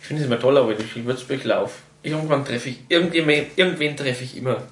Ich 0.00 0.06
finde 0.06 0.22
es 0.22 0.26
immer 0.28 0.40
toll, 0.40 0.54
wenn 0.66 0.82
ich 0.82 0.96
in 0.96 1.04
Würzburg 1.04 1.44
laufe. 1.44 1.74
Irgendwann 2.02 2.44
treffe 2.44 2.70
ich, 2.70 2.80
irgendwen, 2.88 3.46
irgendwen 3.56 3.96
treffe 3.96 4.24
ich 4.24 4.36
immer. 4.36 4.62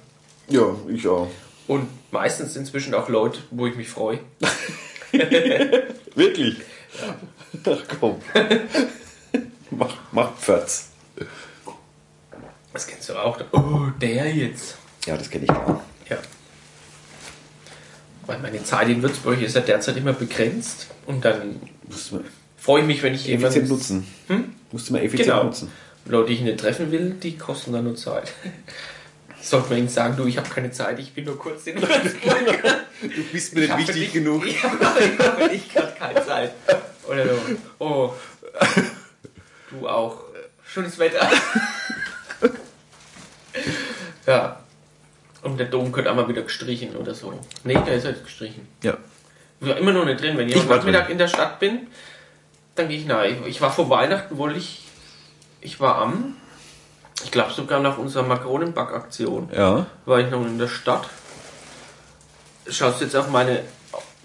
ja, 0.49 0.75
ich 0.87 1.07
auch. 1.07 1.29
Und 1.67 1.87
meistens 2.11 2.55
inzwischen 2.55 2.95
auch 2.95 3.09
Leute, 3.09 3.39
wo 3.51 3.67
ich 3.67 3.75
mich 3.75 3.89
freue. 3.89 4.19
Wirklich? 6.15 6.57
Ach 7.65 7.83
komm. 7.99 8.21
mach, 9.71 9.95
mach 10.11 10.33
Pförtz. 10.37 10.89
Das 12.73 12.87
kennst 12.87 13.09
du 13.09 13.15
auch. 13.15 13.39
Oh, 13.53 13.87
der 14.01 14.33
jetzt. 14.33 14.77
Ja, 15.05 15.17
das 15.17 15.29
kenne 15.29 15.45
ich 15.45 15.49
gar 15.49 15.81
Ja. 16.09 16.17
Weil 18.25 18.39
meine 18.39 18.63
Zeit 18.63 18.89
in 18.89 19.01
Würzburg 19.01 19.41
ist 19.41 19.55
ja 19.55 19.61
derzeit 19.61 19.97
immer 19.97 20.13
begrenzt. 20.13 20.87
Und 21.05 21.23
dann 21.23 21.59
freue 22.57 22.81
ich 22.81 22.87
mich, 22.87 23.01
wenn 23.03 23.13
ich 23.13 23.29
effizient 23.29 23.53
jemanden... 23.55 23.67
nutzen. 23.69 24.07
Hm? 24.27 24.53
Musst 24.71 24.89
du 24.89 24.93
mal 24.93 24.99
effizient 25.01 25.29
Genau. 25.29 25.43
nutzen. 25.45 25.71
Leute, 26.05 26.27
die 26.29 26.33
ich 26.35 26.41
nicht 26.41 26.59
treffen 26.59 26.91
will, 26.91 27.11
die 27.11 27.37
kosten 27.37 27.73
dann 27.73 27.85
nur 27.85 27.95
Zeit. 27.95 28.31
Sollte 29.49 29.69
man 29.69 29.77
ihnen 29.79 29.87
sagen, 29.89 30.15
du, 30.17 30.25
ich 30.25 30.37
habe 30.37 30.49
keine 30.49 30.71
Zeit, 30.71 30.99
ich 30.99 31.13
bin 31.13 31.25
nur 31.25 31.37
kurz 31.39 31.67
in 31.67 31.81
Würzburg. 31.81 32.63
Du 33.01 33.23
bist 33.31 33.53
mir 33.55 33.63
Ich 33.65 33.71
hab 33.71 33.79
für 33.81 33.93
dich- 33.93 34.15
Ich 34.15 34.63
habe 34.63 34.77
gerade 34.77 35.95
keine 35.97 36.25
Zeit. 36.25 36.51
Oder 37.07 37.25
so, 37.25 37.39
oh, 37.79 38.13
du 39.71 39.87
auch. 39.87 40.19
Schönes 40.65 40.99
Wetter. 40.99 41.29
ja. 44.25 44.59
Und 45.43 45.57
der 45.59 45.67
Dom 45.67 45.91
könnte 45.91 46.09
einmal 46.09 46.27
wieder 46.27 46.41
gestrichen 46.41 46.95
oder 46.95 47.13
so. 47.13 47.39
Nee, 47.63 47.77
der 47.85 47.95
ist 47.95 48.03
jetzt 48.05 48.23
gestrichen. 48.25 48.67
Ja. 48.83 48.97
Ich 49.61 49.67
war 49.67 49.77
immer 49.77 49.93
noch 49.93 50.05
nicht 50.05 50.21
drin. 50.21 50.37
Wenn 50.37 50.49
ich, 50.49 50.55
Ich 50.55 50.61
am 50.63 50.67
Nachmittag 50.67 51.03
drin. 51.05 51.13
in 51.13 51.17
der 51.17 51.27
Stadt 51.27 51.59
bin, 51.59 51.87
dann 52.75 52.89
gehe 52.89 52.97
ich 52.99 53.05
nach. 53.05 53.23
Ich, 53.23 53.37
ich 53.45 53.61
war 53.61 53.71
vor 53.71 53.89
Weihnachten, 53.89 54.37
wollte 54.37 54.57
ich. 54.59 54.83
Ich 55.61 55.79
war 55.79 55.95
am. 55.99 56.35
Ich 57.23 57.31
glaube 57.31 57.51
sogar 57.53 57.79
nach 57.79 57.97
unserer 57.97 58.23
Makronenbackaktion 58.23 59.49
Ja. 59.55 59.85
war 60.05 60.19
ich 60.19 60.29
noch 60.29 60.45
in 60.45 60.59
der 60.59 60.67
Stadt. 60.67 61.09
Schaust 62.69 62.99
du 63.01 63.05
jetzt 63.05 63.15
auf 63.15 63.29
meine 63.29 63.63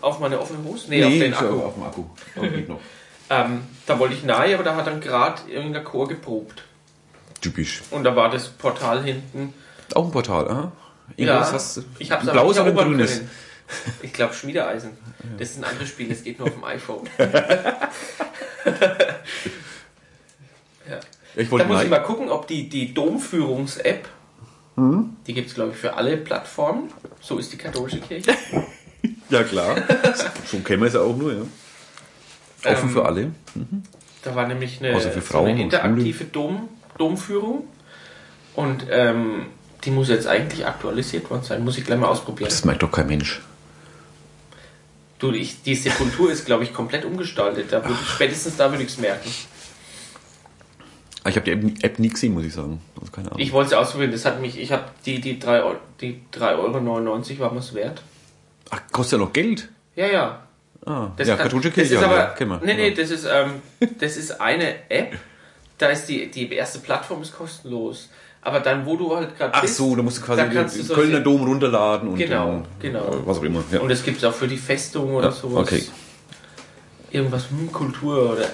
auf 0.00 0.18
meine 0.18 0.40
offene 0.40 0.62
Hose? 0.64 0.86
Nee, 0.88 1.04
auf 1.04 1.10
den 1.12 1.32
Akku. 1.34 1.62
Auf 1.62 1.74
dem 1.74 1.82
Akku. 1.84 2.04
Aber 2.36 2.46
noch. 2.46 2.80
Ähm, 3.30 3.62
da 3.86 3.98
wollte 3.98 4.14
ich 4.14 4.24
nahe, 4.24 4.52
aber 4.54 4.62
da 4.64 4.74
hat 4.76 4.86
dann 4.86 5.00
gerade 5.00 5.40
irgendein 5.50 5.84
Chor 5.84 6.06
geprobt. 6.06 6.64
Typisch. 7.40 7.80
Und 7.90 8.04
da 8.04 8.14
war 8.14 8.28
das 8.28 8.48
Portal 8.50 9.02
hinten. 9.04 9.54
Auch 9.94 10.04
ein 10.04 10.10
Portal, 10.10 10.48
aha. 10.50 10.72
Ja, 11.16 11.26
Irgendwas 11.26 11.52
hast 11.54 11.76
du. 11.78 11.84
ich 11.98 12.10
habe 12.10 12.22
es 12.24 12.28
ein 12.28 12.32
blaues 12.34 12.56
oder 12.58 12.66
ein 12.66 12.76
erobern 12.76 12.88
grünes? 12.92 13.12
können. 13.18 13.30
Ich 14.02 14.12
glaube 14.12 14.34
Schmiedeeisen. 14.34 14.98
Das 15.38 15.50
ist 15.50 15.56
ein 15.58 15.64
anderes 15.64 15.88
Spiel, 15.88 16.10
das 16.10 16.22
geht 16.24 16.38
nur 16.40 16.48
auf 16.48 16.54
dem 16.54 16.64
iPhone. 16.64 17.08
ja. 20.88 21.00
Ich 21.36 21.48
Da 21.48 21.64
muss 21.64 21.82
ich 21.82 21.90
mal. 21.90 22.02
gucken, 22.02 22.28
ob 22.28 22.46
die, 22.46 22.68
die 22.68 22.92
Domführungs-App, 22.94 24.08
Hm? 24.76 25.16
die 25.26 25.34
gibt 25.34 25.48
es 25.48 25.54
glaube 25.54 25.72
ich 25.72 25.76
für 25.76 25.94
alle 25.94 26.16
Plattformen. 26.16 26.90
So 27.20 27.38
ist 27.38 27.52
die 27.52 27.56
katholische 27.58 27.98
Kirche. 28.00 28.34
Ja, 29.30 29.42
klar. 29.42 29.76
so 30.46 30.58
kennen 30.58 30.82
wir 30.82 30.86
es 30.88 30.94
ja 30.94 31.00
auch 31.00 31.16
nur, 31.16 31.32
ja. 31.32 31.40
Offen 32.70 32.88
Ähm, 32.88 32.90
für 32.90 33.04
alle. 33.06 33.30
Da 34.22 34.34
war 34.36 34.46
nämlich 34.46 34.78
eine, 34.80 35.00
für 35.00 35.20
so 35.22 35.38
eine 35.38 35.60
interaktive 35.60 36.24
Dom, 36.26 36.68
Domführung. 36.98 37.64
Und 38.54 38.84
ähm, 38.90 39.46
die 39.84 39.90
muss 39.90 40.08
jetzt 40.08 40.26
eigentlich 40.26 40.66
aktualisiert 40.66 41.30
worden 41.30 41.42
sein. 41.44 41.64
Muss 41.64 41.78
ich 41.78 41.84
gleich 41.84 41.98
mal 41.98 42.08
ausprobieren. 42.08 42.50
Das 42.50 42.64
merkt 42.66 42.82
doch 42.82 42.92
kein 42.92 43.06
Mensch. 43.06 43.40
Du, 45.18 45.32
ich, 45.32 45.62
die 45.62 45.74
Sepultur 45.76 46.30
ist, 46.30 46.44
glaube 46.46 46.64
ich, 46.64 46.72
komplett 46.74 47.04
umgestaltet. 47.04 47.72
Da 47.72 47.82
würde 47.82 47.96
ich, 48.00 48.08
spätestens 48.08 48.56
da 48.58 48.70
würde 48.70 48.82
ich 48.84 48.90
es 48.90 48.98
merken. 48.98 49.30
Ah, 51.24 51.28
Ich 51.28 51.36
habe 51.36 51.44
die 51.44 51.52
App, 51.52 51.84
App 51.84 51.98
nie 51.98 52.08
gesehen, 52.08 52.34
muss 52.34 52.44
ich 52.44 52.52
sagen. 52.52 52.80
Also 53.00 53.12
keine 53.12 53.28
Ahnung. 53.28 53.40
Ich 53.40 53.52
wollte 53.52 53.68
es 53.70 53.74
ausprobieren. 53.74 54.10
Das 54.12 54.24
hat 54.24 54.40
mich, 54.40 54.58
ich 54.58 54.72
habe 54.72 54.84
die, 55.06 55.20
die 55.20 55.38
3 55.38 55.62
Euro, 55.62 55.76
die 56.00 56.20
3,99 56.34 57.30
Euro 57.32 57.38
war 57.40 57.52
mir 57.52 57.60
es 57.60 57.74
wert. 57.74 58.02
Ach, 58.70 58.80
kostet 58.90 59.18
ja 59.18 59.24
noch 59.24 59.32
Geld. 59.32 59.68
Ja, 59.94 60.06
ja. 60.06 60.42
Ah, 60.84 61.08
Das 61.16 61.28
ja, 61.28 61.36
kann- 61.36 61.44
katholische 61.44 61.68
das 61.70 61.74
Kirche. 61.76 61.94
ist 61.94 62.00
halt, 62.06 62.40
aber, 62.40 62.54
ja. 62.54 62.60
Nee, 62.64 62.74
nee, 62.74 62.90
das 62.94 63.10
ist, 63.10 63.24
ähm, 63.32 63.62
das 64.00 64.16
ist 64.16 64.40
eine 64.40 64.90
App. 64.90 65.16
Da 65.78 65.88
ist 65.88 66.06
die, 66.06 66.28
die 66.30 66.50
erste 66.52 66.80
Plattform 66.80 67.22
ist 67.22 67.36
kostenlos. 67.36 68.08
Aber 68.44 68.58
dann, 68.58 68.84
wo 68.84 68.96
du 68.96 69.14
halt 69.14 69.36
gerade 69.38 69.54
Ach 69.54 69.60
bist. 69.62 69.76
so, 69.76 69.94
da 69.94 70.02
musst 70.02 70.18
du 70.18 70.22
quasi 70.22 70.42
den 70.42 70.52
du 70.64 70.68
so 70.68 70.94
Kölner 70.94 71.20
Dom 71.20 71.44
runterladen 71.44 72.08
und 72.08 72.16
Genau, 72.16 72.62
genau. 72.80 73.22
was 73.24 73.38
auch 73.38 73.42
immer. 73.44 73.62
Ja. 73.70 73.78
Und 73.80 73.88
das 73.88 74.02
gibt 74.02 74.18
es 74.18 74.24
auch 74.24 74.34
für 74.34 74.48
die 74.48 74.56
Festung 74.56 75.14
oder 75.14 75.26
Ja, 75.26 75.32
sowas. 75.32 75.62
okay. 75.68 75.84
Irgendwas, 77.12 77.48
hm, 77.50 77.70
Kultur 77.70 78.32
oder. 78.32 78.46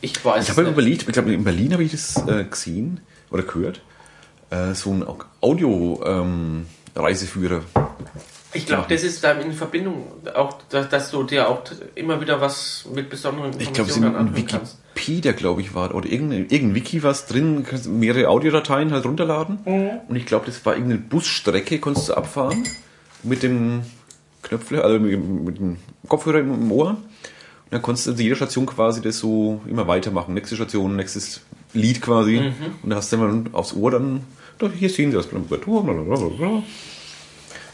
Ich 0.00 0.24
weiß 0.24 0.44
Ich 0.44 0.50
habe 0.50 0.62
nicht. 0.62 0.72
überlegt, 0.72 1.02
ich 1.02 1.08
glaube 1.12 1.32
in 1.32 1.44
Berlin 1.44 1.72
habe 1.72 1.84
ich 1.84 1.92
das 1.92 2.16
äh, 2.26 2.44
gesehen 2.44 3.00
oder 3.30 3.42
gehört, 3.42 3.80
äh, 4.50 4.74
so 4.74 4.90
ein 4.92 5.04
Audio-Reiseführer. 5.40 7.62
Ich 8.52 8.66
glaube, 8.66 8.86
das 8.88 9.04
ist 9.04 9.22
da 9.22 9.30
in 9.32 9.52
Verbindung 9.52 10.06
auch, 10.34 10.58
dass, 10.70 10.88
dass 10.88 11.12
du 11.12 11.22
dir 11.22 11.48
auch 11.48 11.62
immer 11.94 12.20
wieder 12.20 12.40
was 12.40 12.84
mit 12.92 13.08
besonderen 13.08 13.52
ich 13.58 13.72
glaube, 13.72 13.88
es 13.90 13.96
Informationen 13.96 14.26
in 14.26 14.34
anhören 14.34 14.46
kannst. 14.46 14.78
Wikipedia, 14.94 15.30
glaube 15.32 15.60
ich, 15.60 15.72
war, 15.74 15.94
oder 15.94 16.08
irgendein, 16.08 16.48
irgendein 16.48 16.74
Wiki 16.74 17.04
was 17.04 17.26
drin, 17.26 17.64
mehrere 17.86 18.28
Audiodateien 18.28 18.92
halt 18.92 19.06
runterladen. 19.06 19.60
Mhm. 19.64 19.90
Und 20.08 20.16
ich 20.16 20.26
glaube, 20.26 20.46
das 20.46 20.66
war 20.66 20.74
irgendeine 20.74 21.00
Busstrecke, 21.00 21.78
konntest 21.78 22.08
du 22.08 22.14
abfahren 22.14 22.64
mit 23.22 23.44
dem 23.44 23.82
Knöpfle, 24.42 24.82
also 24.82 24.98
mit, 24.98 25.22
mit 25.22 25.58
dem 25.58 25.76
Kopfhörer 26.08 26.40
im 26.40 26.72
Ohr. 26.72 26.96
Und 27.70 27.74
dann 27.74 27.82
konntest 27.82 28.08
du 28.08 28.14
zu 28.14 28.22
jeder 28.22 28.34
Station 28.36 28.66
quasi 28.66 29.00
das 29.00 29.18
so 29.18 29.60
immer 29.68 29.86
weitermachen. 29.86 30.34
Nächste 30.34 30.56
Station, 30.56 30.96
nächstes 30.96 31.42
Lied 31.72 32.02
quasi. 32.02 32.40
Mhm. 32.40 32.54
Und 32.82 32.90
da 32.90 32.96
hast 32.96 33.12
du 33.12 33.16
dann 33.18 33.48
aufs 33.54 33.72
Ohr 33.74 33.92
dann, 33.92 34.24
da, 34.58 34.68
hier 34.68 34.90
sehen 34.90 35.12
sie 35.12 35.16
das. 35.16 35.28
blablabla. 35.28 36.62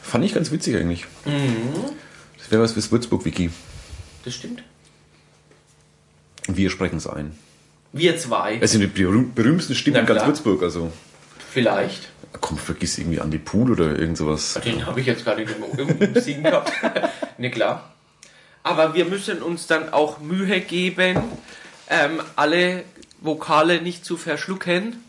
Fand 0.02 0.24
ich 0.24 0.34
ganz 0.34 0.50
witzig 0.52 0.76
eigentlich. 0.76 1.06
Mhm. 1.24 1.84
Das 2.38 2.50
wäre 2.50 2.62
was 2.62 2.72
fürs 2.72 2.92
Würzburg-Wiki. 2.92 3.50
Das 4.24 4.34
stimmt. 4.34 4.62
Und 6.46 6.56
wir 6.56 6.70
sprechen 6.70 6.98
es 6.98 7.06
ein. 7.06 7.32
Wir 7.92 8.18
zwei, 8.18 8.58
Es 8.60 8.72
sind 8.72 8.82
die 8.82 8.86
berühm- 8.88 9.32
berühmtesten 9.34 9.74
Stimmen 9.74 9.96
in 9.96 10.06
ganz. 10.06 10.26
Würzburg. 10.26 10.62
Also, 10.62 10.92
vielleicht. 11.50 12.10
komm, 12.40 12.58
vergiss 12.58 12.98
irgendwie 12.98 13.20
Andi 13.20 13.38
Pool 13.38 13.70
oder 13.72 13.98
irgend 13.98 14.18
sowas. 14.18 14.60
Den 14.62 14.84
habe 14.84 15.00
ich 15.00 15.06
jetzt 15.06 15.24
gerade 15.24 15.42
im, 15.42 15.48
im 15.98 16.20
Siegen 16.20 16.42
gehabt. 16.44 16.70
ne, 17.38 17.50
klar. 17.50 17.94
Aber 18.66 18.94
wir 18.94 19.04
müssen 19.04 19.42
uns 19.42 19.68
dann 19.68 19.92
auch 19.92 20.18
Mühe 20.18 20.60
geben, 20.60 21.16
ähm, 21.88 22.20
alle 22.34 22.82
Vokale 23.20 23.80
nicht 23.80 24.04
zu 24.04 24.16
verschlucken 24.16 25.04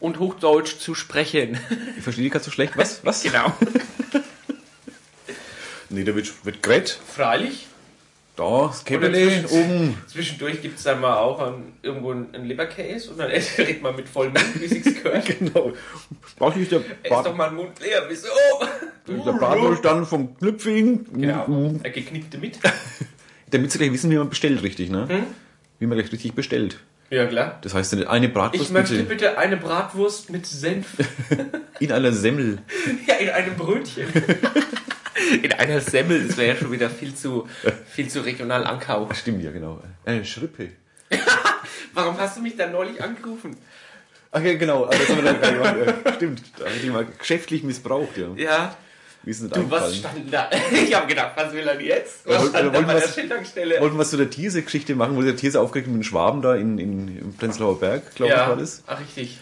und 0.00 0.18
Hochdeutsch 0.18 0.78
zu 0.80 0.96
sprechen. 0.96 1.56
Ich 1.96 2.02
verstehe 2.02 2.24
die 2.24 2.30
gerade 2.30 2.44
so 2.44 2.50
schlecht. 2.50 2.76
Was? 2.76 3.04
Was? 3.04 3.22
genau. 3.22 3.52
Nee, 5.88 6.02
da 6.02 6.16
wird, 6.16 6.44
wird 6.44 6.64
Gret. 6.64 6.98
Freilich. 7.14 7.68
Da, 8.34 8.66
das 8.66 8.84
zwischen- 8.84 9.46
oben. 9.46 10.02
Zwischendurch 10.08 10.60
gibt 10.60 10.78
es 10.78 10.84
dann 10.84 11.00
mal 11.00 11.16
auch 11.16 11.46
ähm, 11.46 11.74
irgendwo 11.80 12.10
einen 12.10 12.44
Leberkäse 12.44 13.12
und 13.12 13.18
dann 13.18 13.30
redet 13.58 13.82
man 13.82 13.94
mit 13.94 14.08
vollem 14.08 14.32
Mund, 14.32 14.60
wie 14.60 14.66
sich's 14.66 15.00
gehört. 15.00 15.24
Genau. 15.38 15.72
Brauche 16.36 16.58
ich 16.58 16.68
der 16.68 16.82
Er 17.04 17.18
ist 17.18 17.24
doch 17.24 17.36
mal 17.36 17.50
ein 17.50 17.54
Mund 17.54 17.78
leer, 17.80 18.04
wieso? 18.08 18.26
Der 19.06 19.32
Bratwurst 19.32 20.08
von 20.08 20.36
Knüpfing? 20.38 21.06
Genau, 21.12 21.74
er 21.82 21.90
geknickte 21.90 22.38
mit. 22.38 22.58
Damit 23.50 23.70
sie 23.72 23.78
gleich 23.78 23.92
wissen, 23.92 24.10
wie 24.10 24.16
man 24.16 24.28
bestellt, 24.28 24.62
richtig, 24.62 24.90
ne? 24.90 25.08
Hm? 25.08 25.24
Wie 25.78 25.86
man 25.86 25.98
gleich 25.98 26.12
richtig 26.12 26.34
bestellt. 26.34 26.78
Ja, 27.10 27.26
klar. 27.26 27.58
Das 27.62 27.74
heißt, 27.74 27.94
eine 27.94 28.26
Ich 28.26 28.32
Bratwurst 28.32 28.72
möchte 28.72 28.94
bitte 28.94 29.08
bitte 29.08 29.38
eine 29.38 29.56
Bratwurst 29.56 30.30
mit 30.30 30.44
Senf. 30.46 30.86
in 31.78 31.92
einer 31.92 32.12
Semmel. 32.12 32.58
ja, 33.06 33.14
in 33.14 33.30
einem 33.30 33.54
Brötchen. 33.54 34.06
In 35.42 35.52
einer 35.52 35.80
Semmel, 35.80 36.26
das 36.26 36.36
wäre 36.36 36.54
ja 36.54 36.56
schon 36.56 36.72
wieder 36.72 36.90
viel 36.90 37.14
zu, 37.14 37.48
viel 37.86 38.08
zu 38.08 38.24
regional 38.24 38.64
angehaucht. 38.64 39.16
Stimmt 39.16 39.42
ja, 39.44 39.52
genau. 39.52 39.80
Eine 40.04 40.24
Schrippe. 40.24 40.70
Warum 41.94 42.18
hast 42.18 42.36
du 42.36 42.42
mich 42.42 42.56
da 42.56 42.66
neulich 42.66 43.00
angerufen? 43.02 43.56
Ach 44.32 44.42
ja, 44.42 44.54
genau. 44.54 44.84
Aber 44.84 44.96
das 44.96 45.08
haben 45.08 45.24
wir 45.24 45.32
dann 45.32 46.14
Stimmt. 46.16 46.42
Da 46.58 46.66
habe 46.66 46.74
ich 46.76 46.84
ihn 46.84 46.92
mal 46.92 47.06
geschäftlich 47.06 47.62
missbraucht, 47.62 48.18
ja. 48.18 48.28
Ja. 48.36 48.76
Wie 49.26 49.30
ist 49.32 49.42
denn 49.42 49.50
das 49.50 49.58
Du, 49.60 49.70
was 49.70 49.96
stand 49.96 50.32
da? 50.32 50.48
Ich 50.72 50.94
habe 50.94 51.06
gedacht, 51.08 51.32
was 51.36 51.52
will 51.52 51.66
er 51.66 51.78
jetzt? 51.80 52.24
Ja, 52.24 52.32
Was 52.34 52.38
wollten- 52.42 52.50
stand 52.56 52.68
da 52.68 52.72
wollten 52.72 52.86
bei 52.86 52.94
der 52.94 53.02
was- 53.02 53.14
Schildtankstelle? 53.14 53.80
Wollten 53.80 53.96
wir 53.96 53.98
was 54.00 54.10
zu 54.10 54.16
der 54.16 54.30
Thierse-Geschichte 54.30 54.94
machen, 54.94 55.16
wo 55.16 55.20
der 55.22 55.36
Thierse 55.36 55.60
aufgeregt 55.60 55.88
mit 55.88 55.96
den 55.96 56.04
Schwaben 56.04 56.40
da 56.40 56.54
in, 56.54 56.78
in, 56.78 57.18
im 57.18 57.34
Prenzlauer 57.34 57.78
Berg, 57.78 58.14
glaube 58.14 58.32
ich, 58.32 58.38
Ja, 58.38 58.48
war 58.48 58.56
das. 58.56 58.82
ach, 58.86 58.98
richtig. 59.00 59.36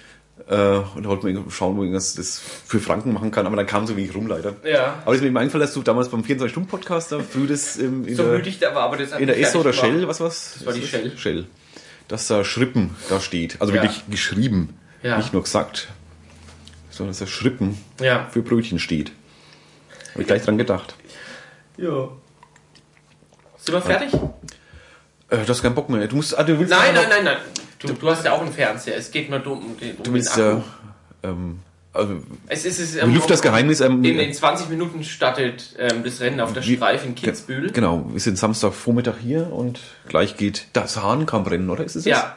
Äh, 0.49 0.55
und 0.57 1.05
da 1.05 1.09
wollten 1.11 1.27
wir 1.29 1.45
schauen, 1.51 1.77
wo 1.77 1.83
irgendwas 1.83 2.15
das 2.15 2.41
für 2.67 2.81
Franken 2.81 3.13
machen 3.13 3.31
kann, 3.31 3.47
aber 3.47 3.55
dann 3.55 3.67
kam 3.67 3.87
so 3.87 3.97
wenig 3.97 4.15
rum 4.17 4.27
leider. 4.27 4.57
Ja. 4.65 4.95
Aber 5.03 5.13
es 5.13 5.17
ist 5.19 5.21
mir 5.23 5.29
eben 5.29 5.37
eingefallen, 5.37 5.65
dass 5.65 5.75
du 5.75 5.83
damals 5.83 6.09
beim 6.09 6.23
24-Stunden-Podcast 6.23 7.13
da 7.13 7.21
früh 7.21 7.47
das 7.47 7.79
ähm, 7.79 8.05
in 8.09 8.17
So 8.17 8.25
der, 8.25 8.33
müde 8.39 8.49
ich 8.49 8.59
da 8.59 8.75
war, 8.75 8.85
aber 8.85 8.97
das 8.97 9.13
in 9.13 9.27
der 9.29 9.39
Esso 9.39 9.61
oder 9.61 9.73
fertig 9.73 9.93
Shell, 9.99 10.09
was 10.09 10.21
was? 10.21 10.55
Das 10.55 10.67
war 10.67 10.73
die 10.73 10.83
Shell. 10.87 11.17
Shell. 11.17 11.45
Dass 12.09 12.27
da 12.27 12.43
Schrippen 12.43 12.91
da 13.11 13.21
steht. 13.21 13.61
Also 13.61 13.73
Ja. 13.75 13.83
wirklich 13.83 14.03
geschrieben. 14.11 14.71
Ja. 15.03 15.19
Nicht 15.19 15.33
nur 15.35 15.43
gesagt. 15.43 15.89
Sondern 16.91 17.11
dass 17.13 17.19
da 17.21 17.27
Schrippen 17.27 17.77
Ja. 18.01 18.27
für 18.33 18.43
Brötchen 18.43 18.79
steht. 18.79 19.13
Habe 20.15 20.23
ich 20.23 20.27
gleich 20.27 20.43
dran 20.43 20.57
gedacht. 20.59 20.95
Ja. 21.77 22.09
Sind 23.59 23.75
wir 23.75 23.83
fertig? 23.83 24.13
Äh, 25.29 25.39
du 25.39 25.49
hast 25.49 25.63
keinen 25.63 25.75
Bock 25.75 25.89
mehr. 25.89 26.07
Du 26.07 26.17
musst, 26.17 26.39
ah, 26.39 26.43
du 26.45 26.59
willst 26.59 26.71
Nein, 26.71 26.95
nein, 26.95 27.07
nein, 27.09 27.25
nein. 27.25 27.37
Du, 27.81 27.93
du 27.93 28.11
hast 28.11 28.25
ja 28.25 28.33
auch 28.33 28.41
einen 28.41 28.53
Fernseher. 28.53 28.97
Es 28.97 29.11
geht 29.11 29.29
nur 29.29 29.45
um 29.47 29.77
den, 29.79 29.97
um 29.97 30.03
Du 30.05 30.13
willst 30.13 30.37
den 30.37 30.45
Akku. 30.45 30.63
ja, 31.23 31.31
ähm, 31.31 31.61
also, 31.93 32.17
Es 32.47 32.65
ist 32.65 32.79
es. 32.79 33.03
Lüft 33.03 33.31
das 33.31 33.43
Geheimnis, 33.43 33.81
ähm, 33.81 34.05
in, 34.05 34.19
in 34.19 34.33
20 34.33 34.69
Minuten 34.69 35.05
startet 35.05 35.75
ähm, 35.79 36.03
das 36.05 36.21
Rennen 36.21 36.41
auf 36.41 36.53
der 36.53 36.63
Streif 36.63 37.05
in 37.05 37.15
Kitzbühel. 37.15 37.71
Genau, 37.73 38.05
wir 38.13 38.21
sind 38.21 38.37
Samstagvormittag 38.39 39.15
hier 39.23 39.53
und 39.53 39.81
gleich 40.09 40.37
geht 40.37 40.67
das 40.73 41.01
Hahnkampfrennen, 41.03 41.71
oder? 41.71 41.85
Ist 41.85 41.97
es 41.97 42.05
das? 42.05 42.11
Ja. 42.11 42.37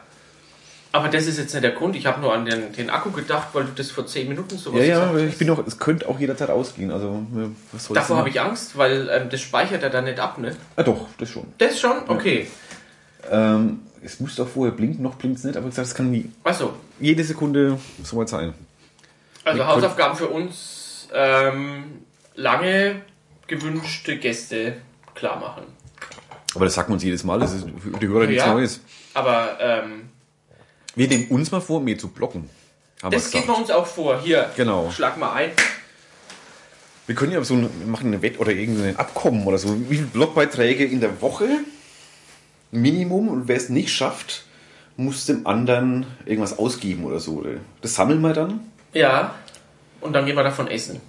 Aber 0.97 1.09
das 1.09 1.27
ist 1.27 1.37
jetzt 1.37 1.53
nicht 1.53 1.63
der 1.63 1.73
Grund. 1.73 1.95
Ich 1.95 2.07
habe 2.07 2.19
nur 2.21 2.33
an 2.33 2.45
den, 2.45 2.71
den 2.73 2.89
Akku 2.89 3.11
gedacht, 3.11 3.49
weil 3.53 3.65
du 3.65 3.71
das 3.75 3.91
vor 3.91 4.07
10 4.07 4.27
Minuten 4.27 4.57
so 4.57 4.73
Ja, 4.75 4.83
ja, 4.83 4.99
gesagt 5.05 5.19
ich 5.21 5.29
hast. 5.31 5.37
bin 5.37 5.47
noch, 5.47 5.67
es 5.67 5.77
könnte 5.77 6.09
auch 6.09 6.19
jederzeit 6.19 6.49
ausgehen. 6.49 6.89
Also, 6.91 7.23
was 7.71 7.87
Davor 7.89 8.17
habe 8.17 8.29
ich 8.29 8.41
Angst, 8.41 8.75
weil 8.77 9.07
ähm, 9.11 9.29
das 9.29 9.41
speichert 9.41 9.83
er 9.83 9.91
dann 9.91 10.05
nicht 10.05 10.19
ab, 10.19 10.39
ne? 10.39 10.55
Ah, 10.75 10.81
doch, 10.81 11.05
das 11.19 11.29
schon. 11.29 11.45
Das 11.59 11.79
schon? 11.79 11.97
Okay. 12.07 12.47
Ähm, 13.29 13.81
es 14.03 14.19
muss 14.19 14.35
doch 14.35 14.47
vorher 14.47 14.73
blinken, 14.75 15.03
noch 15.03 15.15
blinkt 15.15 15.37
es 15.37 15.43
nicht, 15.43 15.55
aber 15.55 15.67
ich 15.67 15.71
gesagt, 15.71 15.87
es 15.89 15.93
kann 15.93 16.09
nie, 16.09 16.31
Achso. 16.43 16.73
jede 16.99 17.23
Sekunde 17.23 17.77
so 18.03 18.17
weit 18.17 18.29
sein. 18.29 18.53
Also 19.43 19.59
Wir 19.59 19.67
Hausaufgaben 19.67 20.15
für 20.17 20.27
uns 20.29 21.09
ähm, 21.13 21.83
lange 22.35 23.01
gewünschte 23.45 24.17
Gäste 24.17 24.77
klar 25.13 25.39
machen. 25.39 25.63
Aber 26.55 26.65
das 26.65 26.73
sagt 26.73 26.89
man 26.89 26.95
uns 26.95 27.03
jedes 27.03 27.23
Mal, 27.23 27.39
das 27.39 27.53
ist 27.53 27.65
für 27.79 27.99
die 27.99 28.07
Hörer 28.07 28.25
nichts 28.25 28.43
Ja. 28.45 28.53
Neues. 28.53 28.79
Aber 29.13 29.57
ähm, 29.59 30.09
Wir 30.97 31.07
nehmen 31.07 31.27
uns 31.29 31.51
mal 31.51 31.61
vor, 31.61 31.79
mir 31.79 31.97
zu 31.97 32.07
blocken. 32.09 32.49
Haben 33.03 33.11
das 33.13 33.29
geht 33.31 33.45
bei 33.45 33.53
uns 33.53 33.69
auch 33.69 33.85
vor. 33.85 34.19
Hier, 34.21 34.49
Genau. 34.55 34.89
schlag 34.91 35.17
mal 35.17 35.31
ein. 35.33 35.51
Wir 37.05 37.15
können 37.15 37.31
ja 37.31 37.43
so 37.43 37.53
ein, 37.53 37.69
wir 37.79 37.87
machen 37.87 38.07
eine 38.07 38.21
Wett 38.21 38.39
oder 38.39 38.51
irgendein 38.51 38.97
Abkommen 38.97 39.45
oder 39.45 39.57
so. 39.59 39.73
Wie 39.89 39.95
viele 39.95 40.07
Blogbeiträge 40.07 40.83
in 40.85 40.99
der 40.99 41.21
Woche? 41.21 41.47
Minimum. 42.71 43.29
Und 43.29 43.47
wer 43.47 43.55
es 43.57 43.69
nicht 43.69 43.91
schafft, 43.93 44.43
muss 44.97 45.25
dem 45.27 45.45
anderen 45.47 46.07
irgendwas 46.25 46.57
ausgeben 46.57 47.05
oder 47.05 47.19
so. 47.19 47.33
oder? 47.35 47.51
Das 47.81 47.95
sammeln 47.95 48.19
wir 48.21 48.33
dann. 48.33 48.59
Ja. 48.93 49.35
Und 50.01 50.13
dann 50.13 50.25
gehen 50.25 50.35
wir 50.35 50.43
davon 50.43 50.67
essen. 50.67 50.99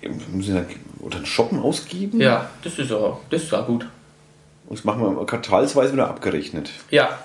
Wir 0.00 0.10
müssen 0.32 0.54
dann 0.56 0.66
oder 1.00 1.18
ein 1.18 1.26
Shoppen 1.26 1.60
ausgeben. 1.60 2.20
Ja, 2.20 2.50
das 2.62 2.78
ist 2.78 2.92
auch, 2.92 3.20
das 3.30 3.44
ist 3.44 3.54
auch 3.54 3.66
gut. 3.66 3.86
Und 4.66 4.76
das 4.78 4.84
machen 4.84 5.00
wir 5.02 5.26
quartalsweise 5.26 5.92
wieder 5.92 6.08
abgerechnet. 6.08 6.70
Ja. 6.90 7.18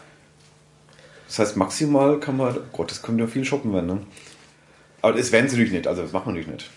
Das 1.27 1.39
heißt, 1.39 1.57
maximal 1.57 2.19
kann 2.19 2.37
man, 2.37 2.57
Gott, 2.71 2.91
das 2.91 3.01
könnte 3.01 3.23
ja 3.23 3.27
viel 3.29 3.45
shoppen 3.45 3.73
werden, 3.73 3.87
ne? 3.87 3.97
Aber 5.01 5.17
das 5.17 5.31
werden 5.31 5.49
sie 5.49 5.55
natürlich 5.55 5.73
nicht, 5.73 5.87
also 5.87 6.01
das 6.01 6.11
machen 6.11 6.27
wir 6.27 6.41
natürlich 6.41 6.47
nicht. 6.63 6.69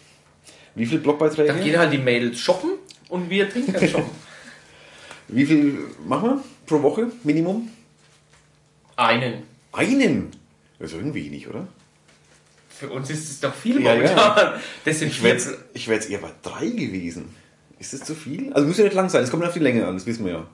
Wie 0.75 0.87
viele 0.87 1.01
Blogbeiträge? 1.01 1.49
Dann 1.53 1.63
gehen 1.63 1.79
halt 1.79 1.93
die 1.93 1.99
Mädels 1.99 2.39
shoppen 2.39 2.71
und 3.09 3.31
wir 3.31 3.49
trinken 3.51 3.73
dann 3.73 3.89
shoppen. 3.89 4.11
Wie 5.29 5.45
viel 5.45 5.79
machen 6.07 6.29
wir 6.31 6.45
pro 6.67 6.83
Woche, 6.83 7.09
Minimum? 7.25 7.69
Einen. 8.97 9.43
Einen? 9.73 10.31
Das 10.79 10.93
ist 10.93 10.97
irgendwie 10.99 11.25
wenig, 11.25 11.49
oder? 11.49 11.67
Für 12.69 12.91
uns 12.91 13.11
ist 13.11 13.29
es 13.31 13.41
doch 13.41 13.55
viel 13.55 13.83
Ja, 13.83 13.95
momentan. 13.95 14.17
ja. 14.17 14.61
Das 14.85 14.99
sind 14.99 15.09
Ich 15.09 15.23
wäre 15.23 15.35
jetzt, 15.35 15.49
wär 15.89 15.95
jetzt 15.95 16.11
eher 16.11 16.19
bei 16.19 16.31
drei 16.43 16.67
gewesen. 16.67 17.35
Ist 17.79 17.93
das 17.93 18.01
zu 18.05 18.15
viel? 18.15 18.53
Also 18.53 18.69
muss 18.69 18.79
ja 18.79 18.85
nicht 18.85 18.95
lang 18.95 19.09
sein, 19.09 19.25
es 19.25 19.31
kommt 19.31 19.45
auf 19.45 19.53
die 19.55 19.59
Länge 19.61 19.87
an, 19.87 19.95
das 19.95 20.07
wissen 20.07 20.25
wir 20.25 20.33
ja. 20.33 20.47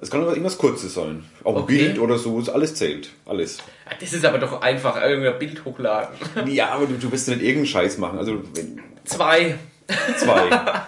Es 0.00 0.10
kann 0.10 0.20
aber 0.22 0.30
irgendwas 0.30 0.58
Kurzes 0.58 0.94
sein. 0.94 1.24
Auch 1.42 1.56
ein 1.56 1.62
Okay. 1.62 1.78
Bild 1.78 1.98
oder 1.98 2.18
so, 2.18 2.38
es 2.38 2.48
alles 2.48 2.74
zählt. 2.74 3.10
Alles. 3.26 3.58
Das 4.00 4.12
ist 4.12 4.24
aber 4.24 4.38
doch 4.38 4.60
einfach, 4.62 5.00
irgendein 5.02 5.38
Bild 5.38 5.64
hochladen. 5.64 6.14
Ja, 6.46 6.68
aber 6.70 6.86
du, 6.86 6.94
du 6.94 7.10
wirst 7.10 7.28
nicht 7.28 7.40
irgendeinen 7.40 7.66
Scheiß 7.66 7.98
machen. 7.98 8.18
Also 8.18 8.40
wenn, 8.54 8.80
Zwei. 9.04 9.56
zwei. 10.18 10.50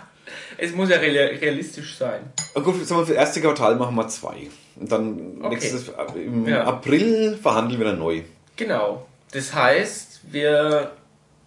Es 0.58 0.72
muss 0.74 0.88
ja 0.88 0.96
real- 0.96 1.36
realistisch 1.38 1.96
sein. 1.98 2.20
Gut, 2.54 2.86
sagen 2.86 3.02
wir, 3.02 3.06
für 3.06 3.12
das 3.12 3.26
erste 3.26 3.42
Quartal 3.42 3.76
machen 3.76 3.94
wir 3.94 4.08
zwei. 4.08 4.48
Und 4.76 4.90
dann 4.90 5.36
Okay. 5.42 5.48
nächstes, 5.50 5.90
im 6.14 6.48
Ja. 6.48 6.64
April 6.64 7.36
verhandeln 7.42 7.78
wir 7.78 7.88
dann 7.88 7.98
neu. 7.98 8.22
Genau. 8.56 9.06
Das 9.32 9.52
heißt, 9.52 10.20
wir 10.32 10.92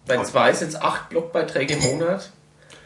bei 0.06 0.22
zwei 0.22 0.52
sind 0.52 0.68
es 0.68 0.76
acht 0.76 1.08
Blogbeiträge 1.08 1.74
im 1.74 1.80
Monat. 1.98 2.30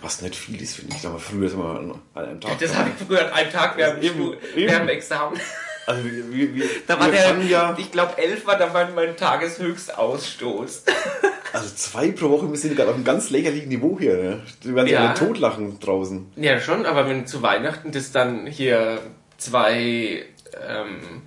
Was 0.05 0.21
nicht 0.21 0.37
viel 0.37 0.61
ist, 0.61 0.77
finde 0.77 0.95
ich. 0.95 1.03
Wir, 1.03 1.19
früher 1.19 1.49
sind 1.49 1.59
wir 1.61 1.81
an 1.81 1.99
einem 2.15 2.39
Tag. 2.39 2.59
Das 2.59 2.77
habe 2.77 2.91
ich 2.91 3.07
früher 3.07 3.25
an 3.27 3.33
einem 3.33 3.51
Tag 3.51 3.75
während, 3.79 4.03
dem 4.05 4.89
Examen. 4.89 5.41
Also 5.87 6.05
wir, 6.05 6.55
wir, 6.55 6.65
Da 6.87 7.01
war 7.01 7.07
wir 7.07 7.13
der, 7.13 7.39
ja, 7.45 7.75
ich 7.79 7.91
glaube, 7.91 8.19
elf 8.19 8.47
war 8.47 8.59
dann 8.59 8.75
mein, 8.75 8.95
mein 8.95 9.17
Tageshöchstausstoß. 9.17 10.83
also 11.55 11.75
zwei 11.75 12.13
pro 12.13 12.29
Woche, 12.29 12.51
wir 12.51 12.59
sind 12.59 12.77
gerade 12.77 12.91
auf 12.91 12.97
einem 12.97 13.05
ganz 13.05 13.31
lächerlichen 13.31 13.71
Niveau 13.71 13.99
hier. 13.99 14.17
Ne? 14.17 14.43
Die 14.63 14.75
werden 14.75 14.89
sich 14.89 14.95
Ja. 14.95 15.07
alle 15.07 15.15
totlachen 15.15 15.81
draußen. 15.81 16.33
Ja, 16.37 16.61
schon, 16.61 16.85
aber 16.85 17.09
wenn 17.09 17.27
zu 17.27 17.41
Weihnachten 17.41 17.91
das 17.91 18.13
dann 18.13 18.47
hier 18.47 19.01
zwei 19.39 20.27
ähm, 20.69 21.23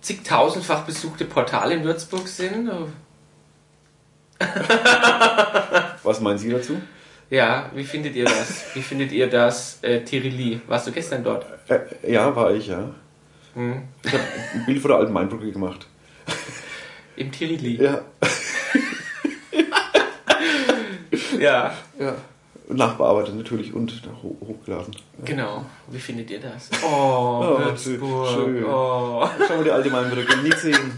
zigtausendfach 0.00 0.82
besuchte 0.84 1.24
Portale 1.26 1.74
in 1.74 1.84
Würzburg 1.84 2.26
sind, 2.26 2.70
Was 6.02 6.20
meinen 6.20 6.38
Sie 6.38 6.50
dazu? 6.50 6.80
Ja, 7.30 7.70
wie 7.74 7.84
findet 7.84 8.14
ihr 8.14 8.24
das? 8.24 8.64
Wie 8.74 8.82
findet 8.82 9.12
ihr 9.12 9.28
das, 9.28 9.78
äh, 9.82 10.00
Tirili? 10.02 10.60
Warst 10.66 10.86
du 10.86 10.92
gestern 10.92 11.24
dort? 11.24 11.46
Äh, 11.68 12.12
ja, 12.12 12.34
war 12.34 12.52
ich, 12.54 12.66
ja. 12.68 12.90
Hm. 13.54 13.82
Ich 14.04 14.12
habe 14.12 14.22
ein 14.54 14.66
Bild 14.66 14.80
von 14.80 14.90
der 14.90 14.98
alten 14.98 15.12
Mainbrücke 15.12 15.50
gemacht. 15.50 15.86
Im 17.16 17.32
Tirili? 17.32 17.82
Ja. 17.82 18.00
ja. 21.38 21.74
ja. 21.98 22.14
Nachbearbeitet 22.68 23.36
natürlich 23.36 23.72
und 23.72 23.92
ho 24.22 24.36
hochgeladen. 24.40 24.94
Genau. 25.24 25.64
Wie 25.88 25.98
findet 26.00 26.30
ihr 26.30 26.40
das? 26.40 26.68
Oh, 26.82 26.86
Oh, 26.88 27.58
Würzburg. 27.60 28.28
schön. 28.28 28.64
Oh. 28.64 29.26
Schau 29.46 29.56
mal 29.56 29.64
die 29.64 29.70
alte 29.70 29.88
Mainbrücke, 29.88 30.36
nie 30.38 30.50
gesehen. 30.50 30.92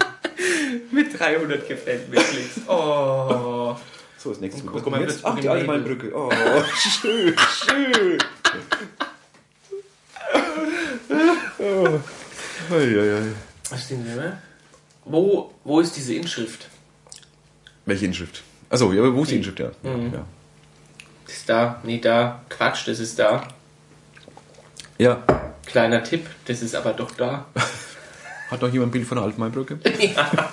Mit 0.90 1.18
300 1.18 1.68
gefällt 1.68 2.08
mir 2.10 2.20
Klicks. 2.20 2.60
Oh. 2.66 3.76
So, 4.18 4.30
das 4.30 4.40
nächste 4.40 4.66
Was 4.66 4.82
guck 4.82 4.90
mal, 4.90 5.00
jetzt? 5.00 5.24
Ach, 5.24 5.38
die. 5.38 5.46
Mainbrücke. 5.46 6.12
Oh, 6.12 6.30
schön, 6.74 7.36
schön. 7.38 8.18
Oh. 11.60 12.00
Ei, 12.70 12.76
ei, 12.76 13.14
ei. 13.14 13.32
Was 13.70 13.84
stimmt, 13.84 14.16
ne? 14.16 14.42
Wo, 15.04 15.54
wo 15.64 15.80
ist 15.80 15.96
diese 15.96 16.14
Inschrift? 16.14 16.68
Welche 17.86 18.06
Inschrift? 18.06 18.42
Achso, 18.68 18.92
ja, 18.92 19.14
wo 19.14 19.22
ist 19.22 19.30
die 19.30 19.36
Inschrift? 19.36 19.60
Ja. 19.60 19.70
Mhm. 19.82 20.12
ja. 20.12 20.24
Das 21.24 21.34
ist 21.36 21.48
da. 21.48 21.80
Nee, 21.84 21.98
da. 21.98 22.42
Quatsch, 22.48 22.88
das 22.88 22.98
ist 22.98 23.18
da. 23.18 23.46
Ja. 24.98 25.22
Kleiner 25.64 26.02
Tipp, 26.02 26.26
das 26.46 26.60
ist 26.62 26.74
aber 26.74 26.92
doch 26.92 27.12
da. 27.12 27.46
Hat 28.50 28.62
noch 28.62 28.72
jemand 28.72 28.88
ein 28.88 28.92
Bild 28.92 29.06
von 29.06 29.16
der 29.16 29.24
alten 29.24 29.40
Mainbrücke? 29.40 29.78
ja. 29.98 30.52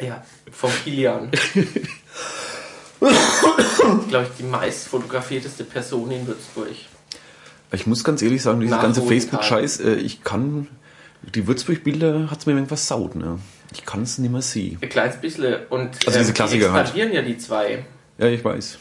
Ja, 0.00 0.22
vom 0.50 0.70
Kilian. 0.84 1.30
Glaube 4.08 4.26
ich, 4.30 4.36
die 4.38 4.44
meist 4.44 4.88
fotografierteste 4.88 5.64
Person 5.64 6.10
in 6.10 6.26
Würzburg. 6.26 6.68
Ich 7.72 7.86
muss 7.86 8.04
ganz 8.04 8.22
ehrlich 8.22 8.42
sagen, 8.42 8.60
dieses 8.60 8.74
Nach 8.76 8.82
ganze. 8.82 9.02
Facebook-Scheiß, 9.02 9.80
äh, 9.80 9.94
ich 9.94 10.22
kann. 10.22 10.68
Die 11.34 11.46
Würzburg-Bilder 11.46 12.30
hat 12.30 12.38
es 12.40 12.46
mir 12.46 12.52
irgendwas 12.52 12.86
saut, 12.86 13.14
ne? 13.16 13.38
Ich 13.72 13.84
kann 13.84 14.02
es 14.02 14.18
nicht 14.18 14.30
mehr 14.30 14.42
sehen. 14.42 14.78
Ein 14.80 14.88
kleines 14.88 15.16
bisschen. 15.16 15.66
Und 15.70 16.06
Also 16.06 16.18
diese 16.18 16.30
ähm, 16.30 16.34
Klassiker 16.34 16.66
die 16.66 16.72
halt. 16.72 16.80
expandieren 16.82 17.12
ja 17.12 17.22
die 17.22 17.38
zwei. 17.38 17.84
Ja, 18.18 18.26
ich 18.26 18.44
weiß. 18.44 18.78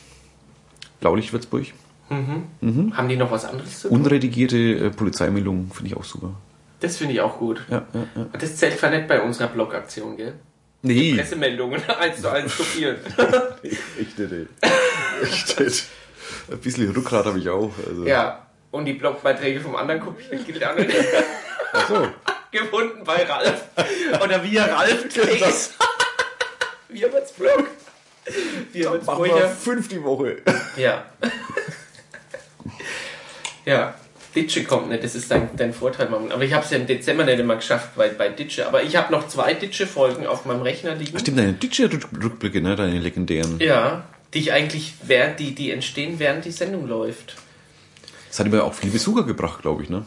Blaulicht 1.00 1.34
Würzburg. 1.34 1.68
Haben 2.10 3.10
die 3.10 3.16
noch 3.18 3.32
was 3.32 3.46
anderes 3.46 3.80
zu 3.80 3.88
tun? 3.90 3.98
Unredigierte 3.98 4.58
äh, 4.58 4.90
Polizeimeldungen 4.92 5.72
finde 5.72 5.92
ich 5.92 5.98
auch 5.98 6.04
super. 6.04 6.34
Das 6.82 6.98
finde 6.98 7.14
ich 7.16 7.22
auch 7.22 7.40
gut. 7.40 7.64
Ja, 7.70 7.88
ja, 7.94 8.04
ja. 8.16 8.26
Das 8.38 8.58
zählt 8.58 8.78
zwar 8.78 8.92
nicht 8.92 9.08
bei 9.08 9.22
unserer 9.22 9.48
Blogaktion, 9.48 10.16
gell? 10.18 10.34
Nee, 10.86 11.16
Pressemeldungen 11.16 11.82
eins 12.00 12.22
zu 12.22 12.30
eins 12.30 12.58
kopieren. 12.58 12.98
echt 14.00 14.20
nicht, 14.20 14.32
ey. 14.32 14.48
Echt 15.24 15.60
nicht. 15.60 15.86
Ein 16.52 16.60
bisschen 16.60 16.92
Rückgrat 16.92 17.26
habe 17.26 17.40
ich 17.40 17.48
auch. 17.50 17.72
Also. 17.88 18.06
ja, 18.06 18.46
und 18.72 18.84
die 18.86 18.94
Blogbeiträge 18.94 19.62
vom 19.62 19.76
anderen 19.78 20.02
kopieren 20.02 20.44
gilt 20.46 20.64
auch 20.64 20.76
nicht. 20.76 20.94
Ach 21.72 21.88
so. 21.88 22.08
Gefunden 22.52 23.04
bei 23.04 23.24
Ralf. 23.24 23.64
Oder 24.22 24.44
wir 24.44 24.62
Ralf 24.62 25.08
Drees. 25.14 25.74
Wir 26.90 27.12
wird's 27.12 27.32
Blog. 27.32 27.66
Wir 28.74 28.92
wird's 28.92 29.06
Machen 29.06 29.24
wir 29.24 29.32
Brüche. 29.32 29.50
fünf 29.50 29.88
die 29.88 30.04
Woche. 30.04 30.42
Ja. 30.76 31.06
ja. 33.66 33.96
Ditsche 34.36 34.64
kommt 34.64 34.90
nicht, 34.90 35.04
das 35.04 35.16
ist 35.16 35.30
dein, 35.30 35.50
dein 35.56 35.74
Vorteil. 35.74 36.08
Aber 36.08 36.44
ich 36.44 36.54
habe 36.54 36.66
es 36.66 36.72
ja 36.72 36.78
im 36.78 36.88
Dezember 36.88 37.24
nicht 37.24 37.40
immer 37.40 37.56
geschafft 37.56 37.96
bei, 37.96 38.10
bei 38.10 38.30
Ditsche. 38.30 38.68
Aber 38.68 38.84
ich 38.84 38.96
habe 38.96 39.12
noch 39.12 39.28
zwei 39.28 39.54
Ditsche-Folgen 39.54 40.26
auf 40.26 40.46
meinem 40.46 40.62
Rechner 40.62 40.96
liegen. 40.96 41.18
Stimmt, 41.20 41.40
deine 41.40 41.54
Ditsche-Rückblicke, 41.54 42.62
ne? 42.62 42.76
Deine 42.76 43.00
legendären. 43.00 43.60
Ja, 43.60 44.06
die 44.34 44.40
ich 44.40 44.52
eigentlich, 44.52 44.96
während 45.04 45.40
die, 45.40 45.54
die 45.54 45.72
entstehen, 45.72 46.20
während 46.20 46.46
die 46.46 46.52
Sendung 46.52 46.88
läuft. 46.88 47.36
Das 48.30 48.40
hat 48.40 48.48
immer 48.48 48.64
auch 48.64 48.74
viel 48.74 48.90
Besucher 48.90 49.24
gebracht, 49.24 49.62
glaube 49.62 49.84
ich, 49.84 49.90
ne? 49.90 50.06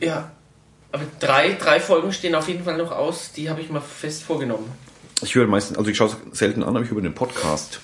Ja. 0.00 0.32
Aber 0.90 1.04
drei, 1.20 1.52
drei 1.52 1.80
Folgen 1.80 2.12
stehen 2.12 2.34
auf 2.34 2.48
jeden 2.48 2.64
Fall 2.64 2.76
noch 2.76 2.90
aus, 2.90 3.32
die 3.32 3.50
habe 3.50 3.60
ich 3.60 3.70
mal 3.70 3.80
fest 3.80 4.22
vorgenommen. 4.22 4.72
Ich 5.22 5.34
höre 5.34 5.46
meistens, 5.46 5.76
also 5.76 5.90
ich 5.90 5.96
schaue 5.96 6.10
es 6.32 6.38
selten 6.38 6.62
an, 6.62 6.76
aber 6.76 6.84
ich 6.84 6.90
höre 6.90 7.00
den 7.00 7.14
Podcast, 7.14 7.80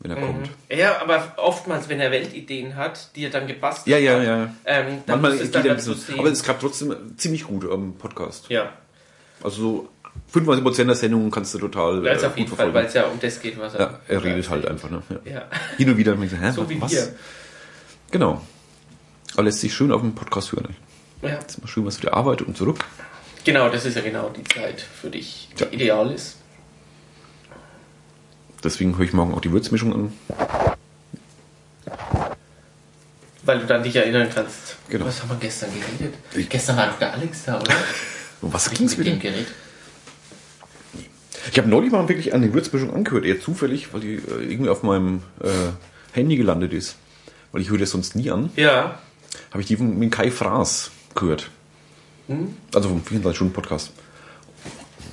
wenn 0.00 0.10
er 0.12 0.16
Mhm. 0.18 0.26
kommt. 0.26 0.50
Ja, 0.70 1.00
aber 1.00 1.34
oftmals, 1.36 1.88
wenn 1.88 2.00
er 2.00 2.10
Weltideen 2.10 2.76
hat, 2.76 3.14
die 3.16 3.24
er 3.24 3.30
dann 3.30 3.46
gebastelt 3.46 3.86
Ja, 3.88 3.98
ja, 3.98 4.18
hat, 4.18 4.26
ja. 4.26 4.54
ähm, 4.64 4.98
dann 5.06 5.20
Manchmal 5.20 5.40
es 5.44 5.50
dann 5.50 5.78
sehen. 5.80 6.18
aber 6.18 6.28
es 6.30 6.42
klappt 6.42 6.62
trotzdem 6.62 6.94
ziemlich 7.16 7.44
gut 7.44 7.70
am 7.70 7.94
Podcast. 7.94 8.48
ja, 8.48 8.72
Also 9.42 9.60
so 9.62 9.88
95% 10.32 10.88
der 10.88 10.94
Sendungen 10.96 11.30
kannst 11.30 11.54
du 11.54 11.58
total 11.58 12.04
es 12.06 12.22
äh, 12.22 12.26
auf 12.26 12.36
jeden 12.36 12.54
Fall, 12.54 12.72
weil 12.74 12.86
es 12.86 12.94
ja 12.94 13.04
um 13.04 13.18
das 13.20 13.40
geht, 13.40 13.58
was 13.58 13.74
er. 13.74 13.80
Ja, 13.80 14.00
er 14.08 14.24
redet 14.24 14.48
halt 14.50 14.66
einfach, 14.66 14.90
ne? 14.90 15.02
Ja. 15.24 15.32
Ja, 15.32 15.42
Hin 15.76 15.90
und 15.90 15.96
wieder 15.96 16.12
denke 16.16 16.34
ich, 16.34 16.40
hä, 16.40 16.50
so 16.52 16.68
wie 16.68 16.80
was? 16.80 16.90
wir. 16.92 17.08
Genau. 18.10 18.40
Aber 19.34 19.44
lässt 19.44 19.60
sich 19.60 19.72
schön 19.72 19.92
auf 19.92 20.00
dem 20.00 20.14
Podcast 20.14 20.52
hören. 20.52 20.74
Ja. 21.22 21.30
Jetzt 21.30 21.60
mal 21.60 21.68
schön 21.68 21.84
was 21.86 21.96
für 21.96 22.02
die 22.02 22.08
Arbeit 22.12 22.42
und 22.42 22.56
zurück. 22.56 22.84
Genau, 23.44 23.68
das 23.68 23.84
ist 23.86 23.94
ja 23.96 24.02
genau 24.02 24.30
die 24.30 24.42
Zeit 24.44 24.80
für 24.80 25.10
dich, 25.10 25.48
die 25.58 25.62
Ja. 25.64 25.70
ideal 25.70 26.10
ist. 26.12 26.36
Deswegen 28.62 28.96
höre 28.96 29.04
ich 29.06 29.12
morgen 29.12 29.34
auch 29.34 29.40
die 29.40 29.50
Würzmischung 29.52 29.92
an. 29.94 30.12
Weil 33.42 33.60
du 33.60 33.66
dann 33.66 33.82
dich 33.82 33.96
erinnern 33.96 34.28
kannst. 34.32 34.76
Genau. 34.88 35.06
Was 35.06 35.22
haben 35.22 35.30
wir 35.30 35.36
gestern 35.36 35.70
geredet? 35.72 36.14
Ich- 36.34 36.48
gestern 36.48 36.76
war 36.76 36.88
doch 36.88 36.98
der 36.98 37.12
Alex 37.14 37.44
da, 37.46 37.58
oder? 37.58 37.74
Um 38.42 38.52
was 38.52 38.66
ich 38.68 38.74
ging's 38.78 38.96
mit 38.98 39.06
dem 39.06 39.18
geredet? 39.18 39.48
Ich 41.50 41.58
habe 41.58 41.68
neulich 41.68 41.90
mal 41.90 42.06
wirklich 42.08 42.34
an 42.34 42.42
die 42.42 42.52
Würzmischung 42.52 42.92
angehört, 42.94 43.24
eher 43.24 43.40
zufällig, 43.40 43.92
weil 43.94 44.00
die 44.00 44.14
äh, 44.16 44.42
irgendwie 44.52 44.68
auf 44.68 44.82
meinem 44.82 45.22
äh, 45.42 45.48
Handy 46.12 46.36
gelandet 46.36 46.72
ist. 46.74 46.96
Weil 47.52 47.62
ich 47.62 47.70
höre 47.70 47.78
das 47.78 47.90
sonst 47.90 48.14
nie 48.14 48.30
an. 48.30 48.50
Ja. 48.56 48.98
Habe 49.50 49.62
ich 49.62 49.66
die 49.66 49.76
von 49.76 49.98
mit 49.98 50.12
Kai 50.12 50.30
Fraß 50.30 50.90
gehört. 51.14 51.50
Hm? 52.28 52.56
Also 52.74 52.90
vom 52.90 53.00
24-Stunden-Podcast. 53.02 53.90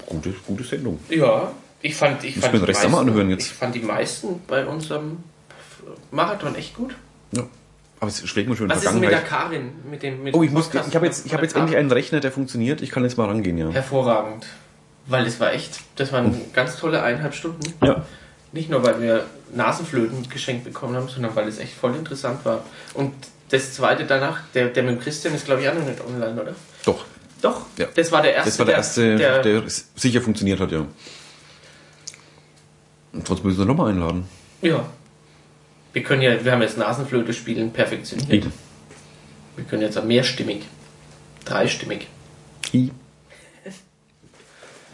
Gute, 0.06 0.34
gute 0.46 0.64
Sendung. 0.64 1.00
Ja. 1.10 1.54
Ich 1.82 1.96
fand, 1.96 2.24
ich 2.24 2.38
fand 2.40 2.54
die 2.54 2.60
meisten- 2.60 2.96
anhören 2.96 3.30
jetzt. 3.30 3.46
Ich 3.48 3.54
fand 3.54 3.76
die 3.76 3.80
meisten 3.82 4.42
bei 4.48 4.66
unserem 4.66 5.18
Marathon 6.12 6.56
echt 6.56 6.76
gut. 6.76 6.96
Ja. 7.32 7.44
Aber 8.00 8.10
es 8.10 8.28
schlägt 8.28 8.50
mir 8.50 8.56
schon 8.56 8.66
in 8.66 8.72
Was 8.76 8.84
ist 8.84 8.92
denn 8.92 9.00
mit 9.00 9.12
der. 9.12 9.22
Karin? 9.22 9.72
Mit 9.90 10.04
dem, 10.04 10.24
mit 10.24 10.34
Oh, 10.36 10.44
ich 10.44 10.52
muss, 10.52 10.70
ich 10.74 10.96
habe 10.96 11.06
jetzt, 11.06 11.26
ich 11.26 11.32
von 11.32 11.42
jetzt 11.42 11.56
der 11.56 11.62
endlich 11.62 11.78
einen 11.78 11.92
Rechner, 11.92 12.20
der 12.20 12.32
funktioniert. 12.32 12.82
Ich 12.82 12.92
kann 12.92 13.04
jetzt 13.04 13.18
mal 13.18 13.26
rangehen, 13.28 13.58
ja. 13.58 13.70
Hervorragend. 13.70 14.46
Weil 15.08 15.26
es 15.26 15.40
war 15.40 15.54
echt, 15.54 15.80
das 15.96 16.12
waren 16.12 16.36
ganz 16.54 16.76
tolle 16.78 17.02
eineinhalb 17.02 17.34
Stunden. 17.34 17.74
Ja. 17.84 18.06
Nicht 18.52 18.70
nur, 18.70 18.84
weil 18.84 19.02
wir 19.02 19.26
Nasenflöten 19.54 20.28
geschenkt 20.30 20.64
bekommen 20.66 20.96
haben, 20.96 21.08
sondern 21.08 21.36
weil 21.36 21.48
es 21.48 21.60
echt 21.60 21.74
voll 21.74 21.96
interessant 21.96 22.44
war. 22.46 22.64
Und 22.94 23.14
das 23.50 23.74
zweite 23.74 24.06
danach, 24.06 24.42
der, 24.54 24.68
der 24.68 24.84
mit 24.84 24.96
dem 24.96 25.00
Christian 25.00 25.34
ist, 25.34 25.46
glaube 25.46 25.62
ich, 25.62 25.70
auch 25.70 25.74
noch 25.74 25.86
nicht 25.86 26.02
online, 26.06 26.42
oder? 26.42 26.56
Doch. 26.86 27.06
Doch, 27.42 27.66
Ja. 27.78 27.86
das 27.94 28.12
war 28.12 28.22
der 28.22 28.34
erste. 28.34 28.50
Das 28.50 28.60
war 28.60 28.66
der 28.66 28.76
erste, 28.76 29.16
der, 29.16 29.42
der, 29.42 29.64
sicher 29.96 30.22
funktioniert 30.22 30.60
hat, 30.60 30.72
ja. 30.72 30.86
Und 33.18 33.28
sonst 33.28 33.44
müssen 33.44 33.58
wir 33.58 33.66
nochmal 33.66 33.92
einladen. 33.92 34.26
Ja. 34.62 34.86
Wir 35.94 36.04
können 36.04 36.22
ja, 36.22 36.44
wir 36.46 36.52
haben 36.52 36.62
jetzt 36.62 36.78
Nasenflöte 36.78 37.34
spielen 37.34 37.72
perfektioniert. 37.72 38.30
Eben. 38.30 38.54
Wir 39.56 39.66
können 39.66 39.82
jetzt 39.82 39.98
auch 39.98 40.04
mehrstimmig. 40.04 40.62
Dreistimmig. 41.44 42.08
I. 42.74 42.92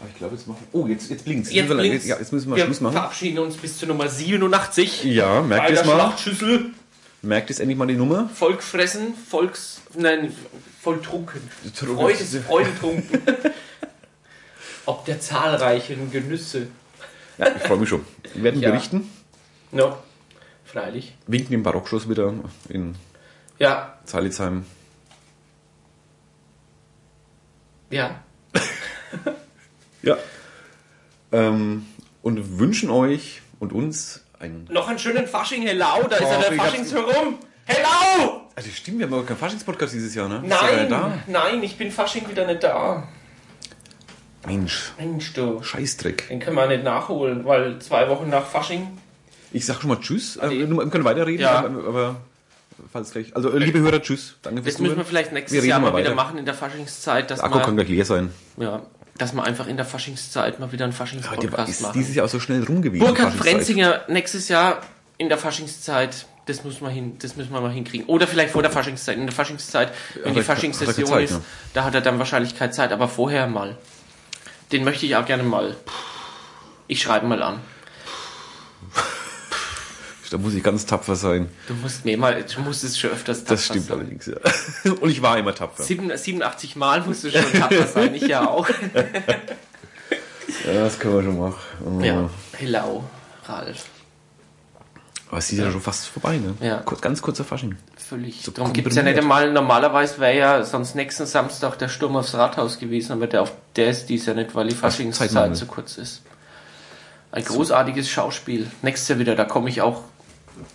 Aber 0.00 0.08
ich 0.10 0.16
glaube, 0.16 0.34
jetzt 0.34 0.48
machen. 0.48 0.66
Oh, 0.72 0.86
jetzt, 0.86 1.10
jetzt 1.10 1.24
blinkt 1.24 1.50
Jetzt, 1.50 1.68
blinkt's. 1.68 2.06
Ja, 2.06 2.18
jetzt 2.18 2.32
müssen 2.32 2.48
wir, 2.50 2.56
wir 2.56 2.64
Schluss 2.64 2.80
machen. 2.80 2.94
verabschieden 2.94 3.38
uns 3.40 3.56
bis 3.56 3.76
zur 3.76 3.88
Nummer 3.88 4.08
87. 4.08 5.04
Ja, 5.04 5.42
merkt 5.42 5.66
Bei 5.66 5.72
es 5.74 5.84
mal. 5.84 5.94
Schlachtschüssel. 5.94 6.70
Merkt 7.22 7.50
es 7.50 7.58
endlich 7.58 7.78
mal 7.78 7.86
die 7.86 7.96
Nummer. 7.96 8.28
Volk 8.34 8.62
fressen, 8.62 9.14
Volks. 9.28 9.82
Nein, 9.96 10.32
voll 10.80 11.00
trunken. 11.00 11.40
Trunken. 11.74 11.96
Freude, 11.96 12.24
Freudetrunken. 12.24 13.20
Ob 14.86 15.04
der 15.06 15.20
zahlreichen 15.20 16.10
Genüsse. 16.10 16.68
Ja, 17.38 17.48
ich 17.54 17.62
freue 17.62 17.78
mich 17.78 17.88
schon. 17.88 18.04
Wir 18.34 18.44
werden 18.44 18.60
Ja. 18.60 18.70
berichten. 18.70 19.10
No, 19.72 19.96
freilich. 20.64 21.16
Winken 21.26 21.52
im 21.54 21.62
Barockschloss 21.62 22.08
wieder 22.08 22.32
in 22.68 22.94
Ja, 23.58 23.98
Zalitzheim. 24.04 24.64
ja. 27.90 28.20
Ja. 30.02 30.18
Ähm, 31.32 31.86
und 32.20 32.58
wünschen 32.58 32.90
euch 32.90 33.40
und 33.58 33.72
uns 33.72 34.22
einen. 34.38 34.68
Noch 34.70 34.86
einen 34.88 34.98
schönen 34.98 35.26
Fasching, 35.26 35.62
hello. 35.62 36.06
Da 36.10 36.16
ist 36.16 36.20
ja 36.22 36.38
der 36.40 36.50
hab's- 36.50 36.56
Faschingsherum. 36.56 37.38
Hello! 37.64 38.42
Also 38.54 38.68
stimmt, 38.70 38.98
wir 38.98 39.06
haben 39.06 39.14
aber 39.14 39.24
keinen 39.24 39.38
Faschingspodcast 39.38 39.94
dieses 39.94 40.14
Jahr, 40.14 40.28
ne? 40.28 40.42
Ja 40.46 40.60
Nein, 40.62 40.88
da. 40.90 41.18
nein, 41.26 41.62
ich 41.62 41.78
bin 41.78 41.90
Fasching 41.90 42.28
wieder 42.28 42.46
nicht 42.46 42.62
da. 42.62 43.08
Mensch, 44.46 44.92
Mensch, 44.98 45.32
du. 45.32 45.62
Scheißdreck. 45.62 46.28
Den 46.28 46.40
können 46.40 46.56
wir 46.56 46.66
nicht 46.66 46.84
nachholen, 46.84 47.44
weil 47.44 47.78
zwei 47.80 48.08
Wochen 48.08 48.28
nach 48.28 48.46
Fasching. 48.46 48.86
Ich 49.52 49.66
sag 49.66 49.80
schon 49.80 49.88
mal 49.90 50.00
Tschüss. 50.00 50.36
Äh, 50.36 50.50
wir 50.50 50.66
können 50.90 51.04
weiterreden, 51.04 51.40
Ja. 51.42 51.58
aber, 51.64 52.16
falls 52.92 53.12
gleich. 53.12 53.34
Also, 53.36 53.50
äh, 53.52 53.58
liebe 53.58 53.78
Hörer, 53.78 54.02
Tschüss. 54.02 54.36
Danke 54.42 54.62
fürs 54.62 54.74
Das 54.74 54.82
müssen 54.82 54.96
wir 54.96 55.04
vielleicht 55.04 55.30
Wir 55.30 55.34
nächstes 55.38 55.58
reden 55.58 55.68
Jahr 55.68 55.80
mal 55.80 55.96
wieder 55.96 56.14
machen 56.14 56.38
in 56.38 56.44
der 56.44 56.54
Faschingszeit, 56.54 57.30
dass 57.30 57.38
Der 57.38 57.46
Akku 57.46 57.60
kann 57.60 57.76
wir, 57.76 57.84
gleich 57.84 57.96
leer 57.96 58.04
sein. 58.04 58.30
ja, 58.56 58.82
dass 59.16 59.32
wir 59.32 59.44
einfach 59.44 59.68
in 59.68 59.76
der 59.76 59.86
Faschingszeit 59.86 60.58
mal 60.58 60.72
wieder 60.72 60.84
einen 60.84 60.92
Ja, 60.92 60.98
Faschingspodcast 60.98 61.68
ist 61.68 61.82
machen. 61.82 61.92
dieses 61.94 62.14
Jahr 62.16 62.26
auch 62.26 62.30
so 62.30 62.40
schnell 62.40 62.64
rum 62.64 62.82
gewesen. 62.82 63.04
Burkhard. 63.06 63.32
Frenzinger 63.34 64.00
nächstes 64.08 64.48
Jahr 64.48 64.80
in 65.18 65.28
der 65.28 65.38
Faschingszeit. 65.38 66.26
Das 66.46 66.62
muss 66.62 66.82
man 66.82 66.90
hin, 66.90 67.16
das 67.20 67.36
müssen 67.36 67.52
wir 67.52 67.60
mal 67.62 67.70
hinkriegen. 67.72 68.06
Oder 68.06 68.26
vielleicht 68.26 68.50
vor 68.52 68.60
der 68.60 68.70
Faschingszeit. 68.70 69.16
In 69.16 69.24
der 69.24 69.34
Faschingszeit, 69.34 69.92
wenn 70.14 70.22
die 70.24 70.28
hat 70.30 70.36
er 70.36 70.42
Faschingssession 70.44 71.20
ist, 71.20 71.30
ne? 71.30 71.40
da 71.72 71.84
hat 71.84 71.94
er 71.94 72.02
dann 72.02 72.18
wahrscheinlich 72.18 72.54
keine 72.58 72.70
Zeit, 72.70 72.92
aber 72.92 73.08
vorher 73.08 73.46
mal. 73.46 73.78
Den 74.74 74.82
möchte 74.84 75.06
ich 75.06 75.14
auch 75.16 75.24
gerne 75.24 75.44
mal. 75.44 75.76
Ich 76.88 77.00
schreibe 77.00 77.26
mal 77.26 77.42
an. 77.42 77.60
Da 80.30 80.38
muss 80.38 80.54
ich 80.54 80.64
ganz 80.64 80.84
tapfer 80.84 81.14
sein. 81.14 81.48
Du 81.68 81.74
musst 81.74 82.04
mir 82.04 82.18
mal, 82.18 82.42
du 82.42 82.60
musst 82.62 82.82
es 82.82 82.98
schon 82.98 83.10
öfters 83.10 83.44
Das 83.44 83.68
tapfer 83.68 83.74
stimmt 83.74 83.86
sein. 83.86 83.98
allerdings, 83.98 84.26
ja. 84.26 84.92
Und 85.00 85.08
ich 85.10 85.22
war 85.22 85.38
immer 85.38 85.54
tapfer. 85.54 85.84
Sieben- 85.84 86.10
87 86.16 86.74
Mal 86.74 87.02
musst 87.02 87.22
du 87.22 87.30
schon 87.30 87.52
tapfer 87.52 87.86
sein, 87.86 88.12
ich 88.16 88.22
ja 88.26 88.48
auch. 88.48 88.68
Ja, 90.66 90.72
das 90.84 90.98
können 90.98 91.14
wir 91.16 91.22
schon 91.22 91.38
machen. 91.38 91.56
Oh. 91.84 92.00
Ja. 92.02 92.30
Hello, 92.58 93.04
Ralf. 93.46 93.84
Aber 95.34 95.40
es 95.40 95.50
ist 95.50 95.58
ja 95.58 95.68
schon 95.68 95.80
fast 95.80 96.06
vorbei, 96.06 96.36
ne? 96.38 96.54
Ja. 96.60 96.76
Kurz, 96.84 97.00
ganz 97.00 97.20
kurzer 97.20 97.42
Fasching. 97.42 97.74
Völlig. 97.96 98.40
So 98.42 98.52
Darum 98.52 98.72
gibt 98.72 98.86
es 98.86 98.94
ja 98.94 99.02
nicht 99.02 99.18
einmal, 99.18 99.50
normalerweise 99.50 100.20
wäre 100.20 100.38
ja 100.38 100.62
sonst 100.62 100.94
nächsten 100.94 101.26
Samstag 101.26 101.76
der 101.76 101.88
Sturm 101.88 102.14
aufs 102.14 102.34
Rathaus 102.36 102.78
gewesen, 102.78 103.10
aber 103.10 103.26
der, 103.26 103.42
auf, 103.42 103.52
der 103.74 103.88
ist 103.90 104.06
dies 104.06 104.26
ja 104.26 104.34
nicht, 104.34 104.54
weil 104.54 104.68
die 104.68 104.76
Faschingszeit 104.76 105.56
zu 105.56 105.66
kurz 105.66 105.98
ist. 105.98 106.22
Ein 107.32 107.44
großartiges 107.44 108.08
Schauspiel. 108.08 108.70
Nächstes 108.82 109.08
Jahr 109.08 109.18
wieder, 109.18 109.34
da 109.34 109.44
komme 109.44 109.70
ich 109.70 109.82
auch, 109.82 110.02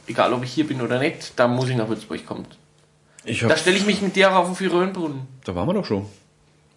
egal 0.07 0.33
ob 0.33 0.43
ich 0.43 0.51
hier 0.51 0.67
bin 0.67 0.81
oder 0.81 0.99
nicht, 0.99 1.39
da 1.39 1.47
muss 1.47 1.69
ich 1.69 1.77
nach 1.77 1.87
Würzburg 1.87 2.25
kommen. 2.25 2.45
Ich 3.23 3.39
Da 3.39 3.55
stelle 3.55 3.77
ich 3.77 3.85
mich 3.85 4.01
mit 4.01 4.17
dir 4.17 4.29
auch 4.29 4.39
auf 4.39 4.47
den 4.47 4.55
Fürönbrunnen. 4.55 5.21
da 5.45 5.55
waren 5.55 5.69
wir 5.69 5.73
doch 5.73 5.85
schon. 5.85 6.05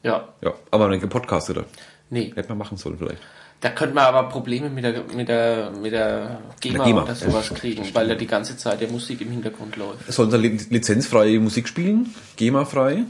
Ja, 0.04 0.28
Ja, 0.40 0.52
aber 0.70 0.86
nicht 0.86 1.00
gepodcastet. 1.00 1.56
oder? 1.58 1.66
nee. 2.10 2.32
Hätten 2.32 2.48
wir 2.48 2.54
machen 2.54 2.76
sollen 2.76 2.96
vielleicht. 2.96 3.22
Da 3.62 3.70
könnte 3.70 3.94
man 3.94 4.04
aber 4.04 4.28
Probleme 4.28 4.68
mit 4.68 4.82
der, 4.82 5.04
mit 5.14 5.28
der, 5.28 5.70
mit 5.70 5.92
der 5.92 6.40
GEMA, 6.60 6.84
GEMA, 6.84 7.02
oder 7.04 7.14
sowas 7.14 7.48
kriegen, 7.54 7.84
weil 7.94 8.08
da 8.08 8.16
die 8.16 8.26
ganze 8.26 8.56
Zeit 8.56 8.80
der 8.80 8.88
Musik 8.90 9.20
im 9.20 9.30
Hintergrund 9.30 9.76
läuft. 9.76 10.12
Sollen 10.12 10.32
sie 10.32 10.36
li- 10.36 10.58
lizenzfreie 10.68 11.38
Musik 11.38 11.68
spielen? 11.68 12.12
GEMA-frei? 12.36 13.04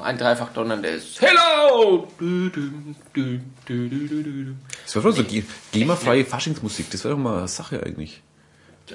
Ein 0.00 0.18
dreifach 0.18 0.48
donnerndes 0.52 1.20
Hello! 1.20 2.08
Das 4.84 4.94
wäre 4.94 5.08
doch 5.08 5.16
so 5.16 5.24
Ge- 5.24 5.44
GEMA-freie 5.72 6.24
Faschingsmusik. 6.24 6.90
Das 6.90 7.04
wäre 7.04 7.14
doch 7.14 7.20
mal 7.22 7.38
eine 7.38 7.48
Sache 7.48 7.82
eigentlich. 7.84 8.22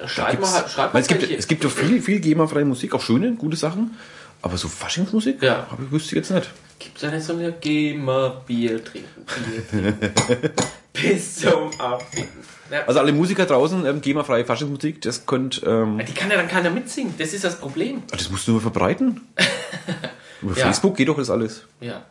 Schreib 0.06 0.40
mal, 0.40 0.64
schreib 0.68 0.92
mal 0.92 1.00
es 1.00 1.06
gibt, 1.06 1.22
es 1.30 1.46
gibt 1.46 1.64
doch 1.64 1.70
viel, 1.70 2.02
viel 2.02 2.20
GEMA-freie 2.20 2.64
Musik, 2.64 2.94
auch 2.94 3.00
schöne, 3.00 3.34
gute 3.36 3.56
Sachen. 3.56 3.96
Aber 4.42 4.58
so 4.58 4.68
Faschingsmusik? 4.68 5.42
Ja. 5.42 5.66
Ich 5.82 5.90
wüsste 5.92 6.08
ich 6.10 6.16
jetzt 6.16 6.30
nicht. 6.30 6.50
Gibt's 6.78 7.00
da 7.00 7.10
nicht 7.10 7.24
so 7.24 7.32
eine 7.34 7.52
Geh 7.60 7.94
mal 7.94 8.42
Bier 8.46 8.82
trinken, 8.84 9.24
Bier 9.26 9.68
trinken. 10.04 10.50
Bis 10.92 11.36
zum 11.36 11.70
Abwinken. 11.80 12.44
Ja, 12.70 12.84
Also 12.86 13.00
alle 13.00 13.12
Musiker 13.12 13.46
draußen, 13.46 13.84
ähm, 13.86 14.00
GEMA-freie 14.00 14.44
Faschingsmusik, 14.44 15.00
das 15.02 15.26
könnt, 15.26 15.62
ähm, 15.66 16.00
die 16.06 16.12
kann 16.14 16.30
ja 16.30 16.36
dann 16.36 16.48
keiner 16.48 16.70
mitsingen. 16.70 17.14
Das 17.18 17.32
ist 17.32 17.44
das 17.44 17.58
Problem. 17.58 18.02
das 18.10 18.30
musst 18.30 18.46
du 18.48 18.52
nur 18.52 18.60
verbreiten. 18.60 19.20
Über 20.42 20.56
Ja. 20.56 20.64
Facebook 20.66 20.96
geht 20.96 21.08
doch 21.08 21.16
das 21.16 21.30
alles. 21.30 21.64
Ja. 21.80 22.04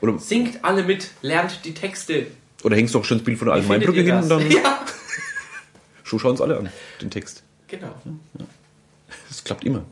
Oder, 0.00 0.18
Singt 0.18 0.64
alle 0.64 0.82
mit, 0.84 1.10
lernt 1.22 1.64
die 1.64 1.74
Texte. 1.74 2.26
oder 2.64 2.76
hängst 2.76 2.94
doch 2.94 3.04
schon 3.04 3.18
das 3.18 3.24
Bild 3.24 3.38
von 3.38 3.46
der 3.46 3.54
Allgemeinbrücke 3.54 4.02
hin 4.02 4.14
und 4.16 4.28
dann 4.28 4.50
Ja, 4.50 4.80
so 6.04 6.18
schauen 6.18 6.32
uns 6.32 6.40
alle 6.40 6.58
an, 6.58 6.68
den 7.00 7.10
Text. 7.10 7.42
genau. 7.68 7.94
Das 9.28 9.42
klappt 9.44 9.64
immer. 9.64 9.84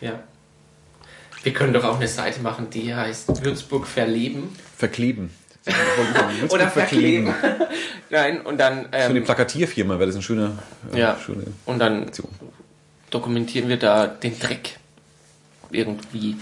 Ja. 0.00 0.22
Wir 1.42 1.52
können 1.52 1.72
doch 1.72 1.84
auch 1.84 1.96
eine 1.96 2.08
Seite 2.08 2.40
machen, 2.40 2.68
die 2.70 2.94
heißt 2.94 3.44
Würzburg 3.44 3.86
verleben. 3.86 4.54
Verkleben. 4.76 5.30
Würzburg 5.64 6.52
Oder 6.52 6.68
verkleben. 6.68 7.34
Nein, 8.10 8.40
und 8.42 8.58
dann. 8.58 8.82
So 8.84 8.88
eine 8.90 9.18
Ähm, 9.18 9.24
Plakatierfirma 9.24 9.94
wäre 9.94 10.06
das 10.06 10.16
ein 10.16 10.22
schöner, 10.22 10.58
äh, 10.92 10.98
ja. 10.98 11.18
schöne 11.24 11.44
Und 11.66 11.78
dann 11.78 12.04
Aktion. 12.04 12.28
dokumentieren 13.10 13.68
wir 13.68 13.76
da 13.78 14.06
den 14.06 14.38
Dreck. 14.38 14.78
Irgendwie. 15.70 16.36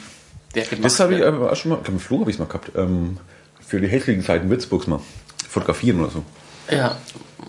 Der 0.55 0.65
gemacht 0.65 0.85
Das 0.85 1.01
habe 1.01 1.15
ich 1.15 1.25
auch 1.25 1.57
schon 1.57 1.71
mal, 1.71 1.77
ich 1.79 1.85
glaube, 1.85 1.89
im 1.89 2.01
Flug 2.01 2.21
habe 2.21 2.31
ich 2.31 2.37
es 2.37 2.41
mal 2.41 2.47
gehabt, 2.47 2.71
ähm, 2.77 3.19
für 3.61 3.81
die 3.81 3.89
hässlichen 3.89 4.23
Seiten 4.23 4.49
Würzburgs 4.49 4.87
mal. 4.87 5.01
Fotografieren 5.49 6.01
oder 6.01 6.11
so. 6.11 6.25
Ja. 6.71 6.97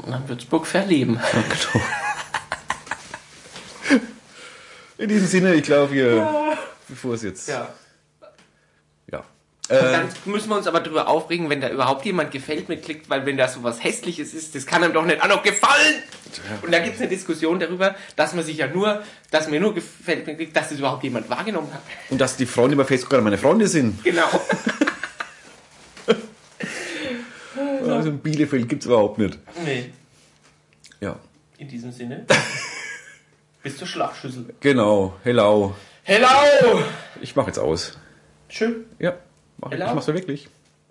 Und 0.03 0.11
dann 0.11 0.27
Würzburg 0.27 0.67
verleben. 0.67 1.15
Ja, 1.15 1.41
genau. 1.41 1.85
In 4.97 5.07
diesem 5.07 5.27
Sinne, 5.27 5.53
ich 5.53 5.63
glaube, 5.63 5.93
wir, 5.93 6.48
bevor 6.89 7.13
es 7.15 7.23
jetzt, 7.23 7.47
ja. 7.47 7.69
Ja. 9.11 9.23
Äh, 9.69 9.91
Dann 9.91 10.09
müssen 10.25 10.49
wir 10.49 10.57
uns 10.57 10.65
aber 10.67 10.79
darüber 10.79 11.07
aufregen, 11.07 11.49
wenn 11.49 11.61
da 11.61 11.69
überhaupt 11.69 12.03
jemand 12.05 12.31
gefällt 12.31 12.69
mir 12.69 12.77
klickt, 12.77 13.09
weil 13.09 13.25
wenn 13.25 13.37
da 13.37 13.47
so 13.47 13.61
was 13.63 13.83
Hässliches 13.83 14.33
ist, 14.33 14.55
das 14.55 14.65
kann 14.65 14.83
einem 14.83 14.93
doch 14.93 15.05
nicht 15.05 15.21
auch 15.21 15.27
noch 15.27 15.43
gefallen. 15.43 15.95
Und 16.61 16.71
da 16.71 16.79
gibt 16.79 16.95
es 16.95 17.01
eine 17.01 17.09
Diskussion 17.09 17.59
darüber, 17.59 17.95
dass 18.15 18.33
man 18.33 18.43
sich 18.43 18.57
ja 18.57 18.67
nur, 18.67 19.03
dass 19.31 19.47
mir 19.47 19.59
nur 19.59 19.73
gefällt 19.75 20.25
mir 20.27 20.35
klickt, 20.35 20.55
dass 20.55 20.69
das 20.69 20.79
überhaupt 20.79 21.03
jemand 21.03 21.29
wahrgenommen 21.29 21.71
hat. 21.73 21.81
und 22.09 22.19
dass 22.19 22.35
die 22.37 22.45
Freunde 22.45 22.75
bei 22.75 22.83
Facebook 22.83 23.11
gerade 23.11 23.23
meine 23.23 23.37
Freunde 23.37 23.67
sind. 23.67 24.03
Genau. 24.03 24.27
Also 27.85 28.09
in 28.09 28.19
Bielefeld 28.19 28.69
gibt 28.69 28.83
es 28.83 28.87
überhaupt 28.87 29.17
nicht. 29.17 29.37
nee. 29.65 29.91
Ja, 31.01 31.15
In 31.57 31.67
diesem 31.67 31.91
Sinne. 31.91 32.25
Bis 33.63 33.77
zur 33.77 33.87
Schlagschüssel. 33.87 34.53
genau. 34.59 35.15
Hello. 35.23 35.75
Hello! 36.03 36.81
Ich 37.21 37.35
mache 37.35 37.47
jetzt 37.47 37.59
aus. 37.59 37.97
Schön. 38.47 38.85
Ja, 38.99 39.13
mach, 39.57 39.71
ich 39.71 39.79
mach's 39.79 40.07
ja 40.07 40.13
wirklich. 40.13 40.47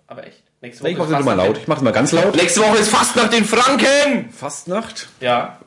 Aber 0.07 0.25
echt. 0.25 0.43
Nächste 0.61 0.83
Nee, 0.83 0.91
ich 0.91 0.97
mach's 0.97 1.09
mal 1.09 1.17
Fastnacht. 1.23 1.37
laut. 1.47 1.57
Ich 1.57 1.67
mach's 1.67 1.81
mal 1.81 1.91
ganz 1.91 2.11
laut. 2.11 2.35
Nächste 2.35 2.61
Woche 2.61 2.77
ist 2.77 2.89
fast 2.89 3.15
nach 3.15 3.29
den 3.29 3.45
Franken! 3.45 4.29
Fastnacht. 4.31 5.07
Ja. 5.21 5.59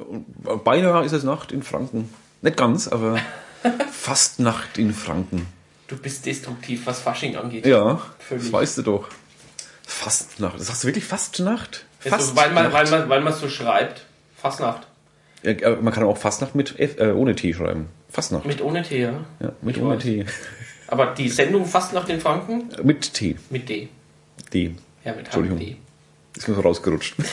Beinahe 0.64 1.05
ist 1.05 1.12
es 1.12 1.22
Nacht 1.22 1.53
in 1.53 1.62
Franken. 1.62 2.12
Nicht 2.43 2.57
ganz, 2.57 2.88
aber 2.88 3.18
fast 3.93 4.40
Nacht 4.40 4.78
in 4.78 4.93
Franken. 4.93 5.47
Du 5.88 5.97
bist 5.97 6.26
destruktiv, 6.26 6.86
was 6.86 7.01
Fasching 7.01 7.36
angeht. 7.36 7.66
Ja, 7.66 8.01
Völlig. 8.18 8.45
das 8.45 8.53
weißt 8.53 8.78
du 8.78 8.82
doch. 8.82 9.09
Fastnacht. 9.86 10.59
Das 10.59 10.70
hast 10.70 10.84
du 10.84 10.88
wirklich 10.88 11.05
Fastnacht? 11.05 11.84
Ist 12.05 12.18
so, 12.20 12.36
weil 12.36 12.51
man 12.51 12.72
weil 12.72 12.88
man, 12.90 13.09
weil 13.09 13.20
man 13.20 13.32
so 13.32 13.49
schreibt. 13.49 14.05
Fastnacht. 14.40 14.86
Aber 15.45 15.82
man 15.82 15.93
kann 15.93 16.05
auch 16.05 16.16
Fastnacht 16.16 16.55
mit 16.55 16.78
F, 16.78 16.99
äh, 16.99 17.12
ohne 17.12 17.34
T 17.34 17.53
schreiben. 17.53 17.88
Fastnacht. 18.09 18.47
Mit 18.47 18.61
ohne 18.61 18.82
T, 18.82 19.01
ja. 19.01 19.24
ja, 19.40 19.53
mit 19.61 19.76
Ich 19.76 19.82
ohne 19.82 19.97
weiß. 19.97 20.03
T. 20.03 20.24
Aber 20.86 21.07
die 21.14 21.28
Sendung 21.28 21.64
fast 21.64 21.93
nach 21.95 22.05
den 22.05 22.20
Franken 22.20 22.68
Mit 22.82 23.14
T. 23.14 23.36
mit 23.51 23.68
D. 23.68 23.88
D. 24.53 24.74
Ja, 25.05 25.12
mit 25.12 25.20
H 25.22 25.38
Entschuldigung. 25.38 25.59
D. 25.59 25.76
Ist 26.36 26.49
mir 26.49 26.55
so 26.55 26.61
rausgerutscht. 26.61 27.16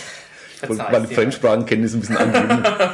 Meine 0.91 1.07
dir. 1.07 1.15
Fremdsprachenkenntnisse 1.15 1.97
ein 1.97 1.99
bisschen 2.01 2.17
angeben. 2.17 2.63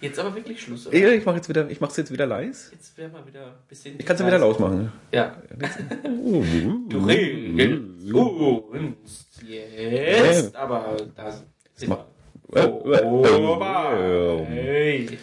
Jetzt 0.00 0.18
aber 0.18 0.34
wirklich 0.34 0.62
Schluss. 0.62 0.86
Oder? 0.86 1.12
ich 1.12 1.26
mache 1.26 1.36
jetzt 1.36 1.48
wieder, 1.50 1.68
ich 1.68 1.80
mach's 1.80 1.96
jetzt 1.96 2.10
wieder 2.10 2.24
leise. 2.26 2.72
Jetzt 2.72 2.96
wäre 2.96 3.10
mal 3.10 3.26
wieder 3.26 3.46
ein 3.48 3.52
bisschen. 3.68 3.96
Ich 3.98 4.06
kann 4.06 4.14
es 4.14 4.20
ja 4.20 4.26
wieder 4.26 4.38
laut 4.38 4.58
machen. 4.60 4.90
Ja. 5.12 5.36
Du 6.88 7.04
regelst 7.04 8.24
uns 8.70 9.36
jetzt. 9.42 10.56
Aber 10.56 10.96
das 11.16 11.44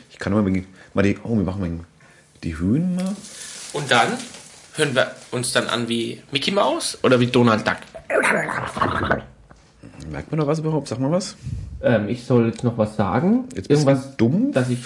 Ich 0.10 0.20
kann 0.20 0.34
mal, 0.34 0.44
mal 0.94 1.04
die, 1.04 1.18
oh, 1.24 1.36
wir 1.36 1.44
machen 1.44 1.62
mal 1.62 1.86
die 2.44 2.58
Höhen 2.58 2.96
mal. 2.96 3.16
Und 3.74 3.92
dann 3.92 4.14
hören 4.76 4.96
wir 4.96 5.12
uns 5.32 5.52
dann 5.52 5.68
an 5.68 5.90
wie 5.90 6.22
Mickey 6.32 6.52
Mouse 6.52 6.98
oder 7.04 7.20
wie 7.20 7.28
Donald 7.28 7.68
Duck. 7.68 7.78
Merkt 10.10 10.32
man 10.32 10.40
da 10.40 10.48
was 10.48 10.60
überhaupt? 10.60 10.88
Sag 10.88 11.00
mal 11.00 11.12
was. 11.12 11.36
Ähm, 11.82 12.08
ich 12.08 12.24
soll 12.24 12.48
jetzt 12.48 12.64
noch 12.64 12.78
was 12.78 12.96
sagen. 12.96 13.46
Jetzt 13.56 13.70
du 13.70 13.76
dumm. 14.18 14.52
dass 14.52 14.70
ich 14.70 14.80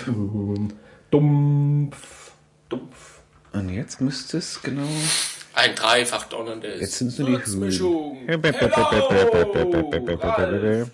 dumpf, 1.11 2.31
dumpf. 2.69 3.19
Und 3.53 3.69
jetzt 3.69 4.01
müsste 4.01 4.37
es 4.37 4.61
genau. 4.61 4.87
Ein 5.53 5.75
dreifach 5.75 6.25
donnerndes. 6.25 6.79
Jetzt 6.79 6.97
sind's 6.97 7.19
nur 7.19 7.29
die. 7.29 7.37
Höhen. 7.37 7.71
Hello! 7.71 8.15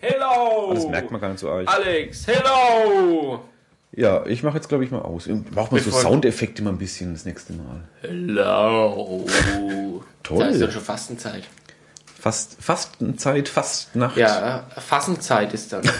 Hello! 0.01 0.73
Das 0.73 0.87
merkt 0.87 1.11
man 1.11 1.21
gar 1.21 1.29
nicht 1.29 1.39
so 1.39 1.49
arg. 1.49 1.67
Alex, 1.67 2.25
hello! 2.27 3.43
Ja, 3.91 4.25
ich 4.25 4.43
mache 4.43 4.57
jetzt 4.57 4.67
glaube 4.69 4.83
ich 4.83 4.91
mal 4.91 5.01
aus. 5.01 5.29
Braucht 5.51 5.71
man 5.71 5.81
so 5.81 5.91
Soundeffekte 5.91 6.61
mal 6.63 6.71
ein 6.71 6.77
bisschen 6.77 7.13
das 7.13 7.25
nächste 7.25 7.53
Mal. 7.53 7.83
Hello! 8.01 9.25
Toll. 10.23 10.39
Da 10.39 10.47
ist 10.47 10.61
dann 10.61 10.71
schon 10.71 10.81
Fastenzeit. 10.81 11.43
Fast, 12.19 12.57
Fastenzeit, 12.59 13.47
Fastnacht. 13.47 14.17
Ja, 14.17 14.67
Fassenzeit 14.75 15.53
ist 15.53 15.73
dann. 15.73 15.83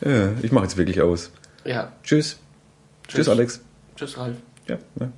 Ja, 0.00 0.32
ich 0.42 0.52
mache 0.52 0.64
jetzt 0.64 0.76
wirklich 0.76 1.00
aus. 1.00 1.30
Ja. 1.64 1.92
Tschüss. 2.02 2.38
Tschüss, 3.08 3.28
Alex. 3.28 3.60
Tschüss, 3.96 4.18
Ralf. 4.18 4.36
Ja, 4.66 4.76
ja. 5.00 5.08